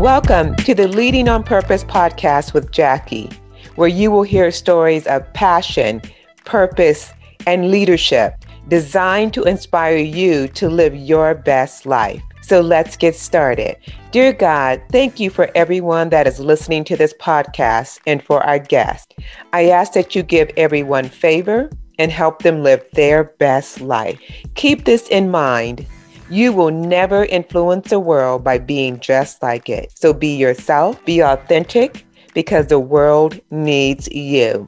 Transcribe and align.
Welcome 0.00 0.56
to 0.56 0.74
the 0.74 0.88
Leading 0.88 1.28
on 1.28 1.42
Purpose 1.42 1.84
podcast 1.84 2.54
with 2.54 2.70
Jackie, 2.70 3.28
where 3.74 3.86
you 3.86 4.10
will 4.10 4.22
hear 4.22 4.50
stories 4.50 5.06
of 5.06 5.30
passion, 5.34 6.00
purpose, 6.46 7.12
and 7.46 7.70
leadership 7.70 8.32
designed 8.68 9.34
to 9.34 9.42
inspire 9.42 9.98
you 9.98 10.48
to 10.48 10.70
live 10.70 10.96
your 10.96 11.34
best 11.34 11.84
life. 11.84 12.22
So 12.40 12.62
let's 12.62 12.96
get 12.96 13.14
started. 13.14 13.76
Dear 14.10 14.32
God, 14.32 14.80
thank 14.90 15.20
you 15.20 15.28
for 15.28 15.50
everyone 15.54 16.08
that 16.08 16.26
is 16.26 16.40
listening 16.40 16.84
to 16.84 16.96
this 16.96 17.12
podcast 17.20 18.00
and 18.06 18.22
for 18.22 18.42
our 18.42 18.58
guest. 18.58 19.14
I 19.52 19.68
ask 19.68 19.92
that 19.92 20.14
you 20.14 20.22
give 20.22 20.50
everyone 20.56 21.10
favor 21.10 21.68
and 21.98 22.10
help 22.10 22.40
them 22.40 22.62
live 22.62 22.82
their 22.94 23.24
best 23.24 23.82
life. 23.82 24.18
Keep 24.54 24.86
this 24.86 25.08
in 25.08 25.30
mind 25.30 25.84
you 26.30 26.52
will 26.52 26.70
never 26.70 27.24
influence 27.24 27.90
the 27.90 27.98
world 27.98 28.44
by 28.44 28.56
being 28.56 29.00
just 29.00 29.42
like 29.42 29.68
it. 29.68 29.90
So 29.96 30.12
be 30.12 30.36
yourself, 30.36 31.04
be 31.04 31.20
authentic, 31.20 32.06
because 32.34 32.68
the 32.68 32.78
world 32.78 33.40
needs 33.50 34.08
you. 34.12 34.64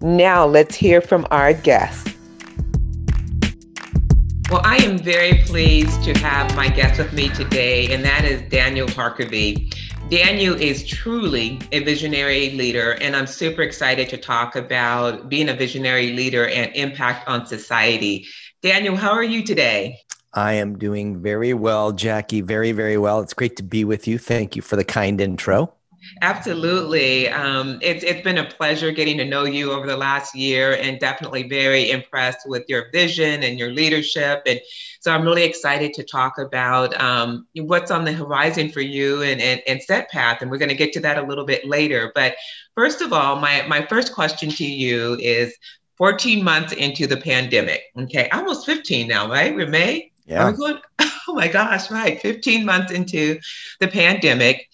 Now 0.00 0.46
let's 0.46 0.74
hear 0.74 1.02
from 1.02 1.26
our 1.30 1.52
guest. 1.52 2.08
Well, 4.50 4.62
I 4.64 4.76
am 4.76 4.96
very 4.98 5.42
pleased 5.44 6.02
to 6.04 6.16
have 6.20 6.54
my 6.56 6.68
guest 6.68 6.98
with 6.98 7.12
me 7.12 7.28
today, 7.28 7.92
and 7.92 8.04
that 8.04 8.24
is 8.24 8.40
Daniel 8.48 8.86
Harkavy. 8.86 9.74
Daniel 10.08 10.54
is 10.54 10.86
truly 10.86 11.58
a 11.72 11.80
visionary 11.80 12.50
leader, 12.50 12.92
and 13.00 13.16
I'm 13.16 13.26
super 13.26 13.62
excited 13.62 14.08
to 14.10 14.16
talk 14.16 14.54
about 14.54 15.28
being 15.28 15.48
a 15.48 15.54
visionary 15.54 16.12
leader 16.12 16.46
and 16.46 16.74
impact 16.76 17.28
on 17.28 17.44
society. 17.44 18.24
Daniel, 18.62 18.96
how 18.96 19.10
are 19.10 19.24
you 19.24 19.42
today? 19.42 19.98
I 20.36 20.52
am 20.52 20.78
doing 20.78 21.22
very 21.22 21.54
well, 21.54 21.92
Jackie. 21.92 22.42
Very, 22.42 22.72
very 22.72 22.98
well. 22.98 23.20
It's 23.20 23.32
great 23.32 23.56
to 23.56 23.62
be 23.62 23.84
with 23.84 24.06
you. 24.06 24.18
Thank 24.18 24.54
you 24.54 24.60
for 24.60 24.76
the 24.76 24.84
kind 24.84 25.18
intro. 25.18 25.72
Absolutely. 26.20 27.28
Um, 27.30 27.78
it's, 27.80 28.04
it's 28.04 28.20
been 28.20 28.36
a 28.36 28.44
pleasure 28.44 28.92
getting 28.92 29.16
to 29.16 29.24
know 29.24 29.44
you 29.44 29.72
over 29.72 29.86
the 29.86 29.96
last 29.96 30.34
year 30.34 30.74
and 30.74 31.00
definitely 31.00 31.48
very 31.48 31.90
impressed 31.90 32.46
with 32.46 32.64
your 32.68 32.90
vision 32.92 33.42
and 33.42 33.58
your 33.58 33.70
leadership. 33.72 34.42
And 34.46 34.60
so 35.00 35.10
I'm 35.10 35.24
really 35.24 35.42
excited 35.42 35.94
to 35.94 36.04
talk 36.04 36.38
about 36.38 36.98
um, 37.00 37.46
what's 37.56 37.90
on 37.90 38.04
the 38.04 38.12
horizon 38.12 38.70
for 38.70 38.82
you 38.82 39.22
and, 39.22 39.40
and, 39.40 39.62
and 39.66 39.80
SetPath. 39.88 40.42
And 40.42 40.50
we're 40.50 40.58
going 40.58 40.68
to 40.68 40.76
get 40.76 40.92
to 40.92 41.00
that 41.00 41.18
a 41.18 41.26
little 41.26 41.46
bit 41.46 41.66
later. 41.66 42.12
But 42.14 42.36
first 42.74 43.00
of 43.00 43.12
all, 43.12 43.36
my, 43.36 43.66
my 43.66 43.84
first 43.86 44.12
question 44.12 44.50
to 44.50 44.66
you 44.66 45.16
is 45.18 45.56
14 45.96 46.44
months 46.44 46.74
into 46.74 47.06
the 47.06 47.16
pandemic. 47.16 47.84
Okay, 47.98 48.28
almost 48.28 48.66
15 48.66 49.08
now, 49.08 49.28
right? 49.30 49.54
We're 49.54 49.66
May. 49.66 50.12
Yeah. 50.26 50.52
Going, 50.52 50.78
oh 50.98 51.34
my 51.34 51.48
gosh, 51.48 51.90
right. 51.90 52.20
15 52.20 52.64
months 52.64 52.92
into 52.92 53.38
the 53.80 53.88
pandemic. 53.88 54.68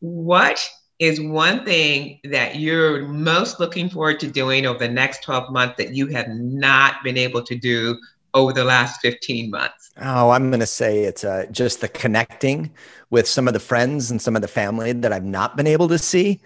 What 0.00 0.66
is 0.98 1.20
one 1.20 1.64
thing 1.64 2.20
that 2.24 2.56
you're 2.56 3.06
most 3.08 3.58
looking 3.58 3.88
forward 3.88 4.20
to 4.20 4.30
doing 4.30 4.66
over 4.66 4.78
the 4.78 4.88
next 4.88 5.22
12 5.22 5.50
months 5.50 5.76
that 5.78 5.94
you 5.94 6.06
have 6.08 6.28
not 6.28 7.02
been 7.02 7.16
able 7.16 7.42
to 7.42 7.56
do 7.56 7.98
over 8.34 8.52
the 8.52 8.64
last 8.64 9.00
15 9.00 9.50
months? 9.50 9.90
Oh, 10.00 10.30
I'm 10.30 10.50
going 10.50 10.60
to 10.60 10.66
say 10.66 11.04
it's 11.04 11.24
uh, 11.24 11.46
just 11.50 11.80
the 11.80 11.88
connecting 11.88 12.70
with 13.08 13.26
some 13.26 13.48
of 13.48 13.54
the 13.54 13.60
friends 13.60 14.10
and 14.10 14.20
some 14.20 14.36
of 14.36 14.42
the 14.42 14.48
family 14.48 14.92
that 14.92 15.12
I've 15.12 15.24
not 15.24 15.56
been 15.56 15.66
able 15.66 15.88
to 15.88 15.98
see. 15.98 16.40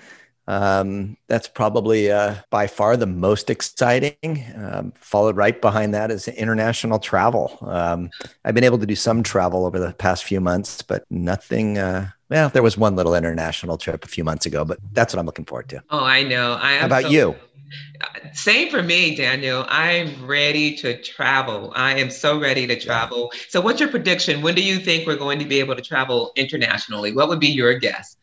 Um, 0.47 1.17
that's 1.27 1.49
probably 1.49 2.11
uh, 2.11 2.37
by 2.51 2.67
far 2.67 2.97
the 2.97 3.07
most 3.07 3.49
exciting. 3.51 4.45
Um, 4.57 4.93
followed 4.97 5.37
right 5.37 5.61
behind 5.61 5.95
that 5.95 6.11
is 6.11 6.29
international 6.29 6.99
travel. 6.99 7.59
Um, 7.63 8.11
I've 8.45 8.55
been 8.55 8.65
able 8.65 8.79
to 8.79 8.87
do 8.87 8.97
some 8.97 9.23
travel 9.23 9.65
over 9.65 9.79
the 9.79 9.93
past 9.95 10.25
few 10.25 10.41
months, 10.41 10.83
but 10.83 11.05
nothing. 11.11 11.79
Uh, 11.79 12.11
well, 12.29 12.49
there 12.51 12.63
was 12.63 12.77
one 12.77 12.97
little 12.97 13.15
international 13.15 13.79
trip 13.79 14.05
a 14.05 14.09
few 14.09 14.25
months 14.25 14.45
ago, 14.47 14.65
but 14.65 14.79
that's 14.93 15.15
what 15.15 15.21
I'm 15.21 15.27
looking 15.27 15.45
forward 15.45 15.69
to. 15.71 15.83
Oh, 15.91 16.05
I 16.05 16.23
know. 16.23 16.59
I 16.61 16.77
How 16.77 16.87
about 16.87 17.03
so- 17.05 17.09
you? 17.09 17.35
Same 18.33 18.71
for 18.71 18.83
me, 18.83 19.15
Daniel. 19.15 19.65
I'm 19.69 20.27
ready 20.27 20.77
to 20.77 21.01
travel. 21.03 21.73
I 21.75 21.99
am 21.99 22.11
so 22.11 22.39
ready 22.39 22.67
to 22.67 22.79
travel. 22.79 23.33
So, 23.49 23.61
what's 23.61 23.81
your 23.81 23.89
prediction? 23.89 24.43
When 24.43 24.55
do 24.55 24.63
you 24.63 24.79
think 24.79 25.07
we're 25.07 25.17
going 25.17 25.39
to 25.39 25.45
be 25.45 25.61
able 25.61 25.75
to 25.75 25.83
travel 25.83 26.33
internationally? 26.37 27.13
What 27.13 27.29
would 27.29 27.41
be 27.41 27.49
your 27.49 27.75
guess? 27.79 28.17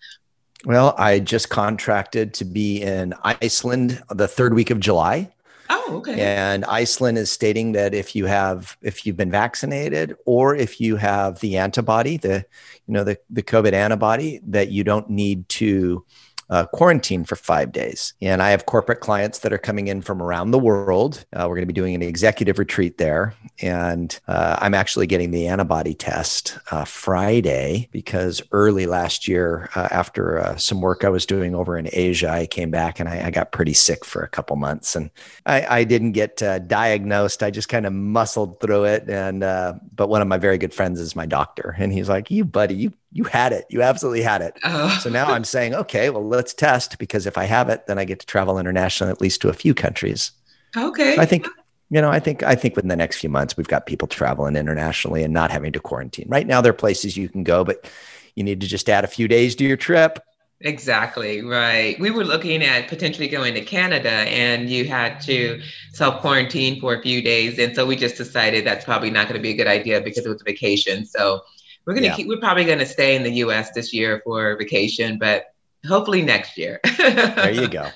Well, 0.66 0.94
I 0.98 1.20
just 1.20 1.50
contracted 1.50 2.34
to 2.36 2.46
be 2.46 2.82
in 2.82 3.14
Iceland 3.24 4.02
the 4.10 4.28
third 4.28 4.54
week 4.54 4.70
of 4.70 4.80
July. 4.80 5.32
Oh, 5.70 5.98
okay. 5.98 6.20
And 6.20 6.66
Iceland 6.66 7.18
is 7.18 7.32
stating 7.32 7.72
that 7.72 7.94
if 7.94 8.16
you 8.16 8.26
have 8.26 8.78
if 8.82 9.06
you've 9.06 9.16
been 9.16 9.32
vaccinated 9.32 10.16
or 10.26 10.56
if 10.56 10.82
you 10.82 10.98
have 10.98 11.40
the 11.40 11.58
antibody, 11.58 12.18
the 12.18 12.46
you 12.88 12.94
know 12.94 13.04
the 13.04 13.18
the 13.30 13.42
COVID 13.42 13.74
antibody, 13.74 14.42
that 14.48 14.70
you 14.70 14.84
don't 14.84 15.10
need 15.10 15.48
to 15.50 16.06
uh, 16.52 16.66
quarantine 16.66 17.24
for 17.24 17.38
five 17.38 17.72
days. 17.72 18.14
And 18.22 18.44
I 18.44 18.50
have 18.50 18.66
corporate 18.66 19.00
clients 19.00 19.40
that 19.40 19.54
are 19.54 19.58
coming 19.58 19.88
in 19.88 20.02
from 20.02 20.22
around 20.22 20.52
the 20.52 20.60
world. 20.60 21.26
Uh, 21.34 21.46
we're 21.48 21.56
going 21.56 21.62
to 21.62 21.66
be 21.66 21.74
doing 21.74 21.96
an 21.96 22.02
executive 22.02 22.60
retreat 22.60 22.98
there. 22.98 23.34
And 23.62 24.20
uh, 24.28 24.58
I'm 24.60 24.74
actually 24.74 25.08
getting 25.08 25.32
the 25.32 25.48
antibody 25.48 25.94
test 25.94 26.60
uh, 26.70 26.84
Friday 26.84 27.88
because 27.92 28.42
early 28.52 28.86
last 28.86 29.30
year, 29.30 29.70
uh, 29.76 29.88
after 29.92 30.40
uh, 30.40 30.58
some 30.58 30.82
work 30.82 31.06
I 31.06 31.10
was 31.10 31.26
doing 31.26 31.56
over 31.56 31.78
in 31.78 31.88
Asia, 31.94 32.30
I 32.30 32.48
came 32.48 32.70
back 32.70 33.00
and 33.00 33.08
I, 33.08 33.28
I 33.28 33.32
got 33.32 33.54
pretty 33.54 33.74
sick 33.74 34.04
for 34.04 34.22
a 34.22 34.30
couple 34.30 34.58
months. 34.58 34.96
And 34.96 35.10
I, 35.46 35.66
I 35.80 35.84
didn't 35.86 36.12
get 36.12 36.38
diagnosed. 36.68 37.44
I 37.44 37.50
just 37.50 37.70
kind 37.70 37.86
of 37.86 37.94
muscled 37.94 38.60
through 38.60 38.86
it. 38.86 39.10
And, 39.10 39.40
but 39.40 40.10
one 40.10 40.22
of 40.22 40.28
my 40.28 40.38
very 40.38 40.58
good 40.58 40.74
friends 40.74 41.00
is 41.00 41.16
my 41.16 41.26
doctor. 41.26 41.76
And 41.78 41.94
he's 41.94 42.10
like, 42.10 42.30
You, 42.30 42.44
buddy, 42.44 42.76
you 42.76 42.94
you 43.12 43.26
had 43.26 43.52
it. 43.52 43.66
You 43.70 43.82
absolutely 43.82 44.22
had 44.22 44.42
it. 44.42 44.58
Oh. 44.64 44.98
So 45.02 45.10
now 45.10 45.28
I'm 45.28 45.44
saying, 45.44 45.76
okay, 45.76 46.10
well, 46.10 46.26
let's 46.26 46.54
test 46.54 46.98
because 46.98 47.26
if 47.26 47.38
I 47.38 47.44
have 47.44 47.70
it, 47.70 47.86
then 47.88 48.00
I 48.00 48.06
get 48.06 48.20
to 48.20 48.26
travel 48.26 48.58
internationally, 48.58 49.12
at 49.12 49.22
least 49.22 49.42
to 49.42 49.50
a 49.50 49.54
few 49.54 49.74
countries. 49.74 50.32
Okay. 50.78 51.16
So 51.16 51.22
I 51.22 51.26
think, 51.26 51.48
you 51.90 52.02
know, 52.02 52.10
I 52.10 52.20
think, 52.20 52.42
I 52.44 52.56
think 52.56 52.76
within 52.76 52.88
the 52.88 52.96
next 52.96 53.20
few 53.20 53.30
months, 53.30 53.58
we've 53.58 53.68
got 53.68 53.86
people 53.86 54.08
traveling 54.08 54.56
internationally 54.56 55.24
and 55.24 55.34
not 55.34 55.52
having 55.52 55.74
to 55.74 55.80
quarantine. 55.80 56.28
Right 56.30 56.48
now, 56.48 56.62
there 56.62 56.70
are 56.70 56.74
places 56.74 57.18
you 57.18 57.28
can 57.28 57.44
go, 57.44 57.66
but 57.66 57.90
you 58.36 58.44
need 58.44 58.62
to 58.62 58.68
just 58.68 58.90
add 58.90 59.04
a 59.04 59.10
few 59.10 59.28
days 59.28 59.56
to 59.56 59.66
your 59.66 59.78
trip. 59.78 60.20
Exactly, 60.64 61.42
right. 61.42 62.00
We 62.00 62.12
were 62.12 62.24
looking 62.24 62.64
at 62.64 62.88
potentially 62.88 63.28
going 63.28 63.56
to 63.56 63.62
Canada 63.62 64.12
and 64.12 64.70
you 64.70 64.86
had 64.86 65.20
to 65.22 65.60
self 65.92 66.22
quarantine 66.22 66.80
for 66.80 66.94
a 66.94 67.02
few 67.02 67.22
days. 67.22 67.58
And 67.58 67.76
so 67.76 67.86
we 67.86 67.96
just 67.96 68.16
decided 68.16 68.66
that's 68.66 68.86
probably 68.86 69.10
not 69.10 69.28
going 69.28 69.40
to 69.40 69.42
be 69.42 69.50
a 69.50 69.58
good 69.58 69.68
idea 69.68 70.00
because 70.02 70.24
it 70.26 70.30
was 70.30 70.40
a 70.40 70.46
vacation. 70.46 71.06
So 71.06 71.42
we're 71.86 71.94
gonna 71.94 72.08
yeah. 72.08 72.16
keep. 72.16 72.28
We're 72.28 72.40
probably 72.40 72.66
gonna 72.66 72.86
stay 72.86 73.16
in 73.16 73.24
the 73.24 73.32
U.S. 73.46 73.72
this 73.72 73.94
year 73.94 74.22
for 74.24 74.56
vacation, 74.58 75.18
but 75.18 75.46
hopefully 75.88 76.22
next 76.22 76.58
year. 76.58 76.80
there 76.98 77.52
you 77.52 77.68
go. 77.68 77.90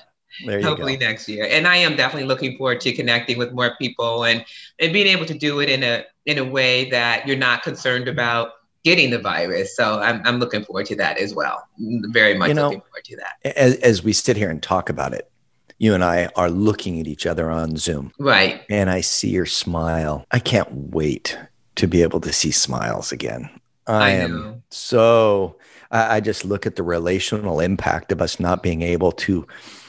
There 0.44 0.58
you 0.58 0.62
go. 0.62 0.68
hopefully 0.68 0.96
go. 0.96 1.06
next 1.06 1.28
year. 1.28 1.46
And 1.50 1.66
I 1.66 1.76
am 1.76 1.96
definitely 1.96 2.26
looking 2.26 2.56
forward 2.56 2.80
to 2.82 2.92
connecting 2.92 3.38
with 3.38 3.52
more 3.52 3.76
people 3.80 4.24
and 4.24 4.44
and 4.78 4.92
being 4.92 5.06
able 5.06 5.26
to 5.26 5.34
do 5.34 5.60
it 5.60 5.68
in 5.68 5.82
a 5.82 6.04
in 6.26 6.38
a 6.38 6.44
way 6.44 6.90
that 6.90 7.26
you're 7.26 7.36
not 7.36 7.62
concerned 7.62 8.08
about 8.08 8.50
getting 8.84 9.10
the 9.10 9.18
virus. 9.18 9.76
So 9.76 10.00
I'm 10.00 10.20
I'm 10.24 10.38
looking 10.38 10.64
forward 10.64 10.86
to 10.86 10.96
that 10.96 11.18
as 11.18 11.34
well. 11.34 11.66
Very 11.78 12.34
much 12.34 12.48
you 12.48 12.54
know, 12.54 12.64
looking 12.64 12.80
forward 12.80 13.04
to 13.04 13.16
that. 13.16 13.56
As 13.56 13.76
as 13.76 14.02
we 14.02 14.12
sit 14.12 14.36
here 14.36 14.50
and 14.50 14.62
talk 14.62 14.88
about 14.88 15.14
it, 15.14 15.30
you 15.78 15.94
and 15.94 16.04
I 16.04 16.28
are 16.36 16.50
looking 16.50 17.00
at 17.00 17.06
each 17.06 17.26
other 17.26 17.50
on 17.50 17.76
Zoom. 17.76 18.12
Right. 18.18 18.62
And 18.70 18.90
I 18.90 19.00
see 19.00 19.30
your 19.30 19.46
smile. 19.46 20.24
I 20.30 20.38
can't 20.38 20.72
wait 20.72 21.38
to 21.76 21.86
be 21.86 22.02
able 22.02 22.20
to 22.20 22.32
see 22.32 22.50
smiles 22.50 23.12
again. 23.12 23.50
I, 23.86 24.06
I 24.06 24.10
am 24.10 24.62
so, 24.70 25.56
I, 25.90 26.16
I, 26.16 26.20
just 26.20 26.44
look 26.44 26.66
at 26.66 26.76
the 26.76 26.82
relational 26.82 27.60
impact 27.60 28.10
of 28.10 28.20
us 28.20 28.40
not 28.40 28.62
being 28.62 28.82
able 28.82 29.12
to 29.12 29.46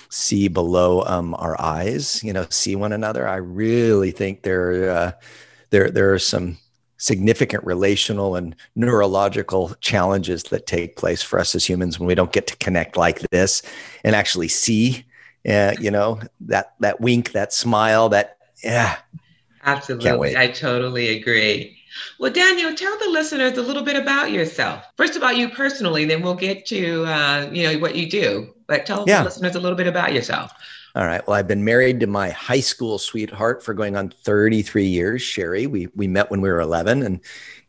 see 0.09 0.47
below 0.47 1.03
um, 1.05 1.33
our 1.35 1.59
eyes, 1.59 2.23
you 2.23 2.31
know, 2.31 2.45
see 2.49 2.75
one 2.75 2.93
another. 2.93 3.27
I 3.27 3.37
really 3.37 4.11
think 4.11 4.43
there, 4.43 4.89
uh, 4.89 5.11
there, 5.71 5.89
there 5.89 6.13
are 6.13 6.19
some 6.19 6.57
significant 6.97 7.63
relational 7.63 8.35
and 8.35 8.55
neurological 8.75 9.73
challenges 9.81 10.43
that 10.43 10.67
take 10.67 10.95
place 10.95 11.21
for 11.21 11.39
us 11.39 11.55
as 11.55 11.67
humans 11.67 11.99
when 11.99 12.07
we 12.07 12.15
don't 12.15 12.31
get 12.31 12.47
to 12.47 12.55
connect 12.57 12.97
like 12.97 13.19
this 13.31 13.61
and 14.03 14.15
actually 14.15 14.47
see, 14.47 15.05
uh, 15.47 15.73
you 15.79 15.91
know, 15.91 16.19
that, 16.41 16.73
that 16.79 17.01
wink, 17.01 17.31
that 17.31 17.53
smile, 17.53 18.09
that, 18.09 18.37
yeah. 18.63 18.97
Absolutely. 19.63 20.37
I 20.37 20.47
totally 20.47 21.09
agree. 21.09 21.76
Well, 22.19 22.31
Daniel, 22.31 22.73
tell 22.73 22.97
the 22.99 23.09
listeners 23.09 23.57
a 23.57 23.61
little 23.61 23.83
bit 23.83 23.95
about 23.95 24.31
yourself. 24.31 24.83
First 24.97 25.15
about 25.15 25.37
you 25.37 25.49
personally, 25.49 26.05
then 26.05 26.21
we'll 26.21 26.35
get 26.35 26.65
to 26.67 27.05
uh, 27.05 27.49
you 27.51 27.63
know 27.63 27.79
what 27.79 27.95
you 27.95 28.09
do. 28.09 28.53
But 28.67 28.85
tell 28.85 29.05
yeah. 29.07 29.19
the 29.19 29.25
listeners 29.25 29.55
a 29.55 29.59
little 29.59 29.77
bit 29.77 29.87
about 29.87 30.13
yourself. 30.13 30.51
All 30.95 31.05
right. 31.05 31.25
Well, 31.27 31.35
I've 31.35 31.47
been 31.47 31.63
married 31.63 31.99
to 31.99 32.07
my 32.07 32.31
high 32.31 32.59
school 32.59 32.97
sweetheart 32.97 33.63
for 33.63 33.73
going 33.73 33.95
on 33.95 34.09
33 34.09 34.85
years, 34.85 35.21
Sherry. 35.21 35.67
We 35.67 35.87
we 35.95 36.07
met 36.07 36.31
when 36.31 36.41
we 36.41 36.49
were 36.49 36.59
11, 36.59 37.03
and 37.03 37.19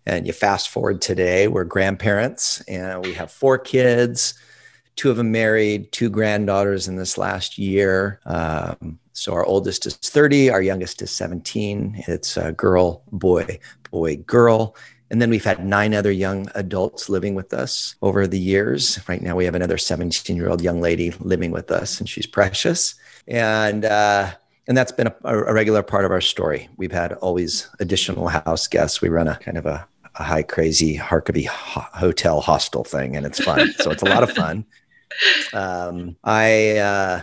and 0.07 0.27
you 0.27 0.33
fast 0.33 0.71
forward 0.71 1.03
today, 1.03 1.49
we're 1.49 1.65
grandparents, 1.65 2.63
and 2.63 3.05
we 3.05 3.13
have 3.13 3.31
four 3.31 3.59
kids. 3.59 4.35
Two 4.97 5.11
of 5.11 5.17
them 5.17 5.31
married, 5.31 5.93
two 5.93 6.09
granddaughters 6.09 6.89
in 6.89 6.97
this 6.97 7.19
last 7.19 7.59
year. 7.59 8.19
Um, 8.25 8.99
so 9.19 9.33
our 9.33 9.45
oldest 9.45 9.85
is 9.85 9.97
30, 9.97 10.51
our 10.51 10.63
youngest 10.63 11.03
is 11.03 11.11
17. 11.11 12.05
It's 12.07 12.37
a 12.37 12.53
girl, 12.53 13.03
boy, 13.11 13.59
boy, 13.91 14.17
girl. 14.19 14.77
And 15.11 15.21
then 15.21 15.29
we've 15.31 15.45
had 15.45 15.65
nine 15.65 15.93
other 15.93 16.13
young 16.13 16.49
adults 16.55 17.09
living 17.09 17.35
with 17.35 17.53
us 17.53 17.97
over 18.01 18.27
the 18.27 18.39
years. 18.39 19.01
Right 19.09 19.21
now, 19.21 19.35
we 19.35 19.45
have 19.45 19.55
another 19.55 19.79
17 19.79 20.37
year 20.37 20.49
old 20.49 20.63
young 20.63 20.81
lady 20.81 21.11
living 21.19 21.51
with 21.51 21.71
us, 21.71 21.99
and 21.99 22.09
she's 22.09 22.27
precious. 22.27 22.95
And, 23.27 23.85
uh, 23.85 24.31
and 24.69 24.77
that's 24.77 24.93
been 24.93 25.09
a, 25.09 25.15
a, 25.25 25.53
regular 25.53 25.83
part 25.83 26.05
of 26.05 26.13
our 26.13 26.21
story. 26.21 26.69
We've 26.77 26.93
had 26.93 27.15
always 27.15 27.69
additional 27.81 28.29
house 28.29 28.69
guests. 28.69 29.01
We 29.01 29.09
run 29.09 29.27
a 29.27 29.37
kind 29.37 29.57
of 29.57 29.67
a, 29.67 29.87
a 30.17 30.23
high 30.23 30.43
crazy 30.43 30.97
Harkavy 30.97 31.47
ho- 31.47 31.87
hotel 31.95 32.41
hostel 32.41 32.85
thing, 32.85 33.17
and 33.17 33.27
it's 33.27 33.43
fun. 33.43 33.73
so 33.79 33.91
it's 33.91 34.03
a 34.03 34.09
lot 34.09 34.23
of 34.23 34.31
fun. 34.31 34.65
Um, 35.53 36.17
I 36.25 36.79
uh, 36.79 37.23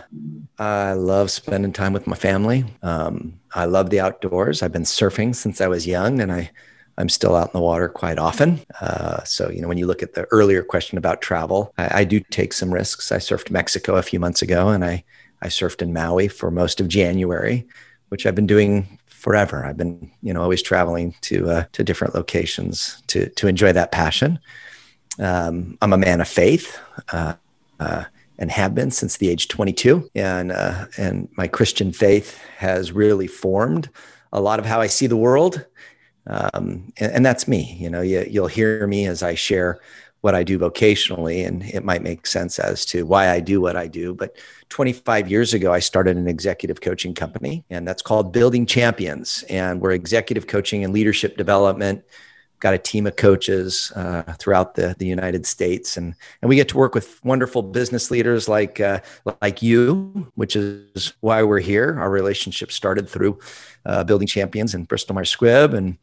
I 0.58 0.92
love 0.92 1.30
spending 1.30 1.72
time 1.72 1.92
with 1.92 2.06
my 2.06 2.16
family. 2.16 2.64
Um, 2.82 3.38
I 3.54 3.64
love 3.66 3.90
the 3.90 4.00
outdoors. 4.00 4.62
I've 4.62 4.72
been 4.72 4.82
surfing 4.82 5.34
since 5.34 5.60
I 5.60 5.68
was 5.68 5.86
young, 5.86 6.20
and 6.20 6.32
I 6.32 6.50
I'm 6.98 7.08
still 7.08 7.36
out 7.36 7.48
in 7.48 7.52
the 7.52 7.60
water 7.60 7.88
quite 7.88 8.18
often. 8.18 8.60
Uh, 8.80 9.22
so, 9.24 9.50
you 9.50 9.60
know, 9.60 9.68
when 9.68 9.78
you 9.78 9.86
look 9.86 10.02
at 10.02 10.14
the 10.14 10.24
earlier 10.30 10.62
question 10.62 10.96
about 10.96 11.20
travel, 11.20 11.74
I, 11.76 12.00
I, 12.00 12.04
do 12.04 12.20
take 12.20 12.52
some 12.52 12.72
risks. 12.72 13.12
I 13.12 13.18
surfed 13.18 13.50
Mexico 13.50 13.96
a 13.96 14.02
few 14.02 14.18
months 14.18 14.40
ago 14.40 14.68
and 14.68 14.84
I, 14.84 15.04
I 15.42 15.48
surfed 15.48 15.82
in 15.82 15.92
Maui 15.92 16.28
for 16.28 16.50
most 16.50 16.80
of 16.80 16.88
January, 16.88 17.66
which 18.08 18.24
I've 18.24 18.34
been 18.34 18.46
doing 18.46 18.98
forever. 19.06 19.64
I've 19.64 19.76
been, 19.76 20.10
you 20.22 20.32
know, 20.32 20.40
always 20.40 20.62
traveling 20.62 21.14
to, 21.22 21.50
uh, 21.50 21.64
to 21.72 21.84
different 21.84 22.14
locations 22.14 23.02
to, 23.08 23.28
to 23.30 23.46
enjoy 23.46 23.72
that 23.72 23.92
passion. 23.92 24.38
Um, 25.18 25.76
I'm 25.82 25.92
a 25.92 25.98
man 25.98 26.22
of 26.22 26.28
faith. 26.28 26.78
Uh, 27.12 27.34
uh 27.80 28.04
and 28.38 28.50
have 28.50 28.74
been 28.74 28.90
since 28.90 29.16
the 29.16 29.30
age 29.30 29.48
22. 29.48 30.10
And, 30.14 30.52
uh, 30.52 30.88
and 30.98 31.26
my 31.38 31.48
Christian 31.48 31.90
faith 31.90 32.38
has 32.58 32.92
really 32.92 33.26
formed 33.26 33.88
a 34.30 34.42
lot 34.42 34.58
of 34.58 34.66
how 34.66 34.78
I 34.78 34.88
see 34.88 35.06
the 35.06 35.16
world 35.16 35.64
um, 36.26 36.92
and, 36.96 37.12
and, 37.12 37.26
that's 37.26 37.46
me. 37.46 37.76
You 37.78 37.88
know, 37.88 38.00
you, 38.00 38.26
you'll 38.28 38.48
hear 38.48 38.86
me 38.86 39.06
as 39.06 39.22
I 39.22 39.34
share 39.34 39.78
what 40.22 40.34
I 40.34 40.42
do 40.42 40.58
vocationally, 40.58 41.46
and 41.46 41.62
it 41.62 41.84
might 41.84 42.02
make 42.02 42.26
sense 42.26 42.58
as 42.58 42.84
to 42.86 43.06
why 43.06 43.30
I 43.30 43.38
do 43.38 43.60
what 43.60 43.76
I 43.76 43.86
do. 43.86 44.12
But 44.12 44.36
25 44.70 45.30
years 45.30 45.54
ago, 45.54 45.72
I 45.72 45.78
started 45.78 46.16
an 46.16 46.26
executive 46.26 46.80
coaching 46.80 47.14
company, 47.14 47.64
and 47.70 47.86
that's 47.86 48.02
called 48.02 48.32
Building 48.32 48.66
Champions. 48.66 49.44
And 49.48 49.80
we're 49.80 49.92
executive 49.92 50.48
coaching 50.48 50.82
and 50.82 50.92
leadership 50.92 51.36
development. 51.36 52.02
Got 52.60 52.74
a 52.74 52.78
team 52.78 53.06
of 53.06 53.16
coaches 53.16 53.92
uh, 53.94 54.22
throughout 54.38 54.74
the, 54.74 54.96
the 54.98 55.06
United 55.06 55.44
States, 55.46 55.96
and 55.96 56.14
and 56.40 56.48
we 56.48 56.56
get 56.56 56.68
to 56.68 56.76
work 56.76 56.94
with 56.94 57.22
wonderful 57.24 57.62
business 57.62 58.10
leaders 58.10 58.48
like 58.48 58.80
uh, 58.80 59.00
like 59.42 59.62
you, 59.62 60.32
which 60.36 60.56
is 60.56 61.12
why 61.20 61.42
we're 61.42 61.60
here. 61.60 61.98
Our 61.98 62.10
relationship 62.10 62.72
started 62.72 63.08
through 63.08 63.38
uh, 63.84 64.04
building 64.04 64.26
champions 64.26 64.74
in 64.74 64.84
Bristol 64.84 65.14
Myers 65.14 65.34
Squibb, 65.34 65.74
and 65.74 65.98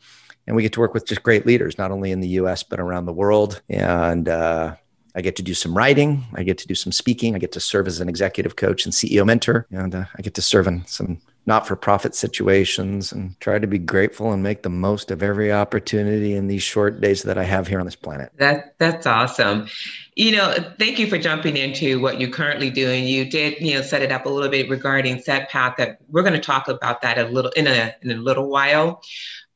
and 0.45 0.55
we 0.55 0.61
get 0.61 0.73
to 0.73 0.79
work 0.79 0.93
with 0.93 1.07
just 1.07 1.23
great 1.23 1.45
leaders, 1.45 1.77
not 1.77 1.91
only 1.91 2.11
in 2.11 2.19
the 2.19 2.27
U.S. 2.29 2.63
but 2.63 2.79
around 2.79 3.05
the 3.05 3.13
world. 3.13 3.61
And 3.69 4.27
uh, 4.27 4.75
I 5.15 5.21
get 5.21 5.35
to 5.37 5.43
do 5.43 5.53
some 5.53 5.77
writing, 5.77 6.23
I 6.33 6.43
get 6.43 6.57
to 6.59 6.67
do 6.67 6.75
some 6.75 6.91
speaking, 6.91 7.35
I 7.35 7.39
get 7.39 7.51
to 7.53 7.59
serve 7.59 7.87
as 7.87 7.99
an 7.99 8.09
executive 8.09 8.55
coach 8.55 8.85
and 8.85 8.93
CEO 8.93 9.25
mentor, 9.25 9.67
and 9.71 9.93
uh, 9.93 10.05
I 10.17 10.21
get 10.21 10.33
to 10.35 10.41
serve 10.41 10.67
in 10.67 10.85
some 10.87 11.21
not-for-profit 11.45 12.15
situations 12.15 13.11
and 13.11 13.37
try 13.41 13.59
to 13.59 13.67
be 13.67 13.77
grateful 13.77 14.31
and 14.31 14.41
make 14.41 14.63
the 14.63 14.69
most 14.69 15.11
of 15.11 15.21
every 15.21 15.51
opportunity 15.51 16.33
in 16.33 16.47
these 16.47 16.63
short 16.63 17.01
days 17.01 17.23
that 17.23 17.37
I 17.37 17.43
have 17.43 17.67
here 17.67 17.79
on 17.79 17.85
this 17.85 17.97
planet. 17.97 18.31
That 18.37 18.75
that's 18.77 19.05
awesome. 19.05 19.67
You 20.15 20.31
know, 20.31 20.55
thank 20.79 20.99
you 20.99 21.07
for 21.07 21.17
jumping 21.17 21.57
into 21.57 21.99
what 21.99 22.19
you're 22.19 22.29
currently 22.29 22.69
doing. 22.69 23.05
You 23.05 23.29
did, 23.29 23.59
you 23.59 23.73
know, 23.73 23.81
set 23.81 24.01
it 24.01 24.11
up 24.11 24.25
a 24.25 24.29
little 24.29 24.49
bit 24.49 24.69
regarding 24.69 25.19
set 25.19 25.49
path 25.49 25.75
that 25.77 25.97
we're 26.09 26.21
going 26.21 26.33
to 26.33 26.39
talk 26.39 26.69
about 26.69 27.01
that 27.01 27.17
a 27.17 27.25
little 27.25 27.51
in 27.51 27.67
a 27.67 27.93
in 28.01 28.11
a 28.11 28.15
little 28.15 28.47
while. 28.47 29.01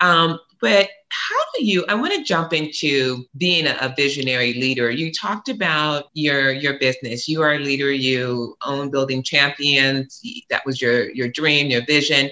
Um, 0.01 0.39
but 0.61 0.89
how 1.09 1.39
do 1.55 1.65
you 1.65 1.85
i 1.87 1.95
want 1.95 2.13
to 2.13 2.23
jump 2.23 2.53
into 2.53 3.25
being 3.37 3.67
a, 3.67 3.77
a, 3.81 3.93
visionary 3.95 4.53
leader. 4.53 4.89
You 4.91 5.11
talked 5.11 5.49
about 5.49 6.05
your 6.13 6.51
your 6.51 6.77
business. 6.79 7.27
You 7.27 7.41
are 7.41 7.53
a 7.53 7.59
leader. 7.59 7.91
You 7.91 8.55
own 8.65 8.89
building 8.89 9.23
champions. 9.23 10.21
That 10.49 10.65
was 10.65 10.81
your 10.81 11.09
your 11.11 11.29
dream 11.29 11.67
your 11.67 11.85
vision. 11.85 12.29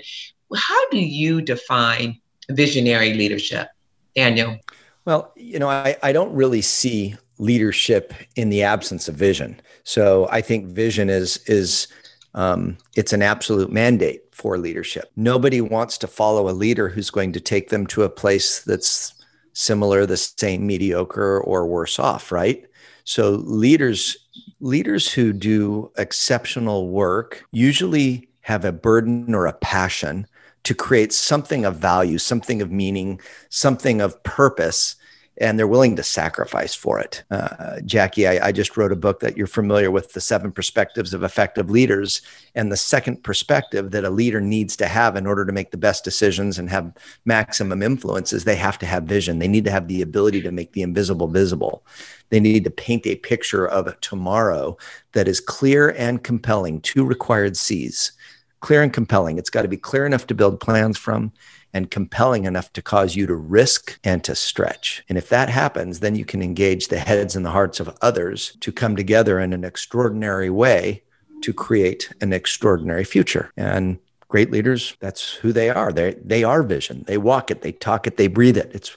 How 0.55 0.89
do 0.89 0.99
you 0.99 1.41
define 1.41 2.19
visionary 2.49 3.13
leadership 3.13 3.69
daniel? 4.15 4.57
Well 5.05 5.31
you 5.35 5.59
know 5.59 5.69
i, 5.69 5.97
I 6.03 6.11
don't 6.11 6.33
really 6.33 6.61
see 6.61 7.15
leadership 7.37 8.13
in 8.35 8.49
the 8.49 8.63
absence 8.63 9.07
of 9.07 9.15
vision. 9.15 9.59
So 9.83 10.27
i 10.31 10.41
think 10.41 10.67
vision 10.67 11.09
is 11.09 11.37
is 11.47 11.87
um, 12.35 12.77
it's 12.95 13.13
an 13.13 13.21
absolute 13.21 13.71
mandate 13.71 14.21
for 14.31 14.57
leadership. 14.57 15.09
Nobody 15.15 15.61
wants 15.61 15.97
to 15.99 16.07
follow 16.07 16.49
a 16.49 16.51
leader 16.51 16.89
who's 16.89 17.09
going 17.09 17.31
to 17.33 17.39
take 17.39 17.69
them 17.69 17.87
to 17.87 18.03
a 18.03 18.09
place 18.09 18.61
that's 18.61 19.13
similar, 19.53 20.05
the 20.05 20.17
same, 20.17 20.67
mediocre, 20.67 21.39
or 21.39 21.65
worse 21.65 21.97
off, 21.97 22.31
right? 22.31 22.65
So 23.05 23.31
leaders 23.31 24.17
leaders 24.59 25.11
who 25.11 25.31
do 25.31 25.91
exceptional 25.97 26.89
work 26.89 27.45
usually 27.51 28.27
have 28.41 28.65
a 28.65 28.71
burden 28.71 29.33
or 29.33 29.45
a 29.45 29.53
passion 29.53 30.27
to 30.63 30.73
create 30.73 31.13
something 31.13 31.65
of 31.65 31.77
value, 31.77 32.17
something 32.17 32.61
of 32.61 32.71
meaning, 32.71 33.19
something 33.49 34.01
of 34.01 34.21
purpose 34.23 34.95
and 35.37 35.59
they're 35.59 35.67
willing 35.67 35.95
to 35.95 36.03
sacrifice 36.03 36.73
for 36.73 36.99
it. 36.99 37.23
Uh, 37.29 37.81
Jackie, 37.85 38.27
I, 38.27 38.47
I, 38.47 38.51
just 38.51 38.77
wrote 38.77 38.91
a 38.91 38.95
book 38.95 39.19
that 39.19 39.35
you're 39.35 39.47
familiar 39.47 39.91
with, 39.91 40.13
The 40.13 40.21
Seven 40.21 40.51
Perspectives 40.51 41.13
of 41.13 41.23
Effective 41.23 41.69
Leaders. 41.69 42.21
And 42.55 42.71
the 42.71 42.77
second 42.77 43.23
perspective 43.23 43.91
that 43.91 44.05
a 44.05 44.09
leader 44.09 44.39
needs 44.39 44.77
to 44.77 44.87
have 44.87 45.15
in 45.15 45.27
order 45.27 45.45
to 45.45 45.51
make 45.51 45.71
the 45.71 45.77
best 45.77 46.03
decisions 46.03 46.57
and 46.57 46.69
have 46.69 46.93
maximum 47.25 47.83
influence 47.83 48.31
is 48.31 48.43
they 48.43 48.55
have 48.55 48.79
to 48.79 48.85
have 48.85 49.03
vision. 49.03 49.39
They 49.39 49.47
need 49.47 49.65
to 49.65 49.71
have 49.71 49.87
the 49.87 50.01
ability 50.01 50.41
to 50.43 50.51
make 50.51 50.71
the 50.71 50.83
invisible 50.83 51.27
visible. 51.27 51.85
They 52.29 52.39
need 52.39 52.63
to 52.63 52.71
paint 52.71 53.05
a 53.05 53.15
picture 53.15 53.67
of 53.67 53.99
tomorrow 53.99 54.77
that 55.11 55.27
is 55.27 55.39
clear 55.41 55.89
and 55.91 56.23
compelling, 56.23 56.81
two 56.81 57.03
required 57.03 57.57
C's 57.57 58.13
clear 58.61 58.81
and 58.81 58.93
compelling. 58.93 59.37
It's 59.37 59.51
got 59.51 59.61
to 59.61 59.67
be 59.67 59.77
clear 59.77 60.07
enough 60.07 60.25
to 60.25 60.33
build 60.33 60.59
plans 60.59 60.97
from 60.97 61.31
and 61.75 61.91
compelling 61.91 62.45
enough 62.45 62.71
to 62.71 62.81
cause 62.81 63.17
you 63.17 63.27
to 63.27 63.35
risk 63.35 63.99
and 64.01 64.23
to 64.23 64.33
stretch. 64.33 65.03
And 65.09 65.17
if 65.17 65.27
that 65.27 65.49
happens, 65.49 65.99
then 65.99 66.15
you 66.15 66.23
can 66.23 66.41
engage 66.41 66.87
the 66.87 66.99
heads 66.99 67.35
and 67.35 67.45
the 67.45 67.51
hearts 67.51 67.81
of 67.81 67.95
others 68.01 68.55
to 68.61 68.71
come 68.71 68.95
together 68.95 69.41
in 69.41 69.51
an 69.51 69.65
extraordinary 69.65 70.49
way 70.49 71.03
to 71.41 71.51
create 71.51 72.13
an 72.21 72.31
extraordinary 72.31 73.03
future. 73.03 73.51
And 73.57 73.99
great 74.29 74.51
leaders, 74.51 74.95
that's 75.01 75.33
who 75.33 75.51
they 75.51 75.69
are. 75.69 75.91
They 75.91 76.13
they 76.23 76.45
are 76.45 76.63
vision. 76.63 77.03
They 77.07 77.17
walk 77.17 77.51
it, 77.51 77.61
they 77.61 77.73
talk 77.73 78.07
it, 78.07 78.15
they 78.15 78.27
breathe 78.27 78.57
it. 78.57 78.71
It's 78.73 78.95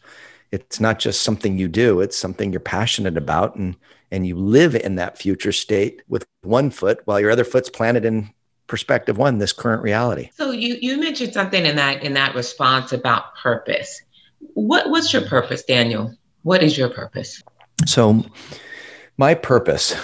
it's 0.53 0.79
not 0.79 1.01
just 1.01 1.25
something 1.25 1.59
you 1.59 1.67
do, 1.67 2.01
it's 2.01 2.17
something 2.17 2.53
you're 2.53 2.61
passionate 2.61 3.17
about 3.17 3.57
and 3.57 3.75
and 4.13 4.25
you 4.25 4.37
live 4.37 4.77
in 4.77 4.95
that 4.95 5.19
future 5.19 5.53
state 5.53 6.03
with 6.07 6.25
one 6.43 6.71
foot 6.71 7.01
while 7.07 7.19
your 7.19 7.33
other 7.33 7.45
foot's 7.45 7.71
planted 7.71 8.05
in 8.05 8.31
perspective 8.69 9.19
one 9.19 9.39
this 9.39 9.53
current 9.53 9.83
reality. 9.83 10.31
So 10.35 10.53
you 10.53 10.77
you 10.81 10.99
mentioned 10.99 11.33
something 11.33 11.67
in 11.67 11.77
that 11.77 12.05
in 12.05 12.15
that 12.15 12.35
response 12.35 12.93
about 12.93 13.35
purpose. 13.37 14.01
What 14.55 14.91
what's 14.91 15.13
your 15.13 15.23
purpose 15.23 15.65
daniel? 15.65 16.15
What 16.43 16.63
is 16.63 16.79
your 16.79 16.91
purpose? 16.91 17.43
So 17.87 18.25
my 19.17 19.35
purpose 19.35 19.97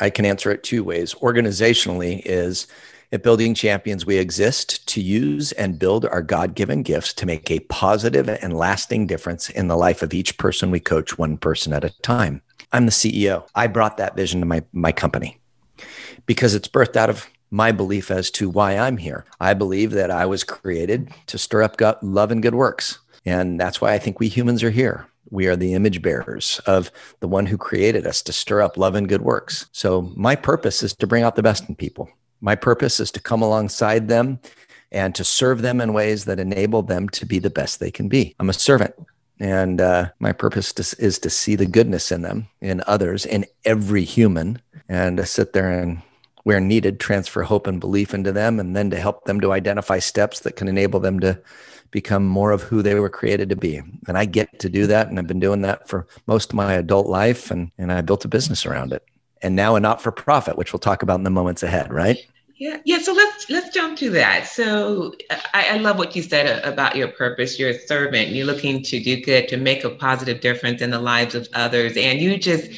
i 0.00 0.10
can 0.10 0.26
answer 0.26 0.50
it 0.50 0.62
two 0.62 0.84
ways. 0.84 1.14
Organizationally 1.14 2.20
is 2.24 2.66
at 3.10 3.22
building 3.22 3.54
champions 3.54 4.04
we 4.04 4.18
exist 4.18 4.86
to 4.86 5.00
use 5.00 5.52
and 5.52 5.78
build 5.78 6.04
our 6.04 6.20
god-given 6.20 6.82
gifts 6.82 7.14
to 7.14 7.24
make 7.24 7.50
a 7.50 7.60
positive 7.60 8.28
and 8.28 8.52
lasting 8.52 9.06
difference 9.06 9.48
in 9.48 9.68
the 9.68 9.76
life 9.76 10.02
of 10.02 10.12
each 10.12 10.36
person 10.36 10.70
we 10.70 10.78
coach 10.78 11.16
one 11.16 11.38
person 11.38 11.72
at 11.72 11.84
a 11.84 12.00
time. 12.02 12.42
I'm 12.72 12.84
the 12.84 12.92
ceo 12.92 13.46
i 13.54 13.66
brought 13.66 13.96
that 13.96 14.16
vision 14.16 14.40
to 14.40 14.46
my 14.46 14.62
my 14.72 14.92
company 14.92 15.38
because 16.26 16.54
it's 16.54 16.68
birthed 16.68 16.96
out 16.96 17.08
of 17.08 17.28
my 17.50 17.72
belief 17.72 18.10
as 18.10 18.30
to 18.32 18.50
why 18.50 18.76
I'm 18.76 18.96
here. 18.96 19.24
I 19.40 19.54
believe 19.54 19.92
that 19.92 20.10
I 20.10 20.26
was 20.26 20.44
created 20.44 21.10
to 21.26 21.38
stir 21.38 21.62
up 21.62 21.76
love 22.02 22.30
and 22.30 22.42
good 22.42 22.54
works. 22.54 22.98
And 23.24 23.60
that's 23.60 23.80
why 23.80 23.92
I 23.92 23.98
think 23.98 24.20
we 24.20 24.28
humans 24.28 24.62
are 24.62 24.70
here. 24.70 25.06
We 25.30 25.46
are 25.46 25.56
the 25.56 25.74
image 25.74 26.00
bearers 26.00 26.60
of 26.66 26.90
the 27.20 27.28
one 27.28 27.46
who 27.46 27.58
created 27.58 28.06
us 28.06 28.22
to 28.22 28.32
stir 28.32 28.62
up 28.62 28.76
love 28.76 28.94
and 28.94 29.08
good 29.08 29.22
works. 29.22 29.66
So, 29.72 30.12
my 30.16 30.34
purpose 30.34 30.82
is 30.82 30.94
to 30.94 31.06
bring 31.06 31.22
out 31.22 31.36
the 31.36 31.42
best 31.42 31.68
in 31.68 31.74
people. 31.74 32.08
My 32.40 32.54
purpose 32.54 32.98
is 33.00 33.10
to 33.12 33.20
come 33.20 33.42
alongside 33.42 34.08
them 34.08 34.40
and 34.90 35.14
to 35.14 35.24
serve 35.24 35.60
them 35.60 35.80
in 35.80 35.92
ways 35.92 36.24
that 36.24 36.40
enable 36.40 36.82
them 36.82 37.08
to 37.10 37.26
be 37.26 37.38
the 37.38 37.50
best 37.50 37.78
they 37.78 37.90
can 37.90 38.08
be. 38.08 38.34
I'm 38.38 38.48
a 38.48 38.54
servant. 38.54 38.94
And 39.40 39.80
uh, 39.80 40.10
my 40.18 40.32
purpose 40.32 40.72
to, 40.74 40.96
is 40.98 41.18
to 41.20 41.30
see 41.30 41.54
the 41.54 41.66
goodness 41.66 42.10
in 42.10 42.22
them, 42.22 42.48
in 42.60 42.82
others, 42.86 43.24
in 43.24 43.44
every 43.64 44.04
human, 44.04 44.60
and 44.88 45.18
to 45.18 45.26
sit 45.26 45.52
there 45.52 45.70
and 45.70 46.02
where 46.48 46.60
needed, 46.60 46.98
transfer 46.98 47.42
hope 47.42 47.66
and 47.66 47.78
belief 47.78 48.14
into 48.14 48.32
them, 48.32 48.58
and 48.58 48.74
then 48.74 48.88
to 48.88 48.98
help 48.98 49.26
them 49.26 49.38
to 49.38 49.52
identify 49.52 49.98
steps 49.98 50.40
that 50.40 50.56
can 50.56 50.66
enable 50.66 50.98
them 50.98 51.20
to 51.20 51.38
become 51.90 52.26
more 52.26 52.52
of 52.52 52.62
who 52.62 52.80
they 52.80 52.94
were 52.94 53.10
created 53.10 53.50
to 53.50 53.54
be. 53.54 53.82
And 54.06 54.16
I 54.16 54.24
get 54.24 54.58
to 54.60 54.70
do 54.70 54.86
that. 54.86 55.08
And 55.08 55.18
I've 55.18 55.26
been 55.26 55.40
doing 55.40 55.60
that 55.60 55.86
for 55.86 56.06
most 56.26 56.48
of 56.48 56.56
my 56.56 56.72
adult 56.72 57.06
life. 57.06 57.50
And, 57.50 57.70
and 57.76 57.92
I 57.92 58.00
built 58.00 58.24
a 58.24 58.28
business 58.28 58.64
around 58.64 58.94
it. 58.94 59.04
And 59.42 59.56
now 59.56 59.76
a 59.76 59.80
not 59.80 60.00
for 60.00 60.10
profit, 60.10 60.56
which 60.56 60.72
we'll 60.72 60.80
talk 60.80 61.02
about 61.02 61.16
in 61.16 61.24
the 61.24 61.28
moments 61.28 61.62
ahead, 61.62 61.92
right? 61.92 62.16
Yeah, 62.56 62.78
yeah. 62.86 62.98
So 63.00 63.12
let's 63.12 63.50
let's 63.50 63.68
jump 63.74 63.98
to 63.98 64.08
that. 64.10 64.46
So 64.46 65.12
I, 65.52 65.74
I, 65.74 65.76
love 65.76 65.96
what 65.98 66.16
you 66.16 66.22
said 66.22 66.64
about 66.64 66.96
your 66.96 67.08
purpose. 67.08 67.56
You're 67.56 67.70
a 67.70 67.78
servant. 67.78 68.30
You're 68.30 68.46
looking 68.46 68.82
to 68.82 68.98
do 68.98 69.22
good, 69.22 69.46
to 69.48 69.58
make 69.58 69.84
a 69.84 69.90
positive 69.90 70.40
difference 70.40 70.82
in 70.82 70.90
the 70.90 70.98
lives 70.98 71.36
of 71.36 71.46
others, 71.54 71.96
and 71.96 72.20
you 72.20 72.36
just 72.36 72.68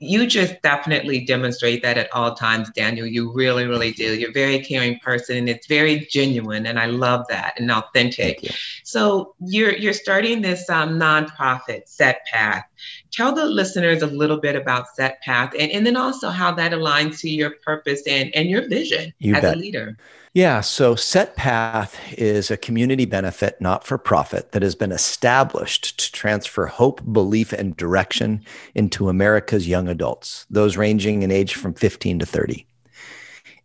you 0.00 0.26
just 0.26 0.60
definitely 0.62 1.20
demonstrate 1.26 1.82
that 1.82 1.98
at 1.98 2.12
all 2.14 2.34
times, 2.34 2.70
Daniel. 2.70 3.06
You 3.06 3.30
really, 3.32 3.66
really 3.66 3.92
do. 3.92 4.14
You're 4.14 4.30
a 4.30 4.32
very 4.32 4.58
caring 4.58 4.98
person, 4.98 5.36
and 5.36 5.48
it's 5.48 5.66
very 5.66 6.06
genuine, 6.10 6.66
and 6.66 6.78
I 6.78 6.86
love 6.86 7.26
that 7.28 7.60
and 7.60 7.70
authentic. 7.70 8.42
You. 8.42 8.50
So 8.82 9.34
you're 9.40 9.76
you're 9.76 9.92
starting 9.92 10.40
this 10.40 10.68
um, 10.70 10.98
nonprofit, 10.98 11.86
Set 11.86 12.24
Path. 12.32 12.64
Tell 13.12 13.34
the 13.34 13.46
listeners 13.46 14.02
a 14.02 14.06
little 14.06 14.38
bit 14.38 14.56
about 14.56 14.88
Set 14.94 15.20
Path, 15.22 15.54
and, 15.58 15.70
and 15.72 15.86
then 15.86 15.96
also 15.96 16.30
how 16.30 16.52
that 16.52 16.72
aligns 16.72 17.20
to 17.20 17.30
your 17.30 17.50
purpose 17.64 18.02
and 18.06 18.34
and 18.34 18.48
your 18.48 18.68
vision 18.68 19.12
you 19.18 19.34
as 19.34 19.42
bet. 19.42 19.56
a 19.56 19.58
leader. 19.58 19.96
Yeah, 20.32 20.60
so 20.60 20.94
Set 20.94 21.34
Path 21.34 21.98
is 22.12 22.52
a 22.52 22.56
community 22.56 23.04
benefit, 23.04 23.60
not 23.60 23.84
for 23.84 23.98
profit, 23.98 24.52
that 24.52 24.62
has 24.62 24.76
been 24.76 24.92
established 24.92 25.98
to 25.98 26.12
transfer 26.12 26.66
hope, 26.66 27.02
belief, 27.12 27.52
and 27.52 27.76
direction 27.76 28.44
into 28.76 29.08
America's 29.08 29.66
young 29.66 29.88
adults, 29.88 30.46
those 30.48 30.76
ranging 30.76 31.22
in 31.22 31.32
age 31.32 31.54
from 31.54 31.74
15 31.74 32.20
to 32.20 32.26
30. 32.26 32.64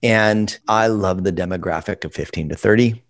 And 0.02 0.58
I 0.68 0.88
love 0.88 1.24
the 1.24 1.32
demographic 1.32 2.04
of 2.04 2.16
15 2.16 2.50
to 2.50 2.56
30. 2.56 3.04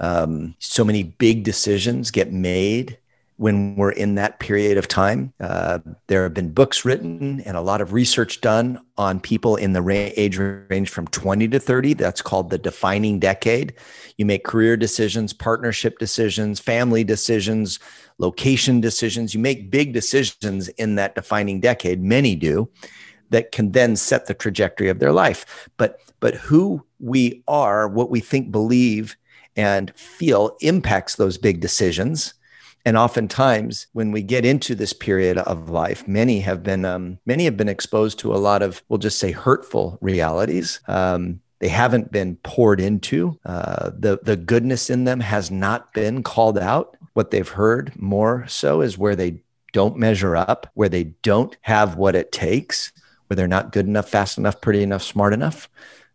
Um, 0.00 0.56
so 0.58 0.84
many 0.84 1.04
big 1.04 1.44
decisions 1.44 2.10
get 2.10 2.32
made 2.32 2.98
when 3.38 3.76
we're 3.76 3.92
in 3.92 4.16
that 4.16 4.40
period 4.40 4.76
of 4.76 4.88
time. 4.88 5.32
Uh, 5.38 5.78
there 6.08 6.24
have 6.24 6.34
been 6.34 6.52
books 6.52 6.84
written 6.84 7.40
and 7.42 7.56
a 7.56 7.60
lot 7.60 7.80
of 7.80 7.92
research 7.92 8.40
done 8.40 8.80
on 8.96 9.20
people 9.20 9.54
in 9.54 9.72
the 9.72 10.12
age 10.20 10.36
range 10.36 10.90
from 10.90 11.06
20 11.06 11.46
to 11.48 11.60
30. 11.60 11.94
That's 11.94 12.20
called 12.20 12.50
the 12.50 12.58
defining 12.58 13.20
decade. 13.20 13.74
You 14.16 14.26
make 14.26 14.44
career 14.44 14.76
decisions, 14.76 15.32
partnership 15.32 16.00
decisions, 16.00 16.58
family 16.58 17.04
decisions, 17.04 17.78
location 18.18 18.80
decisions. 18.80 19.34
You 19.34 19.40
make 19.40 19.70
big 19.70 19.92
decisions 19.92 20.68
in 20.70 20.96
that 20.96 21.14
defining 21.14 21.60
decade. 21.60 22.02
Many 22.02 22.34
do 22.34 22.68
that 23.30 23.52
can 23.52 23.70
then 23.70 23.94
set 23.94 24.26
the 24.26 24.34
trajectory 24.34 24.88
of 24.88 24.98
their 24.98 25.12
life. 25.12 25.68
But 25.76 26.00
but 26.18 26.34
who 26.34 26.84
we 26.98 27.44
are, 27.46 27.86
what 27.86 28.10
we 28.10 28.18
think, 28.18 28.50
believe, 28.50 29.16
and 29.54 29.94
feel 29.94 30.56
impacts 30.60 31.14
those 31.14 31.38
big 31.38 31.60
decisions 31.60 32.34
and 32.84 32.96
oftentimes 32.96 33.86
when 33.92 34.12
we 34.12 34.22
get 34.22 34.44
into 34.44 34.74
this 34.74 34.92
period 34.92 35.38
of 35.38 35.68
life 35.70 36.06
many 36.08 36.40
have 36.40 36.62
been 36.62 36.84
um, 36.84 37.18
many 37.26 37.44
have 37.44 37.56
been 37.56 37.68
exposed 37.68 38.18
to 38.18 38.32
a 38.32 38.36
lot 38.36 38.62
of 38.62 38.82
we'll 38.88 38.98
just 38.98 39.18
say 39.18 39.32
hurtful 39.32 39.98
realities. 40.00 40.80
Um, 40.88 41.40
they 41.60 41.68
haven't 41.68 42.12
been 42.12 42.36
poured 42.36 42.80
into. 42.80 43.38
Uh, 43.44 43.90
the 43.98 44.20
the 44.22 44.36
goodness 44.36 44.90
in 44.90 45.04
them 45.04 45.20
has 45.20 45.50
not 45.50 45.92
been 45.92 46.22
called 46.22 46.58
out. 46.58 46.96
What 47.14 47.30
they've 47.30 47.48
heard 47.48 47.92
more 47.96 48.46
so 48.46 48.80
is 48.80 48.96
where 48.96 49.16
they 49.16 49.42
don't 49.72 49.96
measure 49.96 50.36
up 50.36 50.70
where 50.74 50.88
they 50.88 51.04
don't 51.22 51.56
have 51.62 51.96
what 51.96 52.14
it 52.14 52.32
takes 52.32 52.92
where 53.26 53.36
they're 53.36 53.46
not 53.46 53.72
good 53.72 53.86
enough 53.86 54.08
fast 54.08 54.38
enough 54.38 54.60
pretty 54.60 54.82
enough 54.82 55.02
smart 55.02 55.32
enough 55.32 55.68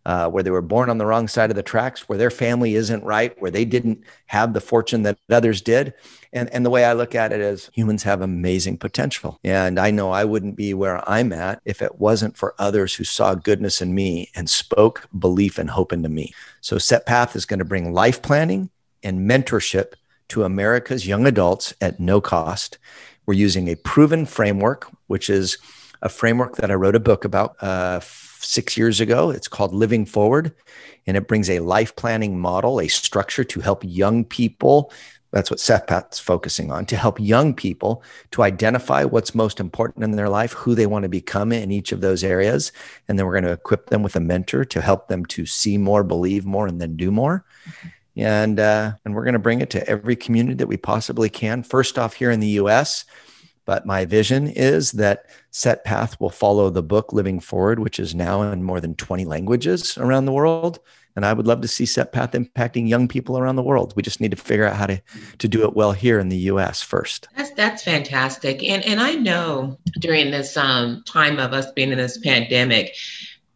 uh, 0.05 0.29
where 0.29 0.43
they 0.43 0.51
were 0.51 0.61
born 0.61 0.89
on 0.89 0.97
the 0.97 1.05
wrong 1.05 1.27
side 1.27 1.49
of 1.49 1.55
the 1.55 1.63
tracks, 1.63 2.07
where 2.09 2.17
their 2.17 2.29
family 2.29 2.75
isn't 2.75 3.03
right, 3.03 3.39
where 3.41 3.51
they 3.51 3.65
didn't 3.65 4.03
have 4.25 4.53
the 4.53 4.61
fortune 4.61 5.03
that 5.03 5.17
others 5.29 5.61
did. 5.61 5.93
And, 6.33 6.49
and 6.49 6.65
the 6.65 6.69
way 6.69 6.83
I 6.83 6.93
look 6.93 7.15
at 7.15 7.31
it 7.31 7.39
is 7.39 7.69
humans 7.73 8.03
have 8.03 8.21
amazing 8.21 8.77
potential. 8.77 9.39
And 9.43 9.79
I 9.79 9.91
know 9.91 10.11
I 10.11 10.25
wouldn't 10.25 10.55
be 10.55 10.73
where 10.73 11.07
I'm 11.09 11.31
at 11.31 11.61
if 11.63 11.81
it 11.81 11.99
wasn't 11.99 12.35
for 12.35 12.55
others 12.59 12.95
who 12.95 13.03
saw 13.03 13.35
goodness 13.35 13.81
in 13.81 13.95
me 13.95 14.29
and 14.35 14.49
spoke 14.49 15.07
belief 15.17 15.57
and 15.57 15.69
hope 15.69 15.93
into 15.93 16.09
me. 16.09 16.33
So 16.61 16.77
Set 16.77 17.05
Path 17.05 17.35
is 17.35 17.45
going 17.45 17.59
to 17.59 17.65
bring 17.65 17.93
life 17.93 18.21
planning 18.21 18.71
and 19.03 19.29
mentorship 19.29 19.93
to 20.29 20.43
America's 20.43 21.07
young 21.07 21.27
adults 21.27 21.73
at 21.79 21.99
no 21.99 22.19
cost. 22.19 22.77
We're 23.25 23.35
using 23.35 23.67
a 23.67 23.75
proven 23.75 24.25
framework, 24.25 24.89
which 25.07 25.29
is 25.29 25.57
a 26.01 26.09
framework 26.09 26.57
that 26.57 26.71
I 26.71 26.73
wrote 26.73 26.95
a 26.95 26.99
book 26.99 27.23
about 27.23 27.55
uh, 27.61 28.01
six 28.43 28.77
years 28.77 28.99
ago. 28.99 29.29
It's 29.29 29.47
called 29.47 29.73
Living 29.73 30.05
Forward, 30.05 30.53
and 31.07 31.17
it 31.17 31.27
brings 31.27 31.49
a 31.49 31.59
life 31.59 31.95
planning 31.95 32.39
model, 32.39 32.79
a 32.79 32.87
structure 32.87 33.43
to 33.43 33.59
help 33.61 33.83
young 33.83 34.25
people. 34.25 34.91
That's 35.31 35.49
what 35.49 35.59
SetPath's 35.59 36.19
focusing 36.19 36.71
on 36.71 36.85
to 36.85 36.95
help 36.95 37.19
young 37.19 37.55
people 37.55 38.03
to 38.31 38.43
identify 38.43 39.03
what's 39.03 39.33
most 39.33 39.59
important 39.59 40.03
in 40.03 40.11
their 40.11 40.29
life, 40.29 40.53
who 40.53 40.75
they 40.75 40.85
want 40.85 41.03
to 41.03 41.09
become 41.09 41.51
in 41.51 41.71
each 41.71 41.91
of 41.91 42.01
those 42.01 42.23
areas. 42.23 42.71
And 43.07 43.17
then 43.17 43.25
we're 43.25 43.33
going 43.33 43.45
to 43.45 43.51
equip 43.51 43.89
them 43.89 44.03
with 44.03 44.15
a 44.15 44.19
mentor 44.19 44.63
to 44.65 44.81
help 44.81 45.07
them 45.07 45.25
to 45.27 45.47
see 45.47 45.77
more, 45.79 46.03
believe 46.03 46.45
more, 46.45 46.67
and 46.67 46.79
then 46.79 46.95
do 46.95 47.11
more. 47.11 47.45
And, 48.15 48.59
uh, 48.59 48.93
and 49.03 49.15
we're 49.15 49.23
going 49.23 49.33
to 49.33 49.39
bring 49.39 49.61
it 49.61 49.71
to 49.71 49.89
every 49.89 50.15
community 50.15 50.55
that 50.55 50.67
we 50.67 50.77
possibly 50.77 51.29
can. 51.29 51.63
First 51.63 51.97
off, 51.97 52.13
here 52.13 52.29
in 52.29 52.39
the 52.39 52.59
US, 52.59 53.05
but 53.65 53.85
my 53.85 54.05
vision 54.05 54.47
is 54.47 54.91
that 54.93 55.25
Set 55.51 55.83
Path 55.83 56.19
will 56.19 56.29
follow 56.29 56.69
the 56.69 56.83
book 56.83 57.13
Living 57.13 57.39
Forward, 57.39 57.79
which 57.79 57.99
is 57.99 58.15
now 58.15 58.41
in 58.41 58.63
more 58.63 58.81
than 58.81 58.95
20 58.95 59.25
languages 59.25 59.97
around 59.97 60.25
the 60.25 60.31
world. 60.31 60.79
And 61.15 61.25
I 61.25 61.33
would 61.33 61.45
love 61.45 61.61
to 61.61 61.67
see 61.67 61.85
Set 61.85 62.11
Path 62.11 62.31
impacting 62.31 62.89
young 62.89 63.07
people 63.07 63.37
around 63.37 63.55
the 63.55 63.63
world. 63.63 63.93
We 63.95 64.01
just 64.01 64.19
need 64.19 64.31
to 64.31 64.37
figure 64.37 64.65
out 64.65 64.75
how 64.75 64.87
to, 64.87 65.01
to 65.37 65.47
do 65.47 65.63
it 65.63 65.75
well 65.75 65.91
here 65.91 66.19
in 66.19 66.29
the 66.29 66.37
US 66.37 66.81
first. 66.81 67.27
That's 67.37 67.51
that's 67.51 67.83
fantastic. 67.83 68.63
And 68.63 68.83
and 68.83 68.99
I 68.99 69.13
know 69.13 69.77
during 69.99 70.31
this 70.31 70.57
um, 70.57 71.03
time 71.05 71.37
of 71.39 71.53
us 71.53 71.71
being 71.71 71.91
in 71.91 71.99
this 71.99 72.17
pandemic, 72.17 72.95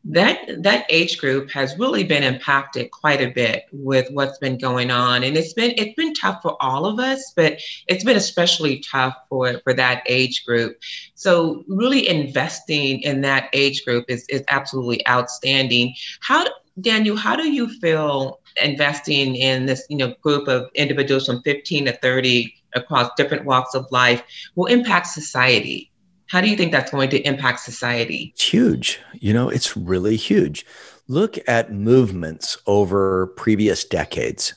that 0.10 0.64
that 0.64 0.86
age 0.90 1.18
group 1.18 1.52
has 1.52 1.78
really 1.78 2.04
been 2.04 2.24
impacted 2.24 2.92
quite 2.92 3.22
a 3.22 3.32
bit 3.32 3.66
with 3.72 4.08
what's 4.12 4.38
been 4.38 4.58
going 4.58 4.90
on. 4.90 5.24
And 5.24 5.36
it's 5.36 5.54
been 5.54 5.74
it's 5.78 5.96
been 5.96 6.14
tough 6.14 6.42
for 6.42 6.56
all 6.62 6.86
of 6.86 7.00
us 7.00 7.34
but 7.36 7.60
it's 7.88 8.04
been 8.04 8.16
especially 8.16 8.80
tough 8.80 9.16
for 9.30 9.60
for 9.64 9.74
that 9.74 10.04
age 10.08 10.46
group. 10.46 10.78
So 11.16 11.64
really 11.68 12.08
investing 12.08 13.02
in 13.02 13.22
that 13.22 13.50
age 13.54 13.84
group 13.84 14.06
is 14.08 14.26
is 14.30 14.44
absolutely 14.48 15.06
outstanding. 15.08 15.94
How 16.22 16.46
daniel 16.80 17.18
how 17.18 17.36
do 17.36 17.52
you 17.52 17.68
feel 17.80 18.40
investing 18.64 19.36
in 19.36 19.66
this 19.66 19.84
you 19.90 19.98
know 19.98 20.14
group 20.22 20.48
of 20.48 20.70
individuals 20.76 21.26
from 21.26 21.42
15 21.42 21.86
to 21.86 21.92
30 21.92 22.54
across 22.76 23.10
different 23.18 23.46
walks 23.46 23.74
of 23.74 23.88
life 23.92 24.22
will 24.56 24.68
impact 24.68 25.08
society 25.08 25.92
how 26.28 26.42
do 26.42 26.50
you 26.50 26.58
think 26.58 26.72
that's 26.72 26.92
going 26.92 27.10
to 27.10 27.28
impact 27.28 27.62
society? 27.62 28.32
It's 28.34 28.54
huge. 28.54 29.00
You 29.14 29.34
know, 29.34 29.50
it's 29.50 29.78
really 29.78 30.16
huge. 30.16 30.66
Look 31.08 31.38
at 31.48 31.74
movements 31.74 32.58
over 32.68 33.28
previous 33.38 33.84
decades. 33.86 34.54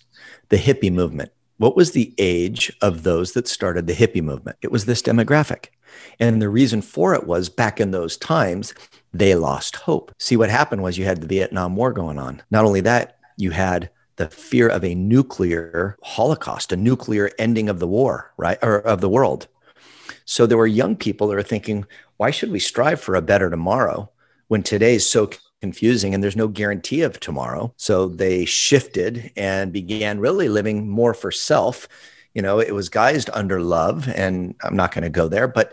The 0.48 0.56
hippie 0.56 0.92
movement. 0.92 1.30
What 1.58 1.76
was 1.76 1.92
the 1.92 2.14
age 2.18 2.72
of 2.80 3.02
those 3.02 3.32
that 3.32 3.46
started 3.46 3.86
the 3.86 3.92
hippie 3.92 4.22
movement? 4.22 4.56
It 4.62 4.72
was 4.72 4.86
this 4.86 5.02
demographic. 5.02 5.66
And 6.18 6.40
the 6.40 6.48
reason 6.48 6.82
for 6.82 7.14
it 7.14 7.26
was 7.26 7.48
back 7.48 7.80
in 7.80 7.90
those 7.90 8.16
times, 8.16 8.74
they 9.12 9.34
lost 9.34 9.76
hope. 9.76 10.12
See, 10.18 10.36
what 10.36 10.50
happened 10.50 10.82
was 10.82 10.98
you 10.98 11.04
had 11.04 11.20
the 11.20 11.26
Vietnam 11.26 11.76
War 11.76 11.92
going 11.92 12.18
on. 12.18 12.42
Not 12.50 12.64
only 12.64 12.80
that, 12.80 13.18
you 13.36 13.50
had 13.50 13.90
the 14.16 14.28
fear 14.28 14.68
of 14.68 14.84
a 14.84 14.94
nuclear 14.94 15.96
holocaust, 16.02 16.72
a 16.72 16.76
nuclear 16.76 17.30
ending 17.38 17.68
of 17.68 17.78
the 17.78 17.88
war, 17.88 18.32
right? 18.36 18.58
Or 18.62 18.78
of 18.78 19.00
the 19.00 19.08
world. 19.08 19.46
So 20.30 20.46
there 20.46 20.56
were 20.56 20.66
young 20.68 20.94
people 20.94 21.26
that 21.26 21.38
are 21.38 21.42
thinking, 21.42 21.84
why 22.16 22.30
should 22.30 22.52
we 22.52 22.60
strive 22.60 23.00
for 23.00 23.16
a 23.16 23.20
better 23.20 23.50
tomorrow 23.50 24.08
when 24.46 24.62
today 24.62 24.94
is 24.94 25.10
so 25.10 25.28
confusing 25.60 26.14
and 26.14 26.22
there's 26.22 26.37
no 26.37 26.46
guarantee 26.46 27.02
of 27.02 27.18
tomorrow? 27.18 27.75
So 27.76 28.06
they 28.06 28.44
shifted 28.44 29.32
and 29.37 29.72
began 29.72 30.20
really 30.20 30.49
living 30.49 30.88
more 30.88 31.14
for 31.14 31.32
self. 31.32 31.88
You 32.32 32.42
know, 32.42 32.60
it 32.60 32.72
was 32.72 32.88
guised 32.88 33.28
under 33.32 33.60
love, 33.60 34.06
and 34.06 34.54
I'm 34.62 34.76
not 34.76 34.94
going 34.94 35.02
to 35.02 35.10
go 35.10 35.26
there, 35.26 35.49
but 35.49 35.72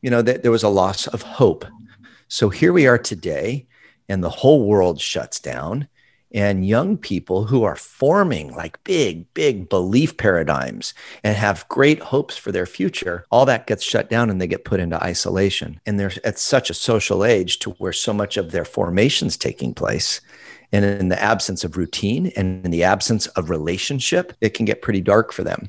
you 0.00 0.08
know, 0.08 0.22
th- 0.22 0.40
there 0.40 0.50
was 0.50 0.62
a 0.62 0.70
loss 0.70 1.06
of 1.08 1.20
hope. 1.20 1.66
So 2.28 2.48
here 2.48 2.72
we 2.72 2.86
are 2.86 2.96
today, 2.96 3.66
and 4.08 4.24
the 4.24 4.30
whole 4.30 4.66
world 4.66 5.02
shuts 5.02 5.38
down 5.38 5.86
and 6.32 6.66
young 6.66 6.96
people 6.96 7.44
who 7.44 7.62
are 7.62 7.76
forming 7.76 8.54
like 8.54 8.82
big, 8.84 9.32
big 9.34 9.68
belief 9.68 10.16
paradigms 10.16 10.94
and 11.22 11.36
have 11.36 11.68
great 11.68 12.00
hopes 12.00 12.36
for 12.36 12.52
their 12.52 12.66
future, 12.66 13.24
all 13.30 13.44
that 13.46 13.66
gets 13.66 13.82
shut 13.82 14.08
down 14.08 14.30
and 14.30 14.40
they 14.40 14.46
get 14.46 14.64
put 14.64 14.80
into 14.80 15.02
isolation. 15.02 15.80
And 15.86 15.98
they're 15.98 16.12
at 16.24 16.38
such 16.38 16.70
a 16.70 16.74
social 16.74 17.24
age 17.24 17.58
to 17.60 17.70
where 17.72 17.92
so 17.92 18.12
much 18.12 18.36
of 18.36 18.50
their 18.50 18.64
formation's 18.64 19.36
taking 19.36 19.74
place. 19.74 20.20
And 20.72 20.84
in 20.84 21.08
the 21.10 21.22
absence 21.22 21.64
of 21.64 21.76
routine 21.76 22.32
and 22.34 22.64
in 22.64 22.70
the 22.70 22.84
absence 22.84 23.26
of 23.28 23.50
relationship, 23.50 24.32
it 24.40 24.54
can 24.54 24.64
get 24.64 24.82
pretty 24.82 25.02
dark 25.02 25.32
for 25.32 25.44
them. 25.44 25.68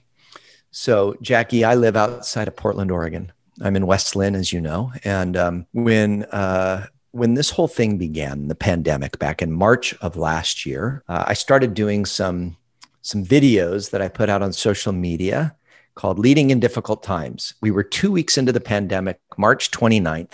So, 0.71 1.15
Jackie, 1.21 1.63
I 1.63 1.75
live 1.75 1.95
outside 1.95 2.47
of 2.47 2.55
Portland, 2.55 2.89
Oregon. 2.89 3.31
I'm 3.61 3.75
in 3.75 3.85
West 3.85 4.15
Linn, 4.15 4.33
as 4.33 4.51
you 4.51 4.59
know. 4.59 4.91
And 5.03 5.37
um, 5.37 5.67
when 5.73 6.23
uh, 6.25 6.87
when 7.13 7.35
this 7.35 7.51
whole 7.51 7.67
thing 7.67 7.97
began, 7.97 8.47
the 8.47 8.55
pandemic 8.55 9.19
back 9.19 9.41
in 9.43 9.51
March 9.51 9.93
of 10.01 10.17
last 10.17 10.65
year, 10.65 11.03
uh, 11.07 11.23
I 11.27 11.35
started 11.35 11.73
doing 11.73 12.05
some 12.05 12.57
some 13.01 13.23
videos 13.23 13.91
that 13.91 14.01
I 14.01 14.07
put 14.07 14.29
out 14.29 14.41
on 14.41 14.53
social 14.53 14.93
media 14.93 15.55
called 15.95 16.17
Leading 16.17 16.49
in 16.49 16.59
Difficult 16.59 17.03
Times. 17.03 17.53
We 17.61 17.69
were 17.69 17.83
2 17.83 18.11
weeks 18.11 18.37
into 18.37 18.53
the 18.53 18.61
pandemic, 18.61 19.19
March 19.37 19.71
29th, 19.71 20.33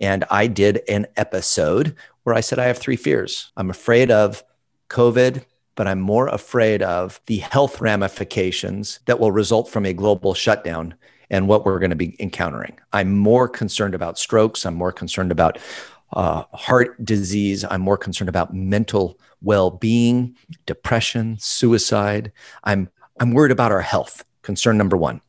and 0.00 0.24
I 0.28 0.48
did 0.48 0.82
an 0.88 1.06
episode 1.16 1.94
where 2.24 2.34
I 2.34 2.40
said 2.40 2.58
I 2.58 2.66
have 2.66 2.76
three 2.76 2.96
fears. 2.96 3.52
I'm 3.56 3.70
afraid 3.70 4.10
of 4.10 4.42
COVID, 4.90 5.44
but 5.76 5.86
I'm 5.86 6.00
more 6.00 6.26
afraid 6.26 6.82
of 6.82 7.20
the 7.26 7.38
health 7.38 7.80
ramifications 7.80 8.98
that 9.06 9.20
will 9.20 9.32
result 9.32 9.70
from 9.70 9.86
a 9.86 9.94
global 9.94 10.34
shutdown 10.34 10.94
and 11.30 11.46
what 11.46 11.64
we're 11.64 11.78
going 11.78 11.90
to 11.90 11.96
be 11.96 12.16
encountering. 12.20 12.78
I'm 12.92 13.16
more 13.16 13.48
concerned 13.48 13.94
about 13.94 14.18
strokes. 14.18 14.66
I'm 14.66 14.74
more 14.74 14.92
concerned 14.92 15.30
about 15.30 15.58
uh, 16.12 16.44
heart 16.52 17.04
disease. 17.04 17.64
I'm 17.64 17.80
more 17.80 17.98
concerned 17.98 18.28
about 18.28 18.54
mental 18.54 19.18
well-being, 19.42 20.36
depression, 20.66 21.36
suicide. 21.38 22.32
I'm 22.64 22.88
I'm 23.20 23.32
worried 23.32 23.52
about 23.52 23.72
our 23.72 23.80
health. 23.80 24.24
Concern 24.42 24.78
number 24.78 24.96
one. 24.96 25.20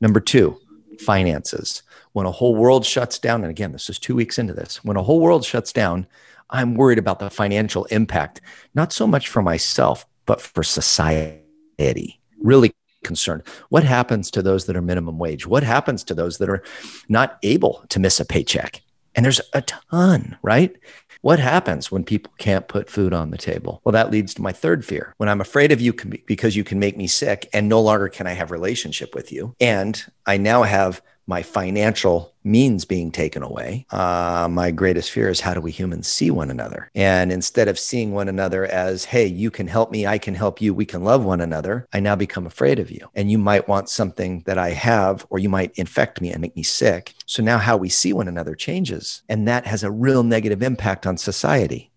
Number 0.00 0.20
two, 0.20 0.58
finances. 1.00 1.82
When 2.12 2.26
a 2.26 2.30
whole 2.30 2.54
world 2.54 2.86
shuts 2.86 3.18
down, 3.18 3.42
and 3.42 3.50
again, 3.50 3.72
this 3.72 3.90
is 3.90 3.98
two 3.98 4.14
weeks 4.14 4.38
into 4.38 4.54
this. 4.54 4.84
When 4.84 4.96
a 4.96 5.02
whole 5.02 5.20
world 5.20 5.44
shuts 5.44 5.72
down, 5.72 6.06
I'm 6.50 6.76
worried 6.76 6.98
about 6.98 7.18
the 7.18 7.30
financial 7.30 7.86
impact, 7.86 8.40
not 8.74 8.92
so 8.92 9.06
much 9.06 9.28
for 9.28 9.42
myself, 9.42 10.06
but 10.26 10.40
for 10.40 10.62
society. 10.62 12.20
Really 12.40 12.72
concerned. 13.02 13.42
What 13.68 13.82
happens 13.82 14.30
to 14.30 14.42
those 14.42 14.66
that 14.66 14.76
are 14.76 14.82
minimum 14.82 15.18
wage? 15.18 15.46
What 15.46 15.64
happens 15.64 16.04
to 16.04 16.14
those 16.14 16.38
that 16.38 16.48
are 16.48 16.62
not 17.08 17.38
able 17.42 17.84
to 17.88 17.98
miss 17.98 18.20
a 18.20 18.24
paycheck? 18.24 18.80
And 19.14 19.24
there's 19.24 19.40
a 19.52 19.62
ton, 19.62 20.36
right? 20.42 20.74
What 21.20 21.38
happens 21.38 21.90
when 21.90 22.04
people 22.04 22.32
can't 22.36 22.68
put 22.68 22.90
food 22.90 23.14
on 23.14 23.30
the 23.30 23.38
table? 23.38 23.80
Well, 23.84 23.92
that 23.92 24.10
leads 24.10 24.34
to 24.34 24.42
my 24.42 24.52
third 24.52 24.84
fear. 24.84 25.14
When 25.16 25.28
I'm 25.28 25.40
afraid 25.40 25.72
of 25.72 25.80
you 25.80 25.94
because 26.26 26.56
you 26.56 26.64
can 26.64 26.78
make 26.78 26.96
me 26.96 27.06
sick 27.06 27.48
and 27.52 27.68
no 27.68 27.80
longer 27.80 28.08
can 28.08 28.26
I 28.26 28.32
have 28.32 28.50
relationship 28.50 29.14
with 29.14 29.32
you. 29.32 29.54
And 29.60 30.04
I 30.26 30.36
now 30.36 30.64
have 30.64 31.00
my 31.26 31.42
financial 31.42 32.34
means 32.44 32.84
being 32.84 33.10
taken 33.10 33.42
away. 33.42 33.86
Uh, 33.90 34.46
my 34.50 34.70
greatest 34.70 35.10
fear 35.10 35.30
is 35.30 35.40
how 35.40 35.54
do 35.54 35.60
we 35.60 35.70
humans 35.70 36.06
see 36.06 36.30
one 36.30 36.50
another? 36.50 36.90
And 36.94 37.32
instead 37.32 37.68
of 37.68 37.78
seeing 37.78 38.12
one 38.12 38.28
another 38.28 38.66
as, 38.66 39.06
hey, 39.06 39.26
you 39.26 39.50
can 39.50 39.66
help 39.66 39.90
me, 39.90 40.06
I 40.06 40.18
can 40.18 40.34
help 40.34 40.60
you, 40.60 40.74
we 40.74 40.84
can 40.84 41.02
love 41.02 41.24
one 41.24 41.40
another, 41.40 41.88
I 41.92 42.00
now 42.00 42.16
become 42.16 42.46
afraid 42.46 42.78
of 42.78 42.90
you. 42.90 43.08
And 43.14 43.30
you 43.30 43.38
might 43.38 43.68
want 43.68 43.88
something 43.88 44.42
that 44.46 44.58
I 44.58 44.70
have, 44.70 45.26
or 45.30 45.38
you 45.38 45.48
might 45.48 45.72
infect 45.76 46.20
me 46.20 46.30
and 46.30 46.42
make 46.42 46.56
me 46.56 46.62
sick. 46.62 47.14
So 47.24 47.42
now 47.42 47.58
how 47.58 47.76
we 47.76 47.88
see 47.88 48.12
one 48.12 48.28
another 48.28 48.54
changes. 48.54 49.22
And 49.28 49.48
that 49.48 49.66
has 49.66 49.82
a 49.82 49.90
real 49.90 50.22
negative 50.22 50.62
impact 50.62 51.06
on 51.06 51.16
society. 51.16 51.90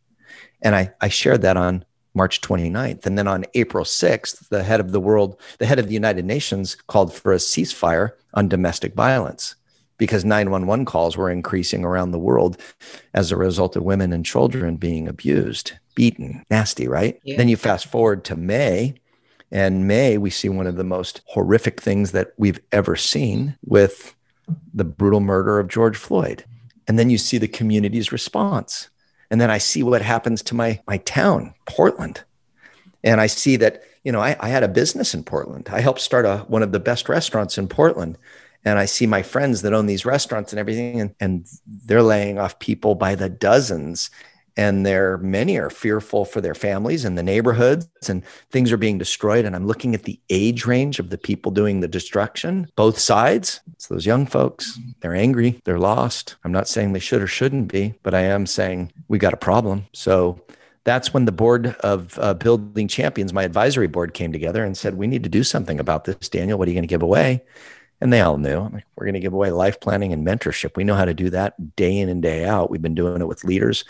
And 0.61 0.75
I, 0.75 0.93
I 1.01 1.09
shared 1.09 1.41
that 1.41 1.57
on 1.57 1.83
March 2.17 2.41
29th. 2.41 3.05
And 3.05 3.17
then 3.17 3.27
on 3.27 3.45
April 3.53 3.85
6th, 3.85 4.49
the 4.49 4.63
head 4.63 4.81
of 4.81 4.91
the 4.91 4.99
world, 4.99 5.39
the 5.59 5.65
head 5.65 5.79
of 5.79 5.87
the 5.87 5.93
United 5.93 6.25
Nations 6.25 6.75
called 6.75 7.13
for 7.13 7.31
a 7.31 7.37
ceasefire 7.37 8.11
on 8.33 8.49
domestic 8.49 8.93
violence 8.95 9.55
because 9.97 10.25
911 10.25 10.85
calls 10.85 11.17
were 11.17 11.29
increasing 11.29 11.83
around 11.83 12.11
the 12.11 12.19
world 12.19 12.57
as 13.13 13.31
a 13.31 13.37
result 13.37 13.75
of 13.75 13.83
women 13.83 14.13
and 14.13 14.25
children 14.25 14.75
being 14.75 15.07
abused, 15.07 15.73
beaten, 15.95 16.43
nasty, 16.49 16.87
right? 16.87 17.19
Yeah. 17.23 17.37
Then 17.37 17.49
you 17.49 17.57
fast 17.57 17.87
forward 17.87 18.23
to 18.25 18.35
May. 18.35 18.95
And 19.51 19.87
May, 19.87 20.17
we 20.17 20.29
see 20.29 20.49
one 20.49 20.67
of 20.67 20.75
the 20.75 20.83
most 20.83 21.21
horrific 21.27 21.81
things 21.81 22.11
that 22.11 22.33
we've 22.37 22.59
ever 22.71 22.95
seen 22.95 23.57
with 23.65 24.13
the 24.73 24.83
brutal 24.83 25.21
murder 25.21 25.59
of 25.59 25.67
George 25.67 25.97
Floyd. 25.97 26.43
And 26.87 26.99
then 26.99 27.09
you 27.09 27.17
see 27.17 27.37
the 27.37 27.47
community's 27.47 28.11
response 28.11 28.89
and 29.29 29.41
then 29.41 29.51
I 29.51 29.57
see 29.57 29.83
what 29.83 30.01
happens 30.01 30.41
to 30.43 30.55
my 30.55 30.81
my 30.87 30.97
town, 30.97 31.53
Portland, 31.65 32.23
and 33.03 33.19
I 33.21 33.27
see 33.27 33.55
that 33.57 33.83
you 34.03 34.11
know 34.11 34.21
I, 34.21 34.35
I 34.39 34.49
had 34.49 34.63
a 34.63 34.67
business 34.67 35.13
in 35.13 35.23
Portland. 35.23 35.69
I 35.71 35.81
helped 35.81 36.01
start 36.01 36.25
a 36.25 36.39
one 36.47 36.63
of 36.63 36.71
the 36.71 36.79
best 36.79 37.09
restaurants 37.09 37.57
in 37.57 37.67
Portland, 37.67 38.17
and 38.63 38.79
I 38.79 38.85
see 38.85 39.07
my 39.07 39.21
friends 39.21 39.61
that 39.61 39.73
own 39.73 39.85
these 39.85 40.05
restaurants 40.05 40.51
and 40.53 40.59
everything, 40.59 41.01
and, 41.01 41.15
and 41.19 41.47
they're 41.65 42.03
laying 42.03 42.39
off 42.39 42.59
people 42.59 42.95
by 42.95 43.15
the 43.15 43.29
dozens 43.29 44.09
and 44.57 44.85
there 44.85 45.17
many 45.19 45.57
are 45.57 45.69
fearful 45.69 46.25
for 46.25 46.41
their 46.41 46.55
families 46.55 47.05
and 47.05 47.17
the 47.17 47.23
neighborhoods 47.23 47.87
and 48.09 48.25
things 48.49 48.71
are 48.71 48.77
being 48.77 48.97
destroyed 48.97 49.45
and 49.45 49.55
i'm 49.55 49.67
looking 49.67 49.93
at 49.93 50.03
the 50.03 50.19
age 50.29 50.65
range 50.65 50.99
of 50.99 51.09
the 51.09 51.17
people 51.17 51.51
doing 51.51 51.79
the 51.79 51.87
destruction 51.87 52.67
both 52.75 52.97
sides. 52.97 53.61
It's 53.73 53.87
those 53.87 54.05
young 54.05 54.25
folks. 54.25 54.79
They're 54.99 55.15
angry. 55.15 55.61
They're 55.63 55.79
lost. 55.79 56.35
I'm 56.43 56.51
not 56.51 56.67
saying 56.67 56.93
they 56.93 56.99
should 56.99 57.21
or 57.21 57.27
shouldn't 57.27 57.71
be 57.71 57.95
but 58.03 58.13
i 58.13 58.21
am 58.21 58.45
saying 58.45 58.91
we 59.07 59.17
got 59.17 59.33
a 59.33 59.37
problem. 59.37 59.85
So 59.93 60.41
that's 60.83 61.13
when 61.13 61.25
the 61.25 61.31
board 61.31 61.75
of 61.81 62.17
uh, 62.19 62.33
building 62.33 62.87
champions 62.87 63.33
my 63.33 63.43
advisory 63.43 63.87
board 63.87 64.13
came 64.13 64.31
together 64.31 64.63
and 64.63 64.77
said 64.77 64.95
we 64.95 65.07
need 65.07 65.23
to 65.23 65.29
do 65.29 65.43
something 65.43 65.79
about 65.79 66.05
this 66.05 66.29
daniel. 66.29 66.57
What 66.57 66.67
are 66.67 66.71
you 66.71 66.75
going 66.75 66.83
to 66.83 66.87
give 66.87 67.03
away 67.03 67.43
and 68.01 68.11
they 68.13 68.21
all 68.21 68.37
knew. 68.37 68.59
I'm 68.59 68.73
like, 68.73 68.85
we're 68.95 69.05
going 69.05 69.15
to 69.15 69.19
give 69.19 69.33
away 69.33 69.51
life 69.51 69.79
planning 69.79 70.13
and 70.13 70.25
mentorship. 70.25 70.75
We 70.75 70.83
know 70.83 70.95
how 70.95 71.05
to 71.05 71.13
do 71.13 71.29
that 71.31 71.75
day 71.75 71.97
in 71.97 72.09
and 72.09 72.21
day 72.21 72.45
out. 72.45 72.69
We've 72.69 72.81
been 72.81 72.95
doing 72.95 73.21
it 73.21 73.27
with 73.27 73.43
leaders 73.43 73.85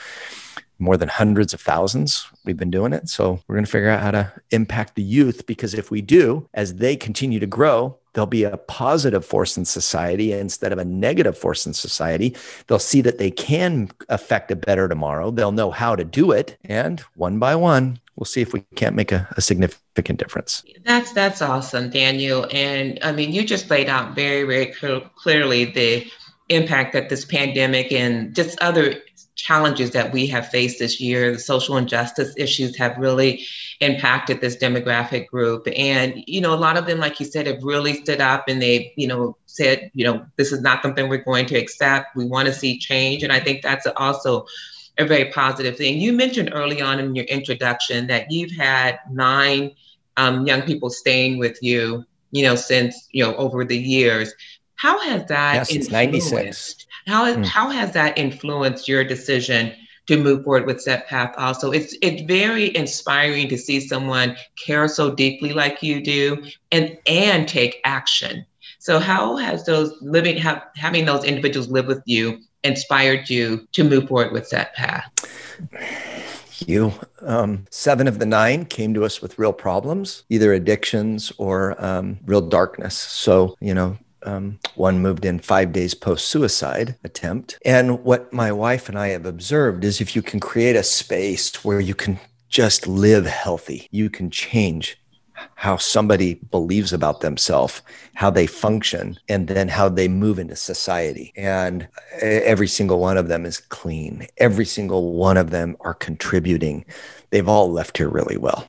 more 0.79 0.97
than 0.97 1.09
hundreds 1.09 1.53
of 1.53 1.61
thousands. 1.61 2.27
We've 2.45 2.57
been 2.57 2.71
doing 2.71 2.93
it. 2.93 3.09
So 3.09 3.39
we're 3.47 3.55
going 3.55 3.65
to 3.65 3.71
figure 3.71 3.89
out 3.89 4.01
how 4.01 4.11
to 4.11 4.31
impact 4.51 4.95
the 4.95 5.03
youth 5.03 5.45
because 5.45 5.73
if 5.73 5.91
we 5.91 6.01
do, 6.01 6.47
as 6.53 6.75
they 6.75 6.95
continue 6.95 7.39
to 7.39 7.47
grow, 7.47 7.97
they'll 8.13 8.25
be 8.25 8.43
a 8.43 8.57
positive 8.57 9.25
force 9.25 9.57
in 9.57 9.65
society 9.65 10.33
instead 10.33 10.71
of 10.71 10.79
a 10.79 10.85
negative 10.85 11.37
force 11.37 11.65
in 11.65 11.73
society. 11.73 12.35
They'll 12.67 12.79
see 12.79 13.01
that 13.01 13.17
they 13.17 13.31
can 13.31 13.91
affect 14.09 14.51
a 14.51 14.55
better 14.55 14.87
tomorrow. 14.87 15.31
They'll 15.31 15.51
know 15.51 15.71
how 15.71 15.95
to 15.95 16.03
do 16.03 16.31
it. 16.31 16.57
And 16.63 16.99
one 17.15 17.39
by 17.39 17.55
one, 17.55 17.99
we'll 18.15 18.25
see 18.25 18.41
if 18.41 18.53
we 18.53 18.61
can't 18.75 18.95
make 18.95 19.11
a, 19.11 19.27
a 19.37 19.41
significant 19.41 20.19
difference. 20.19 20.63
That's 20.83 21.13
that's 21.13 21.41
awesome, 21.41 21.89
Daniel. 21.89 22.47
And 22.51 22.99
I 23.03 23.11
mean, 23.11 23.33
you 23.33 23.45
just 23.45 23.69
laid 23.69 23.87
out 23.87 24.15
very, 24.15 24.43
very 24.43 24.73
cl- 24.73 25.09
clearly 25.15 25.65
the 25.65 26.07
impact 26.49 26.93
that 26.93 27.09
this 27.09 27.25
pandemic 27.25 27.91
and 27.91 28.33
just 28.35 28.59
other 28.61 28.95
challenges 29.37 29.91
that 29.91 30.11
we 30.11 30.27
have 30.27 30.49
faced 30.49 30.79
this 30.79 30.99
year. 30.99 31.31
The 31.31 31.39
social 31.39 31.77
injustice 31.77 32.33
issues 32.37 32.75
have 32.77 32.97
really 32.97 33.45
impacted 33.79 34.41
this 34.41 34.57
demographic 34.57 35.27
group. 35.27 35.67
And, 35.75 36.23
you 36.27 36.41
know, 36.41 36.53
a 36.53 36.55
lot 36.55 36.75
of 36.75 36.87
them, 36.87 36.99
like 36.99 37.19
you 37.19 37.25
said, 37.25 37.47
have 37.47 37.63
really 37.63 37.93
stood 38.01 38.19
up 38.19 38.45
and 38.49 38.61
they, 38.61 38.93
you 38.97 39.07
know, 39.07 39.37
said, 39.45 39.91
you 39.93 40.03
know, 40.03 40.25
this 40.35 40.51
is 40.51 40.61
not 40.61 40.81
something 40.81 41.07
we're 41.07 41.23
going 41.23 41.45
to 41.45 41.55
accept. 41.55 42.15
We 42.15 42.25
want 42.25 42.47
to 42.47 42.53
see 42.53 42.79
change. 42.79 43.23
And 43.23 43.31
I 43.31 43.39
think 43.39 43.61
that's 43.61 43.87
also 43.95 44.47
a 44.97 45.05
very 45.05 45.31
positive 45.31 45.77
thing. 45.77 45.99
You 45.99 46.13
mentioned 46.13 46.49
early 46.51 46.81
on 46.81 46.99
in 46.99 47.15
your 47.15 47.25
introduction 47.25 48.07
that 48.07 48.31
you've 48.31 48.55
had 48.57 48.99
nine 49.11 49.71
um, 50.17 50.47
young 50.47 50.63
people 50.63 50.89
staying 50.89 51.37
with 51.37 51.61
you, 51.61 52.03
you 52.31 52.43
know, 52.43 52.55
since, 52.55 53.07
you 53.11 53.23
know, 53.23 53.35
over 53.35 53.63
the 53.63 53.77
years. 53.77 54.33
How 54.75 54.99
has 54.99 55.25
that 55.25 55.55
yes, 55.55 55.71
it's 55.71 55.91
96. 55.91 56.86
How, 57.07 57.33
mm. 57.33 57.45
how 57.45 57.69
has 57.69 57.93
that 57.93 58.17
influenced 58.17 58.87
your 58.87 59.03
decision 59.03 59.73
to 60.07 60.17
move 60.17 60.43
forward 60.43 60.65
with 60.65 60.81
Set 60.81 61.07
Path 61.07 61.33
also? 61.37 61.71
It's 61.71 61.95
it's 62.01 62.21
very 62.23 62.75
inspiring 62.75 63.47
to 63.49 63.57
see 63.57 63.79
someone 63.79 64.35
care 64.63 64.87
so 64.87 65.15
deeply 65.15 65.53
like 65.53 65.81
you 65.81 66.01
do 66.01 66.43
and 66.71 66.97
and 67.07 67.47
take 67.47 67.79
action. 67.85 68.45
So 68.79 68.99
how 68.99 69.37
has 69.37 69.65
those 69.65 69.93
living 70.01 70.37
have, 70.37 70.63
having 70.75 71.05
those 71.05 71.23
individuals 71.23 71.69
live 71.69 71.87
with 71.87 72.03
you 72.05 72.39
inspired 72.63 73.29
you 73.29 73.67
to 73.71 73.83
move 73.83 74.07
forward 74.07 74.33
with 74.33 74.47
Set 74.47 74.75
Path? 74.75 75.09
you. 76.65 76.93
Um, 77.21 77.65
seven 77.69 78.07
of 78.07 78.19
the 78.19 78.25
nine 78.25 78.65
came 78.65 78.93
to 78.93 79.05
us 79.05 79.21
with 79.21 79.37
real 79.37 79.53
problems, 79.53 80.23
either 80.29 80.53
addictions 80.53 81.31
or 81.37 81.75
um, 81.83 82.19
real 82.25 82.41
darkness. 82.41 82.95
So, 82.95 83.55
you 83.59 83.73
know, 83.73 83.97
um, 84.23 84.59
one 84.75 84.99
moved 84.99 85.25
in 85.25 85.39
five 85.39 85.71
days 85.71 85.93
post 85.93 86.27
suicide 86.27 86.95
attempt. 87.03 87.57
And 87.65 88.03
what 88.03 88.31
my 88.33 88.51
wife 88.51 88.89
and 88.89 88.97
I 88.97 89.09
have 89.09 89.25
observed 89.25 89.83
is 89.83 90.01
if 90.01 90.15
you 90.15 90.21
can 90.21 90.39
create 90.39 90.75
a 90.75 90.83
space 90.83 91.63
where 91.63 91.79
you 91.79 91.95
can 91.95 92.19
just 92.49 92.87
live 92.87 93.25
healthy, 93.25 93.87
you 93.91 94.09
can 94.09 94.29
change 94.29 94.97
how 95.55 95.77
somebody 95.77 96.35
believes 96.35 96.93
about 96.93 97.21
themselves, 97.21 97.81
how 98.15 98.29
they 98.29 98.47
function, 98.47 99.17
and 99.29 99.47
then 99.47 99.67
how 99.67 99.89
they 99.89 100.07
move 100.07 100.39
into 100.39 100.55
society. 100.55 101.31
And 101.35 101.87
every 102.21 102.67
single 102.67 102.99
one 102.99 103.17
of 103.17 103.27
them 103.27 103.45
is 103.45 103.59
clean. 103.59 104.27
Every 104.37 104.65
single 104.65 105.13
one 105.13 105.37
of 105.37 105.51
them 105.51 105.77
are 105.81 105.93
contributing. 105.93 106.85
They've 107.29 107.47
all 107.47 107.71
left 107.71 107.97
here 107.97 108.09
really 108.09 108.37
well. 108.37 108.67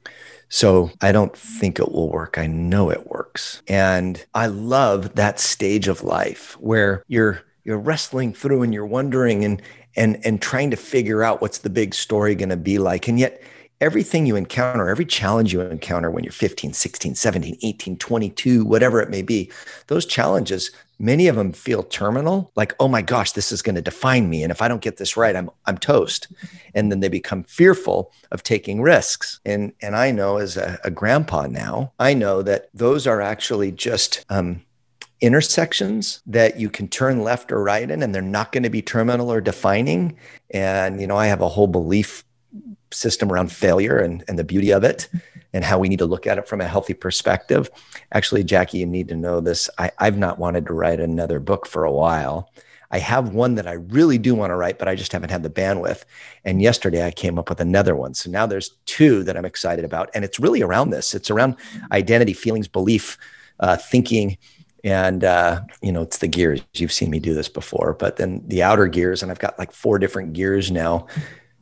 So 0.49 0.91
I 1.01 1.13
don't 1.13 1.37
think 1.37 1.79
it 1.79 1.93
will 1.93 2.11
work. 2.11 2.39
I 2.39 2.47
know 2.47 2.91
it 2.91 3.07
works. 3.07 3.63
And 3.69 4.25
I 4.35 4.47
love 4.47 5.15
that 5.15 5.39
stage 5.41 5.89
of 5.89 6.03
life 6.03 6.57
where 6.61 7.05
you're 7.09 7.43
you're 7.65 7.79
wrestling 7.79 8.33
through 8.33 8.63
and 8.63 8.73
you're 8.73 8.87
wondering 8.87 9.45
and 9.45 9.61
and 9.97 10.19
and 10.25 10.41
trying 10.41 10.71
to 10.71 10.77
figure 10.77 11.23
out 11.23 11.43
what's 11.43 11.59
the 11.59 11.71
big 11.71 11.95
story 11.95 12.35
going 12.35 12.49
to 12.49 12.57
be 12.57 12.79
like. 12.79 13.09
And 13.09 13.19
yet 13.19 13.43
everything 13.81 14.27
you 14.27 14.37
encounter, 14.37 14.89
every 14.89 15.05
challenge 15.05 15.53
you 15.53 15.61
encounter 15.61 16.11
when 16.11 16.25
you're 16.25 16.33
15, 16.33 16.73
16, 16.73 17.15
17, 17.15 17.59
18, 17.63 17.97
22, 17.97 18.65
whatever 18.65 19.01
it 19.01 19.11
may 19.11 19.23
be, 19.23 19.51
those 19.87 20.05
challenges 20.05 20.71
many 20.99 21.29
of 21.29 21.37
them 21.37 21.53
feel 21.53 21.83
terminal 21.83 22.51
like 22.57 22.75
oh 22.81 22.89
my 22.89 23.03
gosh 23.03 23.33
this 23.33 23.53
is 23.53 23.63
going 23.63 23.75
to 23.75 23.83
define 23.83 24.29
me. 24.29 24.43
And 24.43 24.51
if 24.51 24.63
i 24.63 24.69
don't 24.69 24.83
get 24.83 24.97
this 24.97 25.17
right 25.17 25.37
i'm 25.37 25.51
i'm 25.67 25.79
toast. 25.79 26.29
And 26.75 26.91
then 26.91 27.01
they 27.01 27.09
become 27.09 27.45
fearful 27.45 28.13
of 28.31 28.43
taking 28.43 28.83
risks. 28.83 29.41
And 29.45 29.73
and 29.81 29.97
i 29.97 30.11
know 30.11 30.39
as 30.39 30.57
a, 30.57 30.79
a 30.85 30.91
grandpa 30.91 31.47
now 31.47 31.93
i 31.99 32.15
know 32.15 32.43
that 32.43 32.69
those 32.75 33.07
are 33.07 33.21
actually 33.21 33.73
just 33.73 34.25
um, 34.29 34.63
intersections 35.21 36.23
that 36.27 36.61
you 36.61 36.71
can 36.71 36.87
turn 36.87 37.23
left 37.23 37.51
or 37.51 37.63
right 37.63 37.91
in 37.91 38.03
and 38.03 38.15
they're 38.15 38.23
not 38.23 38.53
going 38.53 38.63
to 38.63 38.71
be 38.71 38.83
terminal 38.83 39.33
or 39.33 39.41
defining. 39.41 40.17
And 40.51 41.01
you 41.01 41.07
know 41.07 41.17
i 41.17 41.27
have 41.27 41.41
a 41.41 41.49
whole 41.49 41.69
belief 41.69 42.25
system 42.91 43.31
around 43.31 43.53
failure 43.53 43.99
and, 43.99 44.25
and 44.29 44.39
the 44.39 44.45
beauty 44.45 44.71
of 44.73 44.83
it 44.83 45.09
and 45.53 45.65
how 45.65 45.79
we 45.79 45.89
need 45.89 45.99
to 45.99 46.07
look 46.07 46.27
at 46.27 46.39
it 46.39 46.49
from 46.49 46.61
a 46.61 46.69
healthy 46.69 46.95
perspective. 46.95 47.71
Actually, 48.13 48.45
Jackie, 48.45 48.79
you 48.79 48.87
need 48.87 49.09
to 49.09 49.17
know 49.17 49.41
this. 49.41 49.71
I, 49.79 49.91
I've 49.99 50.19
not 50.19 50.39
wanted 50.39 50.67
to 50.67 50.75
write 50.75 51.01
another 51.01 51.41
book 51.41 51.67
for 51.67 51.85
a 51.85 51.93
while. 51.93 52.51
I 52.91 52.99
have 52.99 53.35
one 53.35 53.55
that 53.57 53.67
I 53.67 53.73
really 53.73 54.17
do 54.17 54.35
want 54.35 54.51
to 54.51 54.57
write, 54.57 54.79
but 54.79 54.89
I 54.89 54.95
just 54.95 55.13
haven't 55.13 55.31
had 55.31 55.43
the 55.43 55.51
bandwidth. 55.51 56.05
And 56.45 56.63
yesterday 56.63 57.07
I 57.07 57.11
came 57.11 57.39
up 57.39 57.51
with 57.51 57.61
another 57.61 57.95
one. 57.95 58.15
So 58.15 58.31
now 58.31 58.47
there's 58.47 58.77
two 58.87 59.23
that 59.25 59.37
I'm 59.37 59.45
excited 59.45 59.85
about. 59.85 60.09
And 60.15 60.25
it's 60.25 60.41
really 60.41 60.63
around 60.63 60.91
this 60.91 61.15
it's 61.15 61.31
around 61.31 61.57
identity, 61.93 62.33
feelings, 62.33 62.69
belief, 62.69 63.19
uh, 63.61 63.77
thinking. 63.77 64.39
And, 64.85 65.25
uh, 65.25 65.63
you 65.83 65.93
know, 65.93 66.03
it's 66.03 66.19
the 66.19 66.29
gears. 66.29 66.63
You've 66.75 66.93
seen 66.93 67.11
me 67.11 67.19
do 67.19 67.35
this 67.35 67.49
before, 67.49 67.95
but 67.95 68.17
then 68.17 68.43
the 68.47 68.63
outer 68.63 68.87
gears, 68.87 69.23
and 69.23 69.31
I've 69.31 69.41
got 69.41 69.59
like 69.59 69.73
four 69.73 69.99
different 69.99 70.33
gears 70.33 70.71
now. 70.71 71.09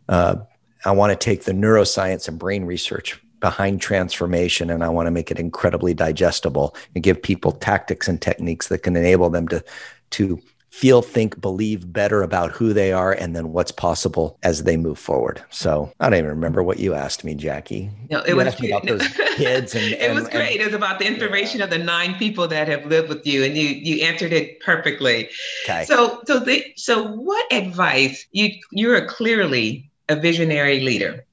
Uh, 0.09 0.37
I 0.85 0.93
want 0.93 1.19
to 1.19 1.25
take 1.25 1.45
the 1.45 1.53
neuroscience 1.53 2.29
and 2.29 2.39
brain 2.39 2.65
research 2.65 3.21
behind 3.41 3.81
transformation 3.81 4.71
and 4.71 4.83
I 4.83 4.89
want 4.89 5.07
to 5.07 5.11
make 5.11 5.31
it 5.31 5.39
incredibly 5.39 5.95
digestible 5.95 6.75
and 6.95 7.05
give 7.05 7.23
people 7.23 7.53
tactics 7.53 8.09
and 8.09 8.21
techniques 8.21 8.69
that 8.69 8.79
can 8.79 8.97
enable 8.97 9.31
them 9.31 9.49
to 9.49 9.65
to 10.11 10.41
feel, 10.77 11.01
think, 11.01 11.41
believe 11.41 11.91
better 11.91 12.23
about 12.23 12.53
who 12.53 12.75
they 12.75 12.93
are 12.93 13.11
and 13.11 13.35
then 13.35 13.51
what's 13.51 13.73
possible 13.73 14.39
as 14.43 14.65
they 14.65 14.77
move 14.77 14.99
forward. 14.99 15.43
So 15.49 15.91
I 16.01 16.11
don't 16.11 16.19
even 16.19 16.29
remember 16.29 16.63
what 16.63 16.79
you 16.79 16.93
asked 16.93 17.25
me, 17.25 17.35
Jackie. 17.35 17.91
No, 18.11 18.21
it 18.21 18.29
you 18.29 18.37
was 18.37 18.61
about 18.61 18.87
those 18.87 19.09
kids 19.37 19.75
and, 19.75 19.85
it 19.95 20.03
and, 20.03 20.15
was 20.15 20.29
great. 20.29 20.53
And, 20.53 20.61
it 20.61 20.65
was 20.67 20.75
about 20.75 20.99
the 20.99 21.07
information 21.07 21.61
yeah. 21.61 21.65
of 21.65 21.71
the 21.71 21.79
nine 21.79 22.15
people 22.17 22.47
that 22.49 22.69
have 22.69 22.85
lived 22.85 23.09
with 23.09 23.27
you, 23.27 23.43
and 23.43 23.57
you 23.57 23.69
you 23.69 24.05
answered 24.05 24.35
it 24.35 24.61
perfectly. 24.61 25.31
Okay. 25.65 25.87
So 25.87 26.21
so 26.27 26.41
they 26.41 26.75
so 26.77 27.05
what 27.05 27.51
advice 27.51 28.27
you 28.33 28.51
you're 28.71 29.07
clearly 29.07 29.91
a 30.11 30.17
visionary 30.17 30.81
leader. 30.81 31.25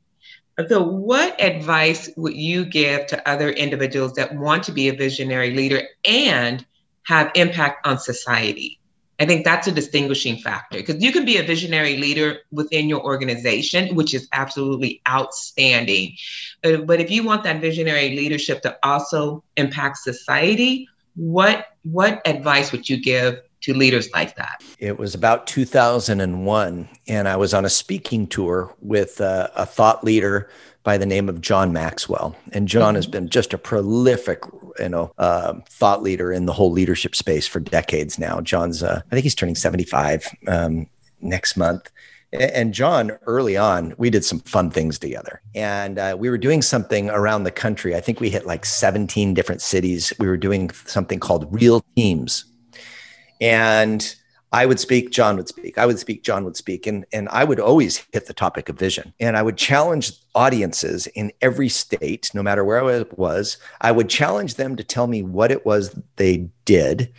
So, 0.68 0.84
what 0.84 1.42
advice 1.42 2.10
would 2.16 2.36
you 2.36 2.66
give 2.66 3.08
to 3.08 3.28
other 3.28 3.50
individuals 3.50 4.14
that 4.14 4.36
want 4.36 4.64
to 4.66 4.72
be 4.72 4.88
a 4.88 4.94
visionary 4.94 5.52
leader 5.52 5.82
and 6.06 6.64
have 7.04 7.32
impact 7.34 7.88
on 7.88 7.98
society? 7.98 8.80
I 9.20 9.26
think 9.26 9.46
that's 9.46 9.68
a 9.68 9.72
distinguishing 9.72 10.38
factor 10.38 10.78
because 10.78 11.02
you 11.02 11.12
can 11.12 11.26
be 11.26 11.38
a 11.38 11.44
visionary 11.44 11.98
leader 11.98 12.40
within 12.52 12.90
your 12.90 13.04
organization, 13.04 13.96
which 13.96 14.14
is 14.14 14.28
absolutely 14.32 15.02
outstanding. 15.08 16.18
But, 16.62 17.00
if 17.00 17.10
you 17.10 17.24
want 17.24 17.44
that 17.44 17.62
visionary 17.62 18.16
leadership 18.16 18.62
to 18.62 18.78
also 18.84 19.44
impact 19.56 19.98
society, 19.98 20.88
what 21.16 21.68
what 21.84 22.22
advice 22.26 22.72
would 22.72 22.90
you 22.90 22.98
give 23.02 23.42
to 23.64 23.74
leaders 23.74 24.10
like 24.14 24.36
that? 24.36 24.64
It 24.80 24.98
was 25.00 25.16
about 25.16 25.48
2001, 25.48 26.90
and 27.08 27.28
I 27.28 27.36
was 27.36 27.54
on 27.54 27.66
a 27.66 27.70
speaking 27.70 28.28
tour 28.28 28.74
with 28.82 29.20
a 29.20 29.66
thought 29.66 30.04
leader 30.04 30.50
by 30.84 30.98
the 30.98 31.06
name 31.06 31.30
of 31.30 31.42
John 31.42 31.72
Maxwell. 31.72 32.36
And 32.52 32.68
John 32.68 32.96
has 32.96 33.08
been 33.08 33.30
just 33.30 33.54
a 33.54 33.58
prolific, 33.58 34.44
you 34.80 34.90
know, 34.90 35.14
uh, 35.18 35.56
thought 35.70 36.04
leader 36.04 36.32
in 36.32 36.46
the 36.46 36.54
whole 36.54 36.72
leadership 36.72 37.16
space 37.16 37.48
for 37.48 37.60
decades 37.60 38.20
now. 38.20 38.42
John's, 38.42 38.84
uh, 38.84 39.02
I 39.06 39.10
think 39.10 39.24
he's 39.24 39.36
turning 39.36 39.56
75 39.56 40.28
um, 40.48 40.88
next 41.22 41.56
month. 41.56 41.90
And 42.34 42.74
John, 42.74 43.12
early 43.28 43.56
on, 43.56 43.94
we 43.98 44.10
did 44.10 44.26
some 44.26 44.40
fun 44.40 44.72
things 44.72 44.98
together. 44.98 45.42
And 45.54 46.00
uh, 46.00 46.16
we 46.20 46.30
were 46.30 46.38
doing 46.38 46.64
something 46.64 47.10
around 47.12 47.44
the 47.44 47.52
country. 47.52 47.96
I 47.96 48.02
think 48.02 48.20
we 48.20 48.32
hit 48.32 48.48
like 48.48 48.66
17 48.66 49.36
different 49.36 49.62
cities. 49.62 50.12
We 50.20 50.28
were 50.28 50.38
doing 50.38 50.72
something 50.72 51.20
called 51.20 51.48
Real 51.54 51.86
Teams. 51.96 52.46
And 53.42 54.16
I 54.54 54.68
would 54.68 54.80
speak, 54.80 55.10
John 55.10 55.36
would 55.38 55.48
speak. 55.48 55.80
I 55.80 55.88
would 55.88 55.98
speak, 55.98 56.24
John 56.24 56.46
would 56.46 56.56
speak. 56.56 56.86
And, 56.86 57.06
and 57.12 57.28
I 57.30 57.44
would 57.44 57.60
always 57.60 58.06
hit 58.14 58.28
the 58.28 58.36
topic 58.36 58.70
of 58.70 58.78
vision. 58.78 59.12
And 59.20 59.36
I 59.36 59.42
would 59.42 59.58
challenge 59.58 60.12
audiences 60.36 61.08
in 61.08 61.32
every 61.42 61.70
state, 61.70 62.30
no 62.36 62.44
matter 62.44 62.64
where 62.64 62.84
I 62.84 63.04
was. 63.18 63.58
I 63.82 63.92
would 63.92 64.10
challenge 64.10 64.56
them 64.56 64.76
to 64.76 64.84
tell 64.84 65.08
me 65.08 65.24
what 65.24 65.52
it 65.52 65.66
was 65.66 66.00
they 66.18 66.50
did. 66.66 67.12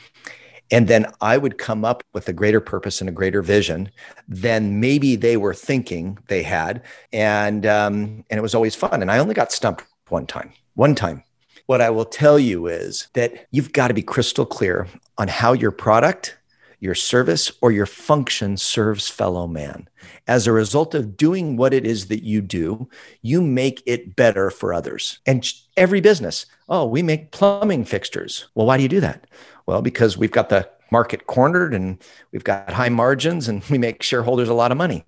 And 0.70 0.87
then 0.87 1.07
I 1.20 1.37
would 1.37 1.59
come 1.59 1.85
up 1.85 2.05
with 2.12 2.29
a 2.29 2.33
greater 2.33 2.61
purpose 2.61 3.00
and 3.00 3.11
a 3.11 3.12
greater 3.12 3.42
vision 3.42 3.90
than 4.29 4.79
maybe 4.79 5.16
they 5.16 5.37
were 5.37 5.55
thinking 5.55 6.18
they 6.29 6.42
had. 6.42 6.83
And, 7.12 7.66
um, 7.66 8.24
and 8.31 8.38
it 8.38 8.42
was 8.42 8.55
always 8.55 8.77
fun. 8.77 9.03
And 9.03 9.11
I 9.11 9.18
only 9.18 9.35
got 9.35 9.53
stumped 9.53 9.85
one 10.09 10.27
time, 10.27 10.53
one 10.74 10.94
time. 10.94 11.24
What 11.66 11.81
I 11.81 11.90
will 11.90 12.05
tell 12.05 12.38
you 12.38 12.66
is 12.66 13.09
that 13.14 13.46
you've 13.50 13.72
got 13.72 13.88
to 13.88 13.94
be 13.94 14.03
crystal 14.03 14.46
clear 14.46 14.87
on 15.18 15.29
how 15.29 15.53
your 15.53 15.70
product 15.70 16.37
your 16.85 16.94
service 16.94 17.50
or 17.62 17.72
your 17.72 17.87
function 17.87 18.59
serves 18.59 19.09
fellow 19.09 19.46
man. 19.46 19.88
As 20.27 20.46
a 20.46 20.53
result 20.53 20.94
of 20.94 21.16
doing 21.16 21.57
what 21.57 21.72
it 21.72 21.87
is 21.87 22.09
that 22.09 22.22
you 22.22 22.42
do, 22.42 22.90
you 23.22 23.40
make 23.40 23.83
it 23.87 24.14
better 24.14 24.50
for 24.50 24.74
others. 24.74 25.18
And 25.24 25.50
every 25.79 26.03
business, 26.03 26.44
oh, 26.68 26.85
we 26.85 27.03
make 27.03 27.31
plumbing 27.31 27.87
fixtures. 27.87 28.48
Well, 28.55 28.66
why 28.66 28.77
do 28.77 28.83
you 28.83 28.90
do 28.90 29.00
that? 29.00 29.27
Well, 29.64 29.81
because 29.81 30.18
we've 30.18 30.31
got 30.31 30.50
the 30.50 30.68
market 30.90 31.27
cornered 31.27 31.72
and 31.72 31.96
we've 32.33 32.44
got 32.44 32.70
high 32.70 32.90
margins 32.90 33.48
and 33.48 33.64
we 33.70 33.79
make 33.79 34.03
shareholders 34.03 34.50
a 34.50 34.55
lot 34.55 34.70
of 34.70 34.77
money. 34.77 35.07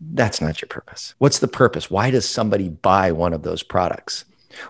That's 0.00 0.40
not 0.40 0.62
your 0.62 0.68
purpose. 0.68 1.14
What's 1.18 1.40
the 1.40 1.48
purpose? 1.48 1.90
Why 1.90 2.10
does 2.10 2.26
somebody 2.26 2.70
buy 2.70 3.12
one 3.12 3.34
of 3.34 3.42
those 3.42 3.62
products? 3.62 4.24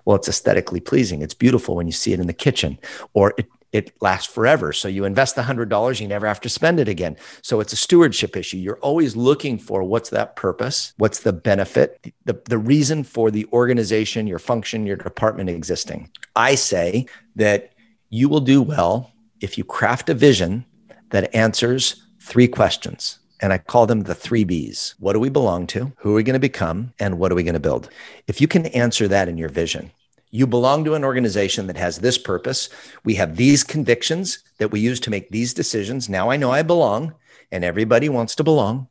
Well, 0.04 0.16
it's 0.16 0.28
aesthetically 0.28 0.80
pleasing. 0.80 1.22
It's 1.22 1.34
beautiful 1.34 1.76
when 1.76 1.86
you 1.86 1.92
see 1.92 2.12
it 2.12 2.20
in 2.20 2.26
the 2.26 2.32
kitchen, 2.32 2.78
or 3.14 3.34
it 3.38 3.46
it 3.72 3.92
lasts 4.00 4.32
forever. 4.32 4.72
So 4.72 4.88
you 4.88 5.04
invest 5.04 5.34
the 5.34 5.42
hundred 5.42 5.68
dollars, 5.68 6.00
you 6.00 6.08
never 6.08 6.26
have 6.26 6.40
to 6.42 6.48
spend 6.48 6.80
it 6.80 6.88
again. 6.88 7.16
So 7.42 7.60
it's 7.60 7.72
a 7.72 7.76
stewardship 7.76 8.36
issue. 8.36 8.56
You're 8.56 8.78
always 8.78 9.16
looking 9.16 9.58
for 9.58 9.82
what's 9.82 10.10
that 10.10 10.34
purpose, 10.34 10.94
what's 10.96 11.20
the 11.20 11.32
benefit, 11.32 12.12
the, 12.24 12.40
the 12.46 12.58
reason 12.58 13.04
for 13.04 13.30
the 13.30 13.46
organization, 13.52 14.26
your 14.26 14.38
function, 14.38 14.86
your 14.86 14.96
department 14.96 15.50
existing. 15.50 16.10
I 16.34 16.54
say 16.54 17.06
that 17.34 17.74
you 18.08 18.28
will 18.28 18.40
do 18.40 18.62
well 18.62 19.12
if 19.40 19.58
you 19.58 19.64
craft 19.64 20.08
a 20.08 20.14
vision 20.14 20.64
that 21.10 21.34
answers 21.34 22.02
three 22.20 22.48
questions. 22.48 23.18
And 23.40 23.52
I 23.52 23.58
call 23.58 23.86
them 23.86 24.02
the 24.02 24.14
three 24.14 24.44
B's. 24.44 24.94
What 24.98 25.12
do 25.12 25.20
we 25.20 25.28
belong 25.28 25.66
to? 25.68 25.92
Who 25.98 26.12
are 26.12 26.14
we 26.14 26.22
going 26.22 26.34
to 26.34 26.40
become? 26.40 26.94
And 26.98 27.18
what 27.18 27.30
are 27.30 27.34
we 27.34 27.42
going 27.42 27.54
to 27.54 27.60
build? 27.60 27.90
If 28.26 28.40
you 28.40 28.48
can 28.48 28.66
answer 28.66 29.08
that 29.08 29.28
in 29.28 29.36
your 29.36 29.50
vision, 29.50 29.90
you 30.30 30.46
belong 30.46 30.84
to 30.84 30.94
an 30.94 31.04
organization 31.04 31.66
that 31.66 31.76
has 31.76 31.98
this 31.98 32.18
purpose. 32.18 32.68
We 33.04 33.14
have 33.14 33.36
these 33.36 33.62
convictions 33.62 34.38
that 34.58 34.70
we 34.70 34.80
use 34.80 35.00
to 35.00 35.10
make 35.10 35.30
these 35.30 35.54
decisions. 35.54 36.08
Now 36.08 36.30
I 36.30 36.36
know 36.36 36.50
I 36.50 36.62
belong, 36.62 37.14
and 37.52 37.62
everybody 37.62 38.08
wants 38.08 38.34
to 38.36 38.44
belong. 38.44 38.88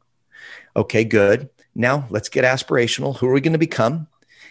Okay, 0.76 1.04
good. 1.04 1.50
Now 1.74 2.08
let's 2.10 2.30
get 2.30 2.46
aspirational. 2.46 3.18
Who 3.18 3.28
are 3.28 3.34
we 3.34 3.42
going 3.42 3.54
to 3.54 3.60
become? 3.60 4.08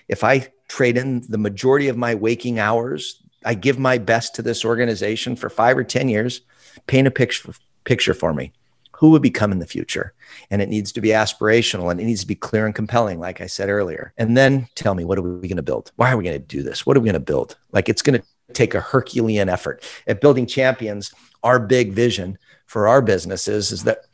If 0.08 0.24
I 0.24 0.48
trade 0.68 0.98
in 0.98 1.22
the 1.28 1.38
majority 1.38 1.88
of 1.88 1.96
my 1.96 2.14
waking 2.14 2.58
hours, 2.58 3.22
I 3.44 3.54
give 3.54 3.78
my 3.78 3.98
best 3.98 4.34
to 4.34 4.42
this 4.42 4.64
organization 4.64 5.36
for 5.36 5.48
five 5.48 5.78
or 5.78 5.84
10 5.84 6.08
years, 6.08 6.40
paint 6.86 7.06
a 7.06 7.10
picture, 7.10 7.54
picture 7.84 8.14
for 8.14 8.34
me 8.34 8.52
who 8.96 9.10
would 9.10 9.22
become 9.22 9.52
in 9.52 9.58
the 9.58 9.66
future. 9.66 10.14
And 10.50 10.62
it 10.62 10.68
needs 10.68 10.92
to 10.92 11.00
be 11.00 11.08
aspirational 11.08 11.90
and 11.90 12.00
it 12.00 12.04
needs 12.04 12.20
to 12.20 12.26
be 12.26 12.34
clear 12.34 12.64
and 12.64 12.74
compelling, 12.74 13.18
like 13.18 13.40
I 13.40 13.46
said 13.46 13.68
earlier. 13.68 14.12
And 14.16 14.36
then 14.36 14.68
tell 14.76 14.94
me, 14.94 15.04
what 15.04 15.18
are 15.18 15.22
we 15.22 15.48
going 15.48 15.56
to 15.56 15.62
build? 15.62 15.92
Why 15.96 16.12
are 16.12 16.16
we 16.16 16.24
going 16.24 16.40
to 16.40 16.46
do 16.46 16.62
this? 16.62 16.86
What 16.86 16.96
are 16.96 17.00
we 17.00 17.06
going 17.06 17.14
to 17.14 17.20
build? 17.20 17.56
Like 17.72 17.88
it's 17.88 18.02
going 18.02 18.20
to 18.20 18.26
take 18.52 18.74
a 18.74 18.80
Herculean 18.80 19.48
effort. 19.48 19.82
At 20.06 20.20
Building 20.20 20.46
Champions, 20.46 21.12
our 21.42 21.58
big 21.58 21.92
vision 21.92 22.38
for 22.66 22.86
our 22.88 23.02
businesses 23.02 23.72
is 23.72 23.84
that 23.84 24.06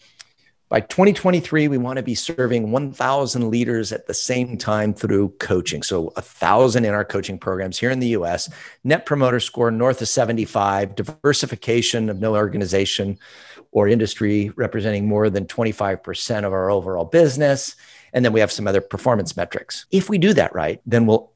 by 0.71 0.79
2023, 0.79 1.67
we 1.67 1.79
want 1.79 1.97
to 1.97 2.03
be 2.05 2.15
serving 2.15 2.71
1,000 2.71 3.51
leaders 3.51 3.93
at 3.93 4.07
the 4.07 4.15
same 4.15 4.57
time 4.57 4.95
through 4.95 5.31
coaching. 5.41 5.83
So, 5.83 6.13
a 6.15 6.23
thousand 6.23 6.85
in 6.85 6.95
our 6.95 7.05
coaching 7.05 7.41
programs 7.41 7.77
here 7.77 7.91
in 7.91 7.99
the 7.99 8.11
US, 8.11 8.49
net 8.85 9.05
promoter 9.05 9.41
score 9.41 9.73
north 9.73 10.01
of 10.01 10.09
75, 10.09 10.95
diversification 10.95 12.09
of 12.09 12.21
no 12.21 12.37
organization 12.37 13.19
or 13.73 13.89
industry 13.89 14.51
representing 14.57 15.07
more 15.07 15.31
than 15.31 15.47
25% 15.47 16.45
of 16.45 16.53
our 16.53 16.71
overall 16.71 17.05
business. 17.05 17.77
And 18.13 18.25
then 18.25 18.33
we 18.33 18.41
have 18.41 18.53
some 18.53 18.67
other 18.67 18.81
performance 18.81 19.37
metrics. 19.37 19.87
If 19.91 20.09
we 20.09 20.19
do 20.19 20.33
that 20.35 20.55
right, 20.55 20.81
then 20.87 21.07
we'll 21.07 21.31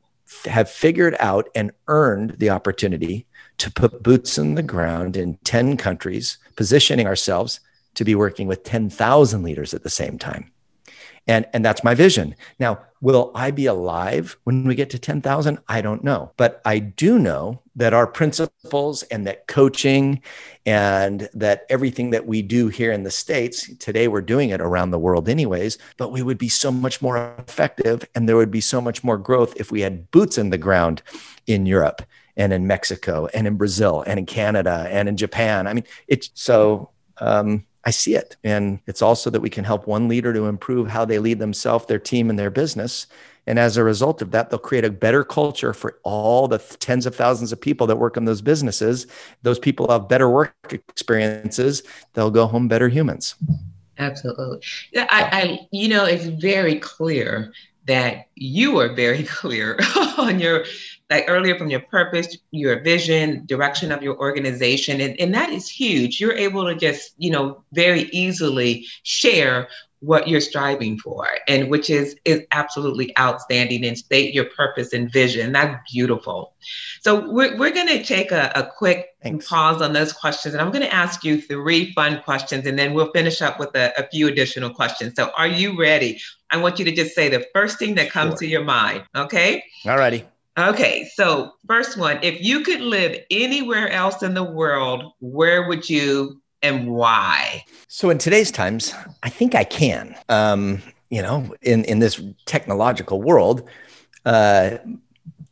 have 0.46 0.70
figured 0.70 1.16
out 1.20 1.48
and 1.54 1.70
earned 1.86 2.36
the 2.38 2.50
opportunity 2.50 3.26
to 3.58 3.70
put 3.70 4.02
boots 4.02 4.36
in 4.36 4.56
the 4.56 4.62
ground 4.62 5.16
in 5.16 5.38
10 5.44 5.76
countries, 5.76 6.38
positioning 6.56 7.06
ourselves 7.06 7.60
to 7.94 8.04
be 8.04 8.14
working 8.14 8.48
with 8.48 8.64
10,000 8.64 9.42
leaders 9.42 9.72
at 9.74 9.84
the 9.84 9.90
same 9.90 10.18
time. 10.18 10.50
And, 11.26 11.46
and 11.54 11.64
that's 11.64 11.82
my 11.82 11.94
vision. 11.94 12.34
Now, 12.58 12.80
will 13.00 13.30
I 13.34 13.50
be 13.50 13.66
alive 13.66 14.36
when 14.44 14.64
we 14.64 14.74
get 14.74 14.90
to 14.90 14.98
10,000? 14.98 15.58
I 15.68 15.80
don't 15.80 16.04
know. 16.04 16.32
But 16.36 16.60
I 16.64 16.78
do 16.78 17.18
know 17.18 17.60
that 17.76 17.94
our 17.94 18.06
principles 18.06 19.02
and 19.04 19.26
that 19.26 19.46
coaching 19.46 20.22
and 20.66 21.28
that 21.34 21.66
everything 21.68 22.10
that 22.10 22.26
we 22.26 22.42
do 22.42 22.68
here 22.68 22.92
in 22.92 23.02
the 23.02 23.10
States, 23.10 23.74
today 23.76 24.06
we're 24.06 24.20
doing 24.20 24.50
it 24.50 24.60
around 24.60 24.90
the 24.90 24.98
world 24.98 25.28
anyways, 25.28 25.78
but 25.96 26.12
we 26.12 26.22
would 26.22 26.38
be 26.38 26.48
so 26.48 26.70
much 26.70 27.00
more 27.00 27.34
effective 27.38 28.06
and 28.14 28.28
there 28.28 28.36
would 28.36 28.50
be 28.50 28.60
so 28.60 28.80
much 28.80 29.02
more 29.02 29.18
growth 29.18 29.54
if 29.56 29.72
we 29.72 29.80
had 29.80 30.10
boots 30.10 30.38
in 30.38 30.50
the 30.50 30.58
ground 30.58 31.02
in 31.46 31.66
Europe 31.66 32.02
and 32.36 32.52
in 32.52 32.66
Mexico 32.66 33.28
and 33.32 33.46
in 33.46 33.56
Brazil 33.56 34.02
and 34.06 34.18
in 34.18 34.26
Canada 34.26 34.86
and 34.90 35.08
in 35.08 35.16
Japan. 35.16 35.66
I 35.66 35.72
mean, 35.72 35.84
it's 36.08 36.30
so 36.34 36.90
um, 37.18 37.64
I 37.84 37.90
see 37.90 38.14
it. 38.14 38.36
And 38.42 38.80
it's 38.86 39.02
also 39.02 39.30
that 39.30 39.40
we 39.40 39.50
can 39.50 39.64
help 39.64 39.86
one 39.86 40.08
leader 40.08 40.32
to 40.32 40.46
improve 40.46 40.88
how 40.88 41.04
they 41.04 41.18
lead 41.18 41.38
themselves, 41.38 41.86
their 41.86 41.98
team, 41.98 42.30
and 42.30 42.38
their 42.38 42.50
business. 42.50 43.06
And 43.46 43.58
as 43.58 43.76
a 43.76 43.84
result 43.84 44.22
of 44.22 44.30
that, 44.30 44.48
they'll 44.48 44.58
create 44.58 44.86
a 44.86 44.90
better 44.90 45.22
culture 45.22 45.74
for 45.74 45.98
all 46.02 46.48
the 46.48 46.58
tens 46.58 47.04
of 47.04 47.14
thousands 47.14 47.52
of 47.52 47.60
people 47.60 47.86
that 47.88 47.96
work 47.96 48.16
in 48.16 48.24
those 48.24 48.40
businesses. 48.40 49.06
Those 49.42 49.58
people 49.58 49.90
have 49.90 50.08
better 50.08 50.30
work 50.30 50.54
experiences. 50.70 51.82
They'll 52.14 52.30
go 52.30 52.46
home 52.46 52.68
better 52.68 52.88
humans. 52.88 53.34
Absolutely. 53.98 54.60
Yeah, 54.92 55.06
I, 55.10 55.22
I 55.22 55.68
you 55.70 55.88
know, 55.88 56.04
it's 56.04 56.24
very 56.24 56.78
clear 56.78 57.52
that 57.86 58.28
you 58.34 58.78
are 58.78 58.94
very 58.94 59.22
clear 59.40 59.78
on 60.18 60.40
your 60.40 60.64
like 61.10 61.24
earlier 61.28 61.56
from 61.56 61.70
your 61.70 61.80
purpose, 61.80 62.36
your 62.50 62.80
vision, 62.80 63.44
direction 63.46 63.92
of 63.92 64.02
your 64.02 64.18
organization. 64.18 65.00
And, 65.00 65.18
and 65.20 65.34
that 65.34 65.50
is 65.50 65.68
huge. 65.68 66.20
You're 66.20 66.34
able 66.34 66.64
to 66.66 66.74
just, 66.74 67.12
you 67.18 67.30
know, 67.30 67.62
very 67.72 68.04
easily 68.04 68.86
share 69.02 69.68
what 70.04 70.28
you're 70.28 70.40
striving 70.40 70.98
for 70.98 71.26
and 71.48 71.70
which 71.70 71.88
is 71.88 72.14
is 72.26 72.42
absolutely 72.52 73.16
outstanding 73.18 73.84
and 73.86 73.96
state 73.96 74.34
your 74.34 74.44
purpose 74.44 74.92
and 74.92 75.10
vision 75.10 75.52
that's 75.52 75.90
beautiful 75.90 76.52
so 77.00 77.30
we're, 77.30 77.56
we're 77.56 77.72
going 77.72 77.86
to 77.86 78.02
take 78.04 78.30
a, 78.30 78.52
a 78.54 78.70
quick 78.76 79.14
Thanks. 79.22 79.48
pause 79.48 79.80
on 79.80 79.94
those 79.94 80.12
questions 80.12 80.54
and 80.54 80.60
i'm 80.60 80.70
going 80.70 80.84
to 80.84 80.94
ask 80.94 81.24
you 81.24 81.40
three 81.40 81.92
fun 81.92 82.20
questions 82.22 82.66
and 82.66 82.78
then 82.78 82.92
we'll 82.92 83.12
finish 83.12 83.40
up 83.40 83.58
with 83.58 83.74
a, 83.76 83.98
a 83.98 84.06
few 84.08 84.28
additional 84.28 84.68
questions 84.68 85.14
so 85.16 85.30
are 85.38 85.48
you 85.48 85.78
ready 85.78 86.20
i 86.50 86.58
want 86.58 86.78
you 86.78 86.84
to 86.84 86.92
just 86.92 87.14
say 87.14 87.30
the 87.30 87.46
first 87.54 87.78
thing 87.78 87.94
that 87.94 88.10
comes 88.10 88.32
sure. 88.32 88.38
to 88.40 88.46
your 88.46 88.64
mind 88.64 89.04
okay 89.16 89.64
all 89.86 89.96
righty 89.96 90.22
Okay, 90.56 91.08
so 91.14 91.52
first 91.66 91.96
one, 91.98 92.18
if 92.22 92.40
you 92.40 92.60
could 92.60 92.80
live 92.80 93.18
anywhere 93.30 93.88
else 93.90 94.22
in 94.22 94.34
the 94.34 94.44
world, 94.44 95.12
where 95.20 95.66
would 95.66 95.90
you 95.90 96.40
and 96.62 96.88
why? 96.88 97.64
So 97.88 98.08
in 98.10 98.18
today's 98.18 98.52
times, 98.52 98.94
I 99.24 99.30
think 99.30 99.54
I 99.56 99.64
can. 99.64 100.14
Um, 100.28 100.80
you 101.10 101.22
know, 101.22 101.54
in 101.62 101.84
in 101.84 101.98
this 101.98 102.20
technological 102.46 103.20
world, 103.20 103.68
uh, 104.24 104.78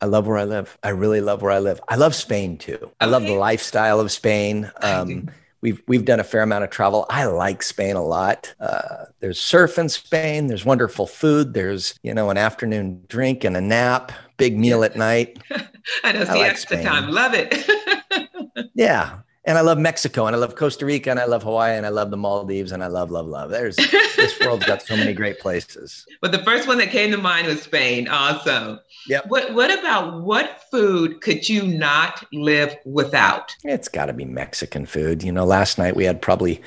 I 0.00 0.06
love 0.06 0.26
where 0.26 0.38
I 0.38 0.44
live. 0.44 0.78
I 0.82 0.90
really 0.90 1.20
love 1.20 1.42
where 1.42 1.52
I 1.52 1.58
live. 1.58 1.80
I 1.88 1.96
love 1.96 2.14
Spain 2.14 2.56
too. 2.56 2.90
I 3.00 3.06
love 3.06 3.22
the 3.22 3.34
lifestyle 3.34 3.98
of 3.98 4.10
Spain. 4.10 4.70
Um, 4.82 5.30
we've 5.62 5.82
we've 5.88 6.04
done 6.04 6.20
a 6.20 6.24
fair 6.24 6.42
amount 6.42 6.64
of 6.64 6.70
travel. 6.70 7.06
I 7.08 7.24
like 7.24 7.62
Spain 7.62 7.96
a 7.96 8.04
lot. 8.04 8.52
Uh, 8.60 9.06
there's 9.20 9.40
surf 9.40 9.78
in 9.78 9.88
Spain. 9.88 10.48
There's 10.48 10.64
wonderful 10.64 11.06
food. 11.06 11.54
There's 11.54 11.98
you 12.02 12.12
know 12.12 12.28
an 12.30 12.36
afternoon 12.36 13.04
drink 13.08 13.44
and 13.44 13.56
a 13.56 13.60
nap. 13.60 14.12
Big 14.36 14.58
meal 14.58 14.84
at 14.84 14.96
night. 14.96 15.38
I 16.04 16.12
know. 16.12 16.24
Siesta 16.24 16.74
like 16.74 16.84
time. 16.84 17.10
Love 17.10 17.32
it. 17.34 18.70
yeah, 18.74 19.18
and 19.44 19.58
I 19.58 19.60
love 19.62 19.78
Mexico 19.78 20.26
and 20.26 20.36
I 20.36 20.38
love 20.38 20.54
Costa 20.54 20.86
Rica 20.86 21.10
and 21.10 21.18
I 21.18 21.24
love 21.24 21.42
Hawaii 21.42 21.76
and 21.76 21.84
I 21.84 21.88
love 21.88 22.10
the 22.10 22.16
Maldives 22.16 22.70
and 22.70 22.82
I 22.82 22.86
love, 22.86 23.10
love, 23.10 23.26
love. 23.26 23.50
There's 23.50 23.74
this 23.76 24.38
world's 24.40 24.64
got 24.66 24.82
so 24.82 24.96
many 24.96 25.12
great 25.12 25.40
places. 25.40 26.06
But 26.20 26.30
the 26.30 26.44
first 26.44 26.68
one 26.68 26.78
that 26.78 26.90
came 26.90 27.10
to 27.10 27.16
mind 27.16 27.48
was 27.48 27.62
Spain. 27.62 28.06
Awesome. 28.06 28.78
Yep. 29.08 29.26
What 29.28 29.54
what 29.54 29.76
about 29.76 30.22
what 30.22 30.62
food 30.70 31.20
could 31.20 31.48
you 31.48 31.66
not 31.66 32.24
live 32.32 32.76
without? 32.84 33.54
It's 33.64 33.88
gotta 33.88 34.12
be 34.12 34.24
Mexican 34.24 34.86
food. 34.86 35.22
You 35.22 35.32
know, 35.32 35.44
last 35.44 35.78
night 35.78 35.96
we 35.96 36.04
had 36.04 36.22
probably 36.22 36.60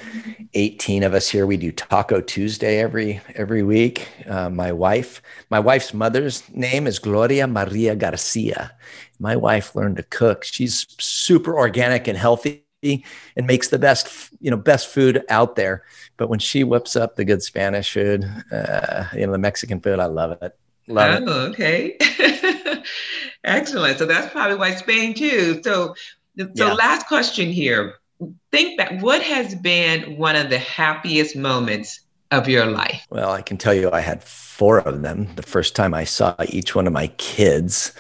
18 0.53 1.03
of 1.03 1.13
us 1.13 1.29
here. 1.29 1.45
We 1.45 1.57
do 1.57 1.71
Taco 1.71 2.21
Tuesday 2.21 2.79
every 2.79 3.21
every 3.35 3.63
week. 3.63 4.07
Uh, 4.27 4.49
my 4.49 4.71
wife, 4.71 5.21
my 5.49 5.59
wife's 5.59 5.93
mother's 5.93 6.43
name 6.53 6.87
is 6.87 6.99
Gloria 6.99 7.47
Maria 7.47 7.95
Garcia. 7.95 8.71
My 9.19 9.35
wife 9.35 9.75
learned 9.75 9.97
to 9.97 10.03
cook. 10.03 10.43
She's 10.43 10.85
super 10.99 11.57
organic 11.57 12.07
and 12.07 12.17
healthy 12.17 12.65
and 12.83 13.47
makes 13.47 13.69
the 13.69 13.79
best 13.79 14.29
you 14.39 14.51
know 14.51 14.57
best 14.57 14.87
food 14.87 15.23
out 15.29 15.55
there 15.55 15.83
but 16.17 16.29
when 16.29 16.37
she 16.37 16.63
whips 16.63 16.95
up 16.95 17.15
the 17.15 17.25
good 17.25 17.41
spanish 17.41 17.91
food 17.91 18.23
uh, 18.51 19.05
you 19.13 19.25
know 19.25 19.31
the 19.31 19.39
mexican 19.39 19.79
food 19.79 19.99
i 19.99 20.05
love 20.05 20.37
it 20.41 20.55
love 20.87 21.23
oh, 21.27 21.45
it 21.45 21.49
okay. 21.49 21.97
Excellent. 23.43 23.97
So 23.97 24.05
that's 24.05 24.31
probably 24.31 24.57
why 24.57 24.75
spain 24.75 25.13
too. 25.13 25.61
So 25.63 25.95
so 26.37 26.49
yeah. 26.53 26.73
last 26.73 27.07
question 27.07 27.49
here. 27.49 27.95
Think 28.51 28.77
back 28.77 29.01
what 29.01 29.21
has 29.21 29.55
been 29.55 30.17
one 30.17 30.35
of 30.35 30.49
the 30.49 30.59
happiest 30.59 31.35
moments 31.35 32.01
of 32.31 32.49
your 32.49 32.65
life? 32.65 33.05
Well 33.09 33.31
i 33.31 33.41
can 33.41 33.57
tell 33.57 33.73
you 33.73 33.91
i 33.91 34.01
had 34.01 34.23
four 34.23 34.79
of 34.79 35.01
them. 35.01 35.27
The 35.35 35.43
first 35.43 35.75
time 35.75 35.93
i 35.93 36.03
saw 36.03 36.35
each 36.49 36.75
one 36.75 36.87
of 36.87 36.93
my 36.93 37.07
kids 37.17 37.93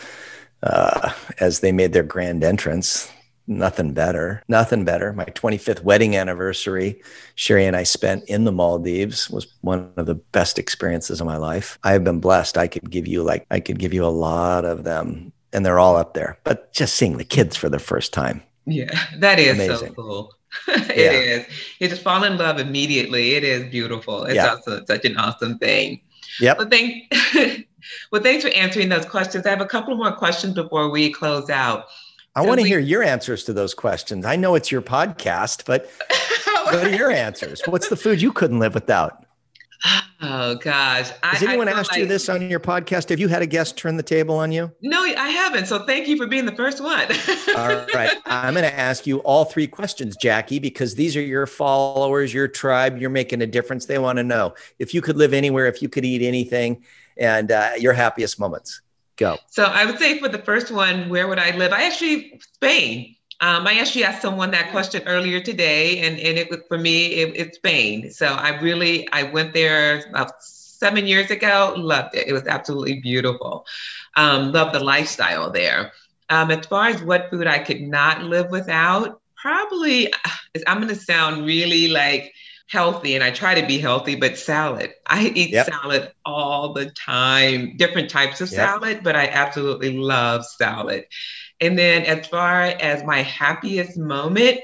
uh, 0.63 1.11
as 1.39 1.59
they 1.59 1.71
made 1.71 1.93
their 1.93 2.03
grand 2.03 2.43
entrance 2.43 3.11
nothing 3.47 3.93
better. 3.93 4.43
Nothing 4.47 4.85
better. 4.85 5.13
My 5.13 5.25
25th 5.25 5.83
wedding 5.83 6.15
anniversary, 6.15 7.01
Sherry 7.35 7.65
and 7.65 7.75
I 7.75 7.83
spent 7.83 8.23
in 8.25 8.43
the 8.43 8.51
Maldives 8.51 9.29
was 9.29 9.47
one 9.61 9.91
of 9.97 10.05
the 10.05 10.15
best 10.15 10.59
experiences 10.59 11.21
of 11.21 11.27
my 11.27 11.37
life. 11.37 11.77
I 11.83 11.91
have 11.91 12.03
been 12.03 12.19
blessed. 12.19 12.57
I 12.57 12.67
could 12.67 12.89
give 12.89 13.07
you 13.07 13.23
like 13.23 13.45
I 13.51 13.59
could 13.59 13.79
give 13.79 13.93
you 13.93 14.05
a 14.05 14.07
lot 14.07 14.65
of 14.65 14.83
them 14.83 15.31
and 15.53 15.65
they're 15.65 15.79
all 15.79 15.95
up 15.95 16.13
there. 16.13 16.37
But 16.43 16.73
just 16.73 16.95
seeing 16.95 17.17
the 17.17 17.23
kids 17.23 17.55
for 17.55 17.69
the 17.69 17.79
first 17.79 18.13
time. 18.13 18.43
Yeah, 18.65 18.99
that 19.17 19.39
is 19.39 19.55
amazing. 19.55 19.87
so 19.89 19.93
cool. 19.93 20.33
it 20.67 20.97
yeah. 20.97 21.11
is. 21.11 21.45
You 21.79 21.87
just 21.87 22.01
fall 22.01 22.23
in 22.23 22.37
love 22.37 22.59
immediately. 22.59 23.35
It 23.35 23.43
is 23.43 23.71
beautiful. 23.71 24.23
It's 24.23 24.35
yeah. 24.35 24.49
also 24.55 24.83
such 24.85 25.05
an 25.05 25.17
awesome 25.17 25.57
thing. 25.57 26.01
Yep. 26.39 26.57
Well, 26.57 26.69
thank, 26.69 27.13
well, 28.11 28.21
thanks 28.21 28.43
for 28.43 28.49
answering 28.49 28.89
those 28.89 29.05
questions. 29.05 29.45
I 29.45 29.49
have 29.49 29.61
a 29.61 29.65
couple 29.65 29.95
more 29.95 30.11
questions 30.11 30.53
before 30.55 30.89
we 30.89 31.11
close 31.11 31.49
out. 31.49 31.85
I 32.35 32.41
want 32.41 32.59
to 32.59 32.63
we- 32.63 32.69
hear 32.69 32.79
your 32.79 33.03
answers 33.03 33.43
to 33.45 33.53
those 33.53 33.73
questions. 33.73 34.25
I 34.25 34.35
know 34.35 34.55
it's 34.55 34.71
your 34.71 34.81
podcast, 34.81 35.65
but 35.65 35.89
what 36.65 36.75
are 36.75 36.89
your 36.89 37.11
answers? 37.11 37.61
What's 37.65 37.89
the 37.89 37.95
food 37.95 38.21
you 38.21 38.33
couldn't 38.33 38.59
live 38.59 38.73
without? 38.73 39.25
Oh 40.21 40.55
gosh. 40.55 41.11
Has 41.23 41.43
I, 41.43 41.47
anyone 41.47 41.67
I 41.67 41.71
asked 41.71 41.91
like... 41.91 41.99
you 41.99 42.05
this 42.05 42.29
on 42.29 42.49
your 42.49 42.59
podcast? 42.59 43.09
Have 43.09 43.19
you 43.19 43.27
had 43.27 43.41
a 43.41 43.45
guest 43.45 43.77
turn 43.77 43.97
the 43.97 44.03
table 44.03 44.35
on 44.35 44.51
you? 44.51 44.71
No, 44.81 45.03
I 45.03 45.29
haven't. 45.29 45.67
So 45.67 45.85
thank 45.85 46.07
you 46.07 46.17
for 46.17 46.27
being 46.27 46.45
the 46.45 46.55
first 46.55 46.81
one. 46.81 47.07
all 47.55 47.85
right. 47.93 48.17
I'm 48.25 48.53
going 48.53 48.65
to 48.65 48.79
ask 48.79 49.05
you 49.05 49.19
all 49.19 49.45
three 49.45 49.67
questions, 49.67 50.15
Jackie, 50.17 50.59
because 50.59 50.95
these 50.95 51.15
are 51.15 51.21
your 51.21 51.45
followers, 51.45 52.33
your 52.33 52.47
tribe. 52.47 52.99
You're 52.99 53.09
making 53.09 53.41
a 53.41 53.47
difference. 53.47 53.85
They 53.85 53.99
want 53.99 54.17
to 54.17 54.23
know 54.23 54.55
if 54.79 54.93
you 54.93 55.01
could 55.01 55.17
live 55.17 55.33
anywhere, 55.33 55.67
if 55.67 55.81
you 55.81 55.89
could 55.89 56.05
eat 56.05 56.25
anything, 56.25 56.83
and 57.17 57.51
uh, 57.51 57.71
your 57.77 57.93
happiest 57.93 58.39
moments. 58.39 58.81
Go. 59.17 59.37
So 59.47 59.63
I 59.63 59.85
would 59.85 59.97
say 59.97 60.19
for 60.19 60.27
the 60.27 60.39
first 60.39 60.71
one, 60.71 61.09
where 61.09 61.27
would 61.27 61.39
I 61.39 61.55
live? 61.55 61.71
I 61.71 61.83
actually 61.83 62.39
Spain. 62.53 63.15
Um, 63.41 63.67
I 63.67 63.79
actually 63.79 64.05
asked 64.05 64.21
someone 64.21 64.51
that 64.51 64.71
question 64.71 65.03
earlier 65.05 65.41
today, 65.41 65.99
and, 65.99 66.17
and 66.19 66.37
it 66.37 66.67
for 66.67 66.77
me 66.77 67.07
it, 67.15 67.35
it's 67.35 67.57
Spain. 67.57 68.11
So 68.11 68.27
I 68.27 68.59
really 68.61 69.07
I 69.11 69.23
went 69.23 69.53
there 69.53 70.05
about 70.09 70.41
seven 70.41 71.05
years 71.05 71.31
ago. 71.31 71.73
Loved 71.77 72.15
it. 72.15 72.27
It 72.27 72.33
was 72.33 72.47
absolutely 72.47 72.99
beautiful. 73.01 73.65
Um, 74.15 74.51
loved 74.51 74.73
the 74.73 74.79
lifestyle 74.79 75.51
there. 75.51 75.91
Um, 76.29 76.49
as 76.51 76.65
far 76.65 76.87
as 76.87 77.01
what 77.03 77.29
food 77.29 77.47
I 77.47 77.59
could 77.59 77.81
not 77.81 78.23
live 78.23 78.49
without, 78.49 79.21
probably 79.35 80.11
I'm 80.65 80.77
going 80.77 80.87
to 80.87 80.95
sound 80.95 81.45
really 81.45 81.87
like 81.87 82.33
healthy 82.67 83.15
and 83.15 83.23
I 83.23 83.31
try 83.31 83.59
to 83.59 83.67
be 83.67 83.79
healthy, 83.79 84.15
but 84.15 84.37
salad. 84.37 84.91
I 85.05 85.27
eat 85.27 85.51
yep. 85.51 85.67
salad 85.67 86.11
all 86.25 86.73
the 86.73 86.89
time, 86.89 87.77
different 87.77 88.09
types 88.09 88.41
of 88.41 88.51
yep. 88.51 88.55
salad, 88.55 88.99
but 89.03 89.15
I 89.15 89.27
absolutely 89.27 89.97
love 89.97 90.45
salad. 90.45 91.05
And 91.61 91.77
then 91.77 92.03
as 92.03 92.27
far 92.27 92.61
as 92.63 93.03
my 93.03 93.21
happiest 93.21 93.97
moment, 93.97 94.59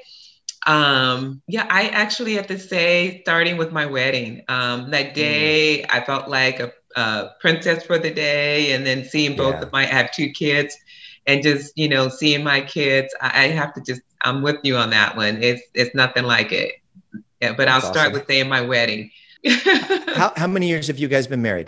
um, 0.67 1.41
yeah, 1.47 1.65
I 1.69 1.87
actually 1.87 2.35
have 2.35 2.47
to 2.47 2.59
say, 2.59 3.21
starting 3.23 3.57
with 3.57 3.71
my 3.71 3.85
wedding, 3.85 4.43
um, 4.47 4.91
that 4.91 5.11
mm. 5.11 5.13
day 5.15 5.85
mm. 5.87 5.95
I 5.95 6.03
felt 6.03 6.29
like 6.29 6.59
a, 6.59 6.71
a, 6.95 7.31
princess 7.39 7.83
for 7.83 7.97
the 7.97 8.11
day, 8.11 8.73
and 8.73 8.85
then 8.85 9.05
seeing 9.05 9.35
both 9.35 9.55
yeah. 9.55 9.61
of 9.61 9.71
my, 9.71 9.81
I 9.81 9.85
have 9.85 10.11
two 10.11 10.29
kids, 10.29 10.77
and 11.25 11.41
just 11.41 11.73
you 11.75 11.89
know 11.89 12.09
seeing 12.09 12.43
my 12.43 12.61
kids, 12.61 13.13
I, 13.19 13.45
I 13.45 13.47
have 13.47 13.73
to 13.73 13.81
just, 13.81 14.01
I'm 14.21 14.43
with 14.43 14.57
you 14.63 14.77
on 14.77 14.91
that 14.91 15.17
one. 15.17 15.41
It's 15.41 15.63
it's 15.73 15.95
nothing 15.95 16.25
like 16.25 16.51
it. 16.51 16.73
Yeah, 17.41 17.53
but 17.53 17.65
That's 17.65 17.85
I'll 17.85 17.91
start 17.91 18.09
awesome. 18.09 18.13
with 18.13 18.27
saying 18.27 18.47
my 18.49 18.61
wedding. 18.61 19.11
how, 19.47 20.31
how 20.35 20.47
many 20.47 20.67
years 20.67 20.87
have 20.87 20.99
you 20.99 21.07
guys 21.07 21.27
been 21.27 21.41
married? 21.41 21.67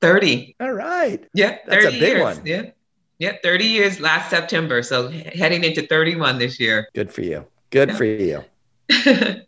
30. 0.00 0.56
All 0.60 0.72
right. 0.72 1.24
Yeah. 1.32 1.58
That's 1.66 1.86
a 1.86 1.90
big 1.90 2.00
years. 2.00 2.22
one. 2.22 2.42
Yeah. 2.44 2.70
Yeah. 3.18 3.36
30 3.42 3.64
years 3.64 4.00
last 4.00 4.28
September. 4.28 4.82
So 4.82 5.08
heading 5.08 5.64
into 5.64 5.86
31 5.86 6.38
this 6.38 6.60
year. 6.60 6.88
Good 6.94 7.12
for 7.12 7.22
you. 7.22 7.46
Good 7.70 7.90
yeah. 7.90 7.96
for 7.96 8.04
you. 8.04 8.44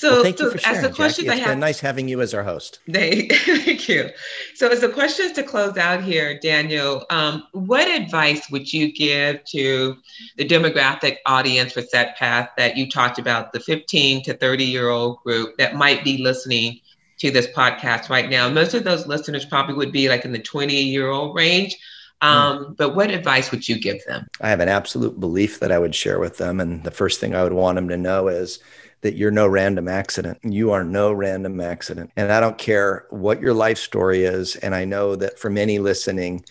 So, 0.00 0.12
well, 0.12 0.22
thank 0.22 0.38
so 0.38 0.44
you 0.44 0.50
for 0.52 0.58
sharing, 0.58 0.76
as 0.78 0.82
the 0.82 0.94
questions 0.94 1.26
Jackie. 1.26 1.40
It's 1.40 1.46
I 1.46 1.48
have, 1.48 1.56
been 1.56 1.60
nice 1.60 1.80
having 1.80 2.08
you 2.08 2.22
as 2.22 2.32
our 2.32 2.42
host. 2.42 2.78
Thank, 2.90 3.32
thank 3.44 3.86
you. 3.86 4.08
So, 4.54 4.68
as 4.68 4.80
the 4.80 4.88
questions 4.88 5.32
to 5.32 5.42
close 5.42 5.76
out 5.76 6.02
here, 6.02 6.38
Daniel, 6.40 7.04
um, 7.10 7.42
what 7.52 7.86
advice 7.86 8.50
would 8.50 8.72
you 8.72 8.94
give 8.94 9.44
to 9.44 9.98
the 10.38 10.48
demographic 10.48 11.18
audience 11.26 11.74
for 11.74 11.82
Set 11.82 12.16
Path 12.16 12.48
that 12.56 12.78
you 12.78 12.88
talked 12.88 13.18
about, 13.18 13.52
the 13.52 13.60
15 13.60 14.22
to 14.24 14.34
30 14.34 14.64
year 14.64 14.88
old 14.88 15.22
group 15.22 15.58
that 15.58 15.74
might 15.74 16.02
be 16.02 16.16
listening 16.16 16.80
to 17.18 17.30
this 17.30 17.48
podcast 17.48 18.08
right 18.08 18.30
now? 18.30 18.48
Most 18.48 18.72
of 18.72 18.84
those 18.84 19.06
listeners 19.06 19.44
probably 19.44 19.74
would 19.74 19.92
be 19.92 20.08
like 20.08 20.24
in 20.24 20.32
the 20.32 20.38
20 20.38 20.82
year 20.82 21.10
old 21.10 21.36
range. 21.36 21.76
Um, 22.22 22.74
but 22.78 22.94
what 22.94 23.10
advice 23.10 23.50
would 23.50 23.68
you 23.68 23.78
give 23.78 24.02
them? 24.06 24.26
I 24.40 24.48
have 24.48 24.60
an 24.60 24.68
absolute 24.68 25.20
belief 25.20 25.60
that 25.60 25.72
I 25.72 25.78
would 25.78 25.94
share 25.94 26.18
with 26.18 26.38
them. 26.38 26.58
And 26.58 26.84
the 26.84 26.90
first 26.90 27.20
thing 27.20 27.34
I 27.34 27.42
would 27.42 27.52
want 27.52 27.76
them 27.76 27.88
to 27.88 27.96
know 27.98 28.28
is 28.28 28.60
that 29.02 29.16
you're 29.16 29.30
no 29.30 29.46
random 29.46 29.88
accident. 29.88 30.38
You 30.42 30.72
are 30.72 30.84
no 30.84 31.12
random 31.12 31.60
accident. 31.60 32.10
And 32.16 32.30
I 32.30 32.40
don't 32.40 32.58
care 32.58 33.06
what 33.10 33.40
your 33.40 33.54
life 33.54 33.78
story 33.78 34.24
is. 34.24 34.56
And 34.56 34.74
I 34.74 34.84
know 34.84 35.16
that 35.16 35.38
for 35.38 35.50
many 35.50 35.78
listening, 35.78 36.44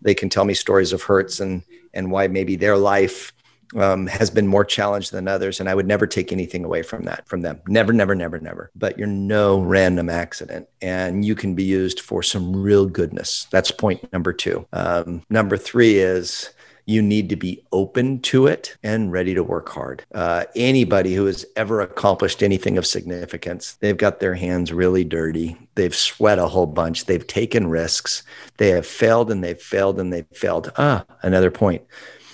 they 0.00 0.14
can 0.14 0.28
tell 0.28 0.44
me 0.44 0.54
stories 0.54 0.92
of 0.92 1.02
hurts 1.02 1.40
and 1.40 1.62
and 1.94 2.10
why 2.10 2.26
maybe 2.26 2.56
their 2.56 2.78
life 2.78 3.32
um, 3.76 4.06
has 4.06 4.30
been 4.30 4.46
more 4.46 4.64
challenged 4.64 5.12
than 5.12 5.28
others. 5.28 5.60
And 5.60 5.68
I 5.68 5.74
would 5.74 5.86
never 5.86 6.06
take 6.06 6.32
anything 6.32 6.64
away 6.64 6.82
from 6.82 7.04
that, 7.04 7.26
from 7.28 7.42
them. 7.42 7.60
Never, 7.68 7.92
never, 7.92 8.14
never, 8.14 8.38
never. 8.38 8.70
But 8.74 8.98
you're 8.98 9.06
no 9.06 9.60
random 9.60 10.10
accident 10.10 10.68
and 10.80 11.24
you 11.24 11.34
can 11.34 11.54
be 11.54 11.64
used 11.64 12.00
for 12.00 12.22
some 12.22 12.54
real 12.54 12.86
goodness. 12.86 13.46
That's 13.50 13.70
point 13.70 14.12
number 14.12 14.32
two. 14.32 14.66
Um, 14.72 15.22
number 15.30 15.56
three 15.56 15.98
is 15.98 16.50
you 16.84 17.02
need 17.02 17.28
to 17.28 17.36
be 17.36 17.64
open 17.72 18.20
to 18.20 18.46
it 18.46 18.76
and 18.82 19.12
ready 19.12 19.34
to 19.34 19.42
work 19.42 19.68
hard. 19.68 20.04
Uh, 20.14 20.44
anybody 20.56 21.14
who 21.14 21.26
has 21.26 21.44
ever 21.56 21.80
accomplished 21.80 22.42
anything 22.42 22.76
of 22.78 22.86
significance, 22.86 23.74
they've 23.80 23.96
got 23.96 24.20
their 24.20 24.34
hands 24.34 24.72
really 24.72 25.04
dirty. 25.04 25.56
They've 25.74 25.94
sweat 25.94 26.38
a 26.38 26.48
whole 26.48 26.66
bunch. 26.66 27.06
They've 27.06 27.26
taken 27.26 27.68
risks. 27.68 28.22
They 28.56 28.70
have 28.70 28.86
failed 28.86 29.30
and 29.30 29.42
they've 29.42 29.60
failed 29.60 30.00
and 30.00 30.12
they've 30.12 30.26
failed. 30.32 30.72
Ah, 30.76 31.04
another 31.22 31.50
point. 31.50 31.82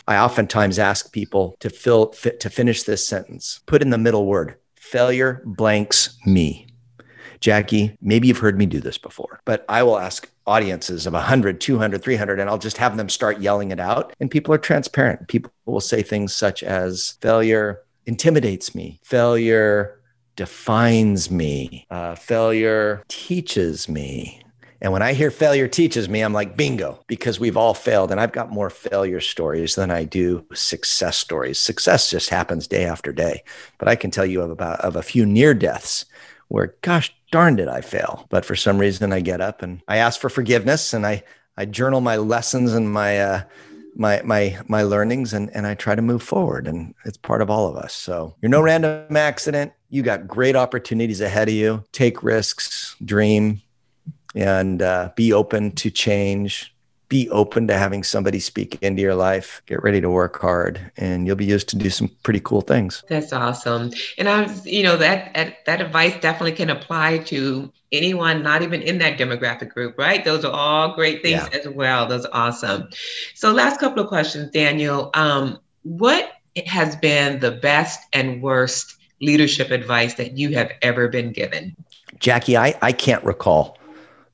I 0.06 0.16
oftentimes 0.16 0.78
ask 0.78 1.12
people 1.12 1.56
to 1.60 1.68
fill 1.68 2.06
to 2.06 2.50
finish 2.50 2.84
this 2.84 3.06
sentence. 3.06 3.60
Put 3.66 3.82
in 3.82 3.90
the 3.90 3.98
middle 3.98 4.26
word. 4.26 4.56
Failure 4.74 5.42
blanks 5.44 6.16
me. 6.24 6.66
Jackie, 7.40 7.96
maybe 8.00 8.26
you've 8.26 8.38
heard 8.38 8.58
me 8.58 8.66
do 8.66 8.80
this 8.80 8.98
before, 8.98 9.40
but 9.44 9.64
I 9.68 9.82
will 9.82 9.98
ask 9.98 10.28
audiences 10.48 11.06
of 11.06 11.12
100, 11.12 11.60
200, 11.60 12.02
300, 12.02 12.40
and 12.40 12.48
I'll 12.48 12.58
just 12.58 12.78
have 12.78 12.96
them 12.96 13.08
start 13.08 13.40
yelling 13.40 13.70
it 13.70 13.78
out. 13.78 14.14
And 14.18 14.30
people 14.30 14.54
are 14.54 14.58
transparent. 14.58 15.28
People 15.28 15.52
will 15.66 15.80
say 15.80 16.02
things 16.02 16.34
such 16.34 16.62
as 16.62 17.16
failure 17.20 17.82
intimidates 18.06 18.74
me, 18.74 18.98
failure 19.04 20.00
defines 20.34 21.30
me, 21.30 21.86
uh, 21.90 22.14
failure 22.14 23.02
teaches 23.08 23.88
me. 23.88 24.42
And 24.80 24.92
when 24.92 25.02
I 25.02 25.12
hear 25.12 25.30
failure 25.30 25.66
teaches 25.66 26.08
me, 26.08 26.20
I'm 26.20 26.32
like, 26.32 26.56
bingo, 26.56 27.04
because 27.08 27.40
we've 27.40 27.56
all 27.56 27.74
failed. 27.74 28.12
And 28.12 28.20
I've 28.20 28.32
got 28.32 28.50
more 28.50 28.70
failure 28.70 29.20
stories 29.20 29.74
than 29.74 29.90
I 29.90 30.04
do 30.04 30.46
success 30.54 31.16
stories. 31.16 31.58
Success 31.58 32.08
just 32.08 32.30
happens 32.30 32.68
day 32.68 32.84
after 32.84 33.12
day. 33.12 33.42
But 33.78 33.88
I 33.88 33.96
can 33.96 34.12
tell 34.12 34.24
you 34.24 34.40
of 34.40 34.50
about 34.50 34.80
of 34.80 34.94
a 34.94 35.02
few 35.02 35.26
near 35.26 35.52
deaths 35.52 36.06
where, 36.46 36.74
gosh 36.80 37.12
darn 37.30 37.56
did 37.56 37.68
I 37.68 37.80
fail. 37.80 38.26
But 38.30 38.44
for 38.44 38.56
some 38.56 38.78
reason, 38.78 39.12
I 39.12 39.20
get 39.20 39.40
up 39.40 39.62
and 39.62 39.82
I 39.88 39.98
ask 39.98 40.20
for 40.20 40.28
forgiveness 40.28 40.92
and 40.92 41.06
I, 41.06 41.22
I 41.56 41.64
journal 41.64 42.00
my 42.00 42.16
lessons 42.16 42.74
and 42.74 42.92
my, 42.92 43.20
uh, 43.20 43.42
my 43.98 44.22
my 44.22 44.56
my 44.68 44.82
learnings 44.82 45.32
and 45.32 45.50
and 45.54 45.66
I 45.66 45.74
try 45.74 45.96
to 45.96 46.02
move 46.02 46.22
forward 46.22 46.68
and 46.68 46.94
it's 47.04 47.16
part 47.16 47.42
of 47.42 47.50
all 47.50 47.68
of 47.68 47.76
us. 47.76 47.92
So 47.92 48.34
you're 48.40 48.48
no 48.48 48.60
random 48.60 49.16
accident. 49.16 49.72
You 49.90 50.02
got 50.02 50.28
great 50.28 50.54
opportunities 50.54 51.20
ahead 51.20 51.48
of 51.48 51.54
you. 51.54 51.82
Take 51.92 52.22
risks, 52.22 52.94
dream, 53.04 53.60
and 54.34 54.80
uh, 54.80 55.10
be 55.16 55.32
open 55.32 55.72
to 55.72 55.90
change 55.90 56.74
be 57.08 57.28
open 57.30 57.66
to 57.68 57.74
having 57.74 58.02
somebody 58.02 58.38
speak 58.38 58.78
into 58.82 59.00
your 59.00 59.14
life. 59.14 59.62
Get 59.66 59.82
ready 59.82 60.00
to 60.00 60.10
work 60.10 60.38
hard, 60.40 60.92
and 60.96 61.26
you'll 61.26 61.36
be 61.36 61.44
used 61.44 61.68
to 61.70 61.76
do 61.76 61.88
some 61.88 62.10
pretty 62.22 62.40
cool 62.40 62.60
things. 62.60 63.02
That's 63.08 63.32
awesome. 63.32 63.92
And 64.18 64.28
I 64.28 64.42
was, 64.42 64.66
you 64.66 64.82
know, 64.82 64.96
that 64.98 65.32
that, 65.34 65.64
that 65.64 65.80
advice 65.80 66.14
definitely 66.20 66.52
can 66.52 66.70
apply 66.70 67.18
to 67.18 67.72
anyone 67.92 68.42
not 68.42 68.62
even 68.62 68.82
in 68.82 68.98
that 68.98 69.18
demographic 69.18 69.70
group, 69.70 69.96
right? 69.96 70.24
Those 70.24 70.44
are 70.44 70.52
all 70.52 70.94
great 70.94 71.22
things 71.22 71.48
yeah. 71.50 71.58
as 71.58 71.68
well. 71.68 72.06
Those 72.06 72.26
are 72.26 72.48
awesome. 72.48 72.88
So, 73.34 73.52
last 73.52 73.80
couple 73.80 74.02
of 74.02 74.08
questions, 74.08 74.50
Daniel. 74.50 75.10
Um, 75.14 75.58
what 75.82 76.32
has 76.66 76.96
been 76.96 77.38
the 77.40 77.52
best 77.52 78.00
and 78.12 78.42
worst 78.42 78.96
leadership 79.20 79.70
advice 79.70 80.14
that 80.14 80.36
you 80.36 80.54
have 80.54 80.72
ever 80.82 81.08
been 81.08 81.32
given? 81.32 81.74
Jackie, 82.18 82.56
I, 82.56 82.74
I 82.82 82.92
can't 82.92 83.24
recall 83.24 83.78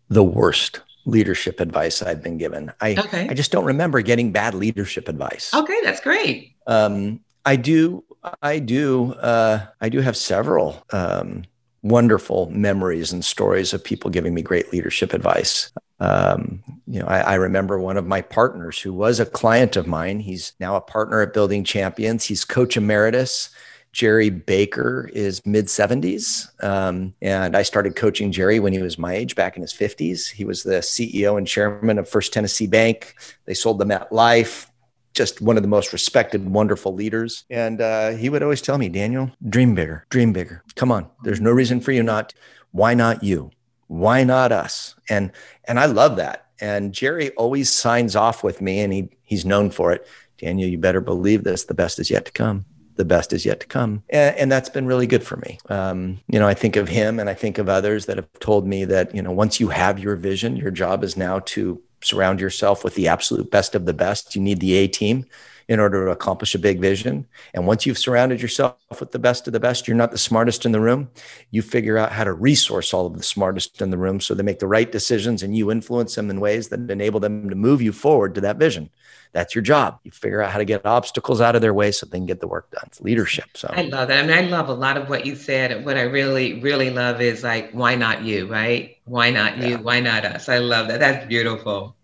the 0.08 0.24
worst 0.24 0.80
leadership 1.07 1.61
advice 1.61 2.03
I've 2.03 2.23
been 2.23 2.38
given. 2.38 2.73
I 2.81 2.93
okay. 2.97 3.29
I 3.29 3.35
just 3.35 3.53
don't 3.53 3.64
remember 3.64 4.01
getting 4.01 4.33
bad 4.33 4.55
leadership 4.55 5.09
advice. 5.09 5.53
Okay, 5.55 5.79
that's 5.83 6.01
great. 6.01 6.55
Um, 6.67 7.21
I 7.45 7.57
do 7.57 8.05
I 8.43 8.59
do 8.59 9.12
uh, 9.14 9.67
I 9.81 9.88
do 9.88 10.01
have 10.01 10.17
several 10.17 10.85
um, 10.90 11.45
wonderful 11.83 12.51
memories 12.51 13.12
and 13.12 13.25
stories 13.25 13.73
of 13.73 13.85
people 13.85 14.11
giving 14.11 14.35
me 14.35 14.43
great 14.43 14.73
leadership 14.73 15.12
advice. 15.12 15.71
Um, 16.01 16.62
you 16.87 16.99
know, 17.01 17.07
I, 17.07 17.21
I, 17.21 17.35
remember 17.35 17.79
one 17.79 17.97
of 17.97 18.05
my 18.05 18.21
partners 18.21 18.81
who 18.81 18.93
was 18.93 19.21
a 19.21 19.27
client 19.27 19.77
of 19.77 19.87
mine. 19.87 20.19
He's 20.19 20.53
now 20.59 20.75
a 20.75 20.81
partner 20.81 21.21
at 21.21 21.33
Building 21.33 21.62
Champions. 21.62 22.25
He's 22.25 22.45
coach 22.45 22.77
emeritus. 22.77 23.49
Jerry 23.94 24.28
Baker 24.28 25.09
is 25.14 25.40
mid 25.46 25.66
70s. 25.66 26.50
Um, 26.62 27.14
and 27.22 27.57
I 27.57 27.62
started 27.62 27.94
coaching 27.94 28.33
Jerry 28.33 28.59
when 28.59 28.72
he 28.72 28.83
was 28.83 28.98
my 28.98 29.14
age, 29.14 29.37
back 29.37 29.54
in 29.57 29.62
his 29.62 29.72
50s. 29.72 30.33
He 30.33 30.44
was 30.44 30.64
the 30.64 30.80
CEO 30.80 31.38
and 31.38 31.46
chairman 31.46 31.98
of 31.98 32.09
First 32.09 32.33
Tennessee 32.33 32.66
Bank. 32.66 33.14
They 33.44 33.54
sold 33.54 33.78
them 33.78 33.92
at 33.92 34.12
Life, 34.12 34.68
just 35.14 35.40
one 35.40 35.57
of 35.57 35.62
the 35.62 35.68
most 35.68 35.92
respected, 35.92 36.44
wonderful 36.44 36.92
leaders. 36.92 37.44
And 37.48 37.80
uh, 37.80 38.11
he 38.11 38.28
would 38.28 38.42
always 38.42 38.61
tell 38.61 38.78
me, 38.78 38.88
Daniel, 38.88 39.30
dream 39.48 39.76
bigger, 39.76 40.04
dream 40.11 40.33
bigger. 40.33 40.64
Come 40.74 40.90
on, 40.90 41.09
there's 41.22 41.40
no 41.40 41.52
reason 41.52 41.80
for 41.80 41.92
you 41.92 42.02
not. 42.02 42.35
Why 42.72 42.94
not 42.94 43.22
you? 43.22 43.52
Why 43.87 44.24
not 44.24 44.50
us? 44.50 44.96
And 45.09 45.30
and 45.66 45.78
I 45.78 45.87
love 45.87 46.16
that. 46.16 46.48
And 46.61 46.92
Jerry 46.92 47.30
always 47.30 47.70
signs 47.70 48.16
off 48.16 48.42
with 48.42 48.61
me, 48.61 48.80
and 48.80 48.92
he 48.92 49.11
he's 49.22 49.44
known 49.44 49.70
for 49.70 49.92
it. 49.92 50.04
Daniel, 50.37 50.68
you 50.68 50.78
better 50.78 51.00
believe 51.00 51.44
this. 51.44 51.64
The 51.64 51.74
best 51.74 52.00
is 52.00 52.11
yet 52.11 52.24
to 52.24 52.33
come 52.33 52.64
the 52.96 53.04
best 53.04 53.33
is 53.33 53.44
yet 53.44 53.61
to 53.61 53.66
come. 53.66 54.02
And, 54.11 54.37
and 54.37 54.52
that's 54.52 54.68
been 54.68 54.87
really 54.87 55.07
good 55.07 55.24
for 55.24 55.37
me. 55.37 55.59
Um, 55.68 56.20
you 56.28 56.38
know, 56.38 56.46
I 56.46 56.54
think 56.54 56.76
of 56.76 56.88
him 56.88 57.18
and 57.18 57.28
I 57.28 57.35
think 57.35 57.59
of 57.59 57.68
others 57.68 58.07
that 58.07 58.16
have 58.16 58.33
told 58.40 58.66
me 58.66 58.85
that, 58.85 59.14
you 59.14 59.22
know, 59.22 59.33
once 59.33 59.61
you 59.61 59.68
have 59.68 59.98
your 59.98 60.16
vision, 60.16 60.57
your 60.57 60.70
job 60.70 61.04
is 61.04 61.16
now 61.16 61.40
to 61.40 61.83
surround 62.02 62.40
yourself 62.40 62.85
with 62.85 62.94
the 62.94 63.09
absolute 63.09 63.50
best 63.50 63.74
of 63.74 63.87
the 63.87 63.94
best. 63.94 64.37
You 64.37 64.42
need 64.42 64.61
the 64.61 64.74
A 64.74 64.88
team 64.88 65.26
in 65.68 65.81
order 65.81 66.05
to 66.05 66.11
accomplish 66.11 66.55
a 66.55 66.59
big 66.59 66.81
vision. 66.81 67.27
And 67.53 67.66
once 67.66 67.87
you've 67.87 67.98
surrounded 67.98 68.40
yourself 68.42 68.77
with 68.98 69.12
the 69.12 69.18
best 69.18 69.46
of 69.46 69.53
the 69.53 69.61
best, 69.61 69.88
you're 69.88 69.96
not 69.96 70.11
the 70.11 70.18
smartest 70.18 70.66
in 70.66 70.72
the 70.72 70.81
room. 70.81 71.11
You 71.50 71.62
figure 71.62 71.98
out 71.98 72.12
how 72.12 72.24
to 72.24 72.33
resource 72.33 72.92
all 72.92 73.07
of 73.07 73.16
the 73.16 73.22
smartest 73.22 73.81
in 73.81 73.90
the 73.90 73.98
room 73.98 74.20
so 74.20 74.35
they 74.35 74.42
make 74.42 74.59
the 74.59 74.66
right 74.66 74.90
decisions 74.90 75.42
and 75.42 75.57
you 75.57 75.70
influence 75.70 76.14
them 76.14 76.31
in 76.31 76.40
ways 76.40 76.68
that 76.68 76.90
enable 76.90 77.20
them 77.20 77.48
to 77.48 77.57
move 77.57 77.81
you 77.83 77.92
forward 77.92 78.35
to 78.35 78.40
that 78.42 78.57
vision 78.57 78.90
that's 79.35 79.55
your 79.55 79.62
job. 79.62 79.98
You 80.05 80.12
figure 80.12 80.40
out 80.40 80.53
how 80.53 80.59
to 80.59 80.64
get 80.64 80.87
obstacles 80.87 81.40
out 81.40 81.57
of 81.57 81.61
their 81.61 81.74
way 81.74 81.90
so 81.90 82.07
they 82.07 82.18
can 82.18 82.24
get 82.24 82.40
the 82.40 82.46
work 82.46 82.70
done. 82.70 82.85
It's 82.87 83.00
leadership. 83.00 83.46
So 83.55 83.68
I 83.70 83.83
love 83.83 84.09
that. 84.09 84.24
I 84.24 84.27
mean, 84.27 84.33
I 84.37 84.48
love 84.48 84.68
a 84.68 84.74
lot 84.74 84.96
of 84.96 85.09
what 85.09 85.27
you 85.27 85.35
said. 85.35 85.85
What 85.85 85.98
I 85.98 86.03
really, 86.03 86.61
really 86.61 86.90
love 86.90 87.20
is 87.20 87.42
like, 87.42 87.72
why 87.72 87.96
not 87.96 88.22
you, 88.22 88.46
right? 88.46 88.96
Why 89.05 89.31
not 89.31 89.59
you? 89.59 89.70
Yeah. 89.70 89.81
Why 89.81 89.98
not 90.00 90.24
us? 90.24 90.48
I 90.48 90.59
love 90.59 90.87
that. 90.87 91.00
That's 91.00 91.27
beautiful. 91.27 91.96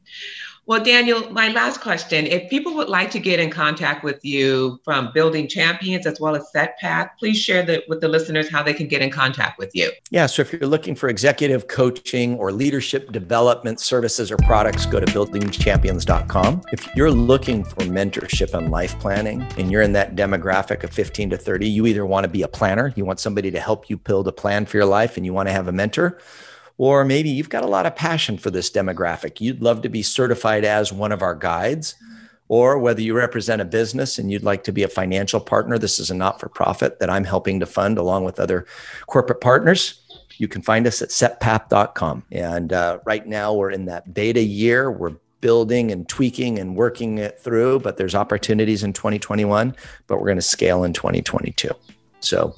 Well, 0.71 0.85
Daniel, 0.85 1.29
my 1.33 1.49
last 1.49 1.81
question 1.81 2.29
if 2.29 2.49
people 2.49 2.77
would 2.77 2.89
like 2.89 3.11
to 3.11 3.19
get 3.19 3.41
in 3.41 3.51
contact 3.51 4.05
with 4.05 4.25
you 4.25 4.79
from 4.85 5.11
Building 5.13 5.49
Champions 5.49 6.07
as 6.07 6.21
well 6.21 6.37
as 6.37 6.49
SetPath, 6.55 7.11
please 7.19 7.39
share 7.39 7.65
the, 7.65 7.83
with 7.89 8.01
the 8.01 8.07
listeners 8.07 8.49
how 8.49 8.63
they 8.63 8.73
can 8.73 8.87
get 8.87 9.03
in 9.03 9.11
contact 9.11 9.59
with 9.59 9.73
you. 9.75 9.91
Yeah, 10.13 10.27
so 10.27 10.43
if 10.43 10.53
you're 10.53 10.69
looking 10.69 10.95
for 10.95 11.09
executive 11.09 11.67
coaching 11.67 12.39
or 12.39 12.53
leadership 12.53 13.11
development 13.11 13.81
services 13.81 14.31
or 14.31 14.37
products, 14.37 14.87
go 14.87 15.01
to 15.01 15.07
buildingchampions.com. 15.07 16.63
If 16.71 16.95
you're 16.95 17.11
looking 17.11 17.65
for 17.65 17.81
mentorship 17.81 18.55
and 18.55 18.71
life 18.71 18.97
planning 19.01 19.43
and 19.59 19.73
you're 19.73 19.83
in 19.83 19.93
that 19.95 20.15
demographic 20.15 20.85
of 20.85 20.93
15 20.93 21.31
to 21.31 21.37
30, 21.37 21.69
you 21.69 21.87
either 21.87 22.07
want 22.07 22.23
to 22.23 22.31
be 22.31 22.43
a 22.43 22.49
planner, 22.49 22.93
you 22.95 23.05
want 23.05 23.19
somebody 23.19 23.51
to 23.51 23.59
help 23.59 23.91
you 23.91 23.97
build 23.97 24.29
a 24.29 24.33
plan 24.33 24.67
for 24.67 24.77
your 24.77 24.87
life, 24.87 25.17
and 25.17 25.27
you 25.27 25.35
want 25.35 25.49
to 25.49 25.53
have 25.53 25.67
a 25.67 25.73
mentor 25.73 26.21
or 26.81 27.05
maybe 27.05 27.29
you've 27.29 27.51
got 27.51 27.63
a 27.63 27.69
lot 27.69 27.85
of 27.85 27.95
passion 27.95 28.39
for 28.39 28.51
this 28.51 28.71
demographic. 28.71 29.39
You'd 29.39 29.61
love 29.61 29.83
to 29.83 29.91
be 29.91 30.03
certified 30.03 30.65
as 30.65 30.91
one 30.91 31.13
of 31.13 31.21
our 31.21 31.35
guides, 31.35 31.95
or 32.49 32.79
whether 32.79 33.03
you 33.03 33.15
represent 33.15 33.61
a 33.61 33.67
business 33.67 34.19
and 34.19 34.33
you'd 34.33 34.45
like 34.45 34.65
to 34.65 34.73
be 34.73 34.83
a 34.83 34.89
financial 34.89 35.41
partner. 35.41 35.77
This 35.77 35.99
is 35.99 36.11
a 36.11 36.15
not 36.15 36.41
for 36.41 36.49
profit 36.49 36.99
that 36.99 37.11
I'm 37.11 37.25
helping 37.25 37.61
to 37.61 37.67
fund 37.67 37.99
along 37.99 38.25
with 38.25 38.41
other 38.41 38.65
corporate 39.09 39.43
partners. 39.43 40.01
You 40.39 40.49
can 40.49 40.63
find 40.63 40.87
us 40.87 41.03
at 41.03 41.11
setpath.com. 41.11 42.25
And 42.33 42.73
uh, 42.73 43.01
right 43.05 43.27
now 43.27 43.53
we're 43.53 43.73
in 43.73 43.85
that 43.85 44.15
beta 44.15 44.43
year. 44.43 44.91
We're 44.91 45.17
building 45.43 45.93
and 45.93 46.09
tweaking 46.09 46.59
and 46.59 46.77
working 46.77 47.19
it 47.19 47.39
through, 47.41 47.81
but 47.81 47.99
there's 47.99 48.15
opportunities 48.15 48.83
in 48.83 48.95
2021, 48.95 49.77
but 50.07 50.17
we're 50.17 50.25
going 50.25 50.39
to 50.39 50.43
scale 50.43 50.85
in 50.85 50.95
2022. 50.95 51.69
So 52.21 52.55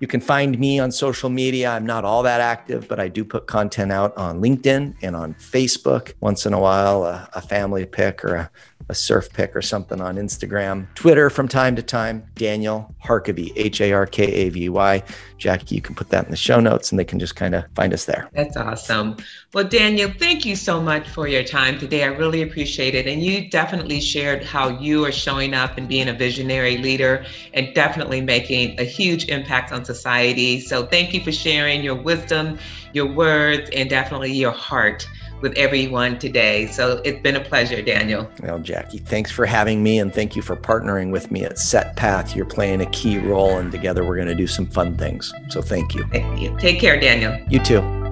You 0.00 0.06
can 0.06 0.20
find 0.20 0.58
me 0.58 0.78
on 0.78 0.90
social 0.92 1.30
media. 1.30 1.70
I'm 1.70 1.86
not 1.86 2.04
all 2.04 2.22
that 2.24 2.40
active, 2.40 2.88
but 2.88 3.00
I 3.00 3.08
do 3.08 3.24
put 3.24 3.46
content 3.46 3.92
out 3.92 4.16
on 4.16 4.40
LinkedIn 4.40 4.96
and 5.02 5.16
on 5.16 5.34
Facebook 5.34 6.12
once 6.20 6.46
in 6.46 6.52
a 6.52 6.60
while, 6.60 7.04
a, 7.04 7.28
a 7.34 7.40
family 7.40 7.86
pic 7.86 8.24
or 8.24 8.34
a, 8.34 8.50
a 8.88 8.94
surf 8.94 9.32
pic 9.32 9.56
or 9.56 9.62
something 9.62 10.00
on 10.00 10.16
Instagram, 10.16 10.86
Twitter 10.94 11.30
from 11.30 11.48
time 11.48 11.74
to 11.76 11.82
time. 11.82 12.24
Daniel 12.34 12.94
Harkavy, 13.02 13.52
H 13.56 13.80
A 13.80 13.92
R 13.92 14.06
K 14.06 14.24
A 14.24 14.48
V 14.50 14.68
Y. 14.68 15.02
Jackie, 15.38 15.74
you 15.74 15.80
can 15.80 15.94
put 15.94 16.10
that 16.10 16.24
in 16.24 16.30
the 16.30 16.36
show 16.36 16.60
notes 16.60 16.90
and 16.90 16.98
they 16.98 17.04
can 17.04 17.18
just 17.18 17.36
kind 17.36 17.54
of 17.54 17.64
find 17.74 17.92
us 17.92 18.04
there. 18.04 18.28
That's 18.32 18.56
awesome. 18.56 19.16
Well, 19.52 19.64
Daniel, 19.64 20.10
thank 20.18 20.44
you 20.44 20.56
so 20.56 20.80
much 20.80 21.08
for 21.08 21.28
your 21.28 21.44
time 21.44 21.78
today. 21.78 22.04
I 22.04 22.08
really 22.08 22.42
appreciate 22.42 22.94
it. 22.94 23.06
And 23.06 23.22
you 23.22 23.48
definitely 23.48 24.00
shared 24.00 24.44
how 24.44 24.68
you 24.68 25.04
are 25.04 25.12
showing 25.12 25.54
up 25.54 25.78
and 25.78 25.88
being 25.88 26.08
a 26.08 26.12
visionary 26.12 26.78
leader 26.78 27.24
and 27.52 27.74
definitely 27.74 28.20
making 28.20 28.78
a 28.80 28.84
huge 28.84 29.28
impact 29.28 29.72
on 29.84 29.94
society. 29.94 30.60
So 30.60 30.86
thank 30.86 31.12
you 31.12 31.22
for 31.22 31.32
sharing 31.32 31.82
your 31.82 31.94
wisdom, 31.94 32.58
your 32.92 33.06
words, 33.06 33.70
and 33.70 33.88
definitely 33.88 34.32
your 34.32 34.52
heart 34.52 35.06
with 35.40 35.52
everyone 35.58 36.18
today. 36.18 36.68
So 36.68 37.02
it's 37.04 37.20
been 37.20 37.36
a 37.36 37.40
pleasure, 37.40 37.82
Daniel. 37.82 38.30
Well, 38.42 38.58
Jackie, 38.60 38.98
thanks 38.98 39.30
for 39.30 39.44
having 39.44 39.82
me 39.82 39.98
and 39.98 40.12
thank 40.12 40.36
you 40.36 40.42
for 40.42 40.56
partnering 40.56 41.12
with 41.12 41.30
me 41.30 41.44
at 41.44 41.56
SetPath. 41.56 42.34
You're 42.34 42.46
playing 42.46 42.80
a 42.80 42.90
key 42.90 43.18
role 43.18 43.58
and 43.58 43.70
together 43.70 44.04
we're 44.04 44.16
going 44.16 44.28
to 44.28 44.34
do 44.34 44.46
some 44.46 44.66
fun 44.66 44.96
things. 44.96 45.32
So 45.50 45.60
thank 45.60 45.94
you. 45.94 46.04
Thank 46.04 46.40
you. 46.40 46.56
Take 46.58 46.80
care, 46.80 46.98
Daniel. 46.98 47.36
You 47.48 47.58
too. 47.58 48.03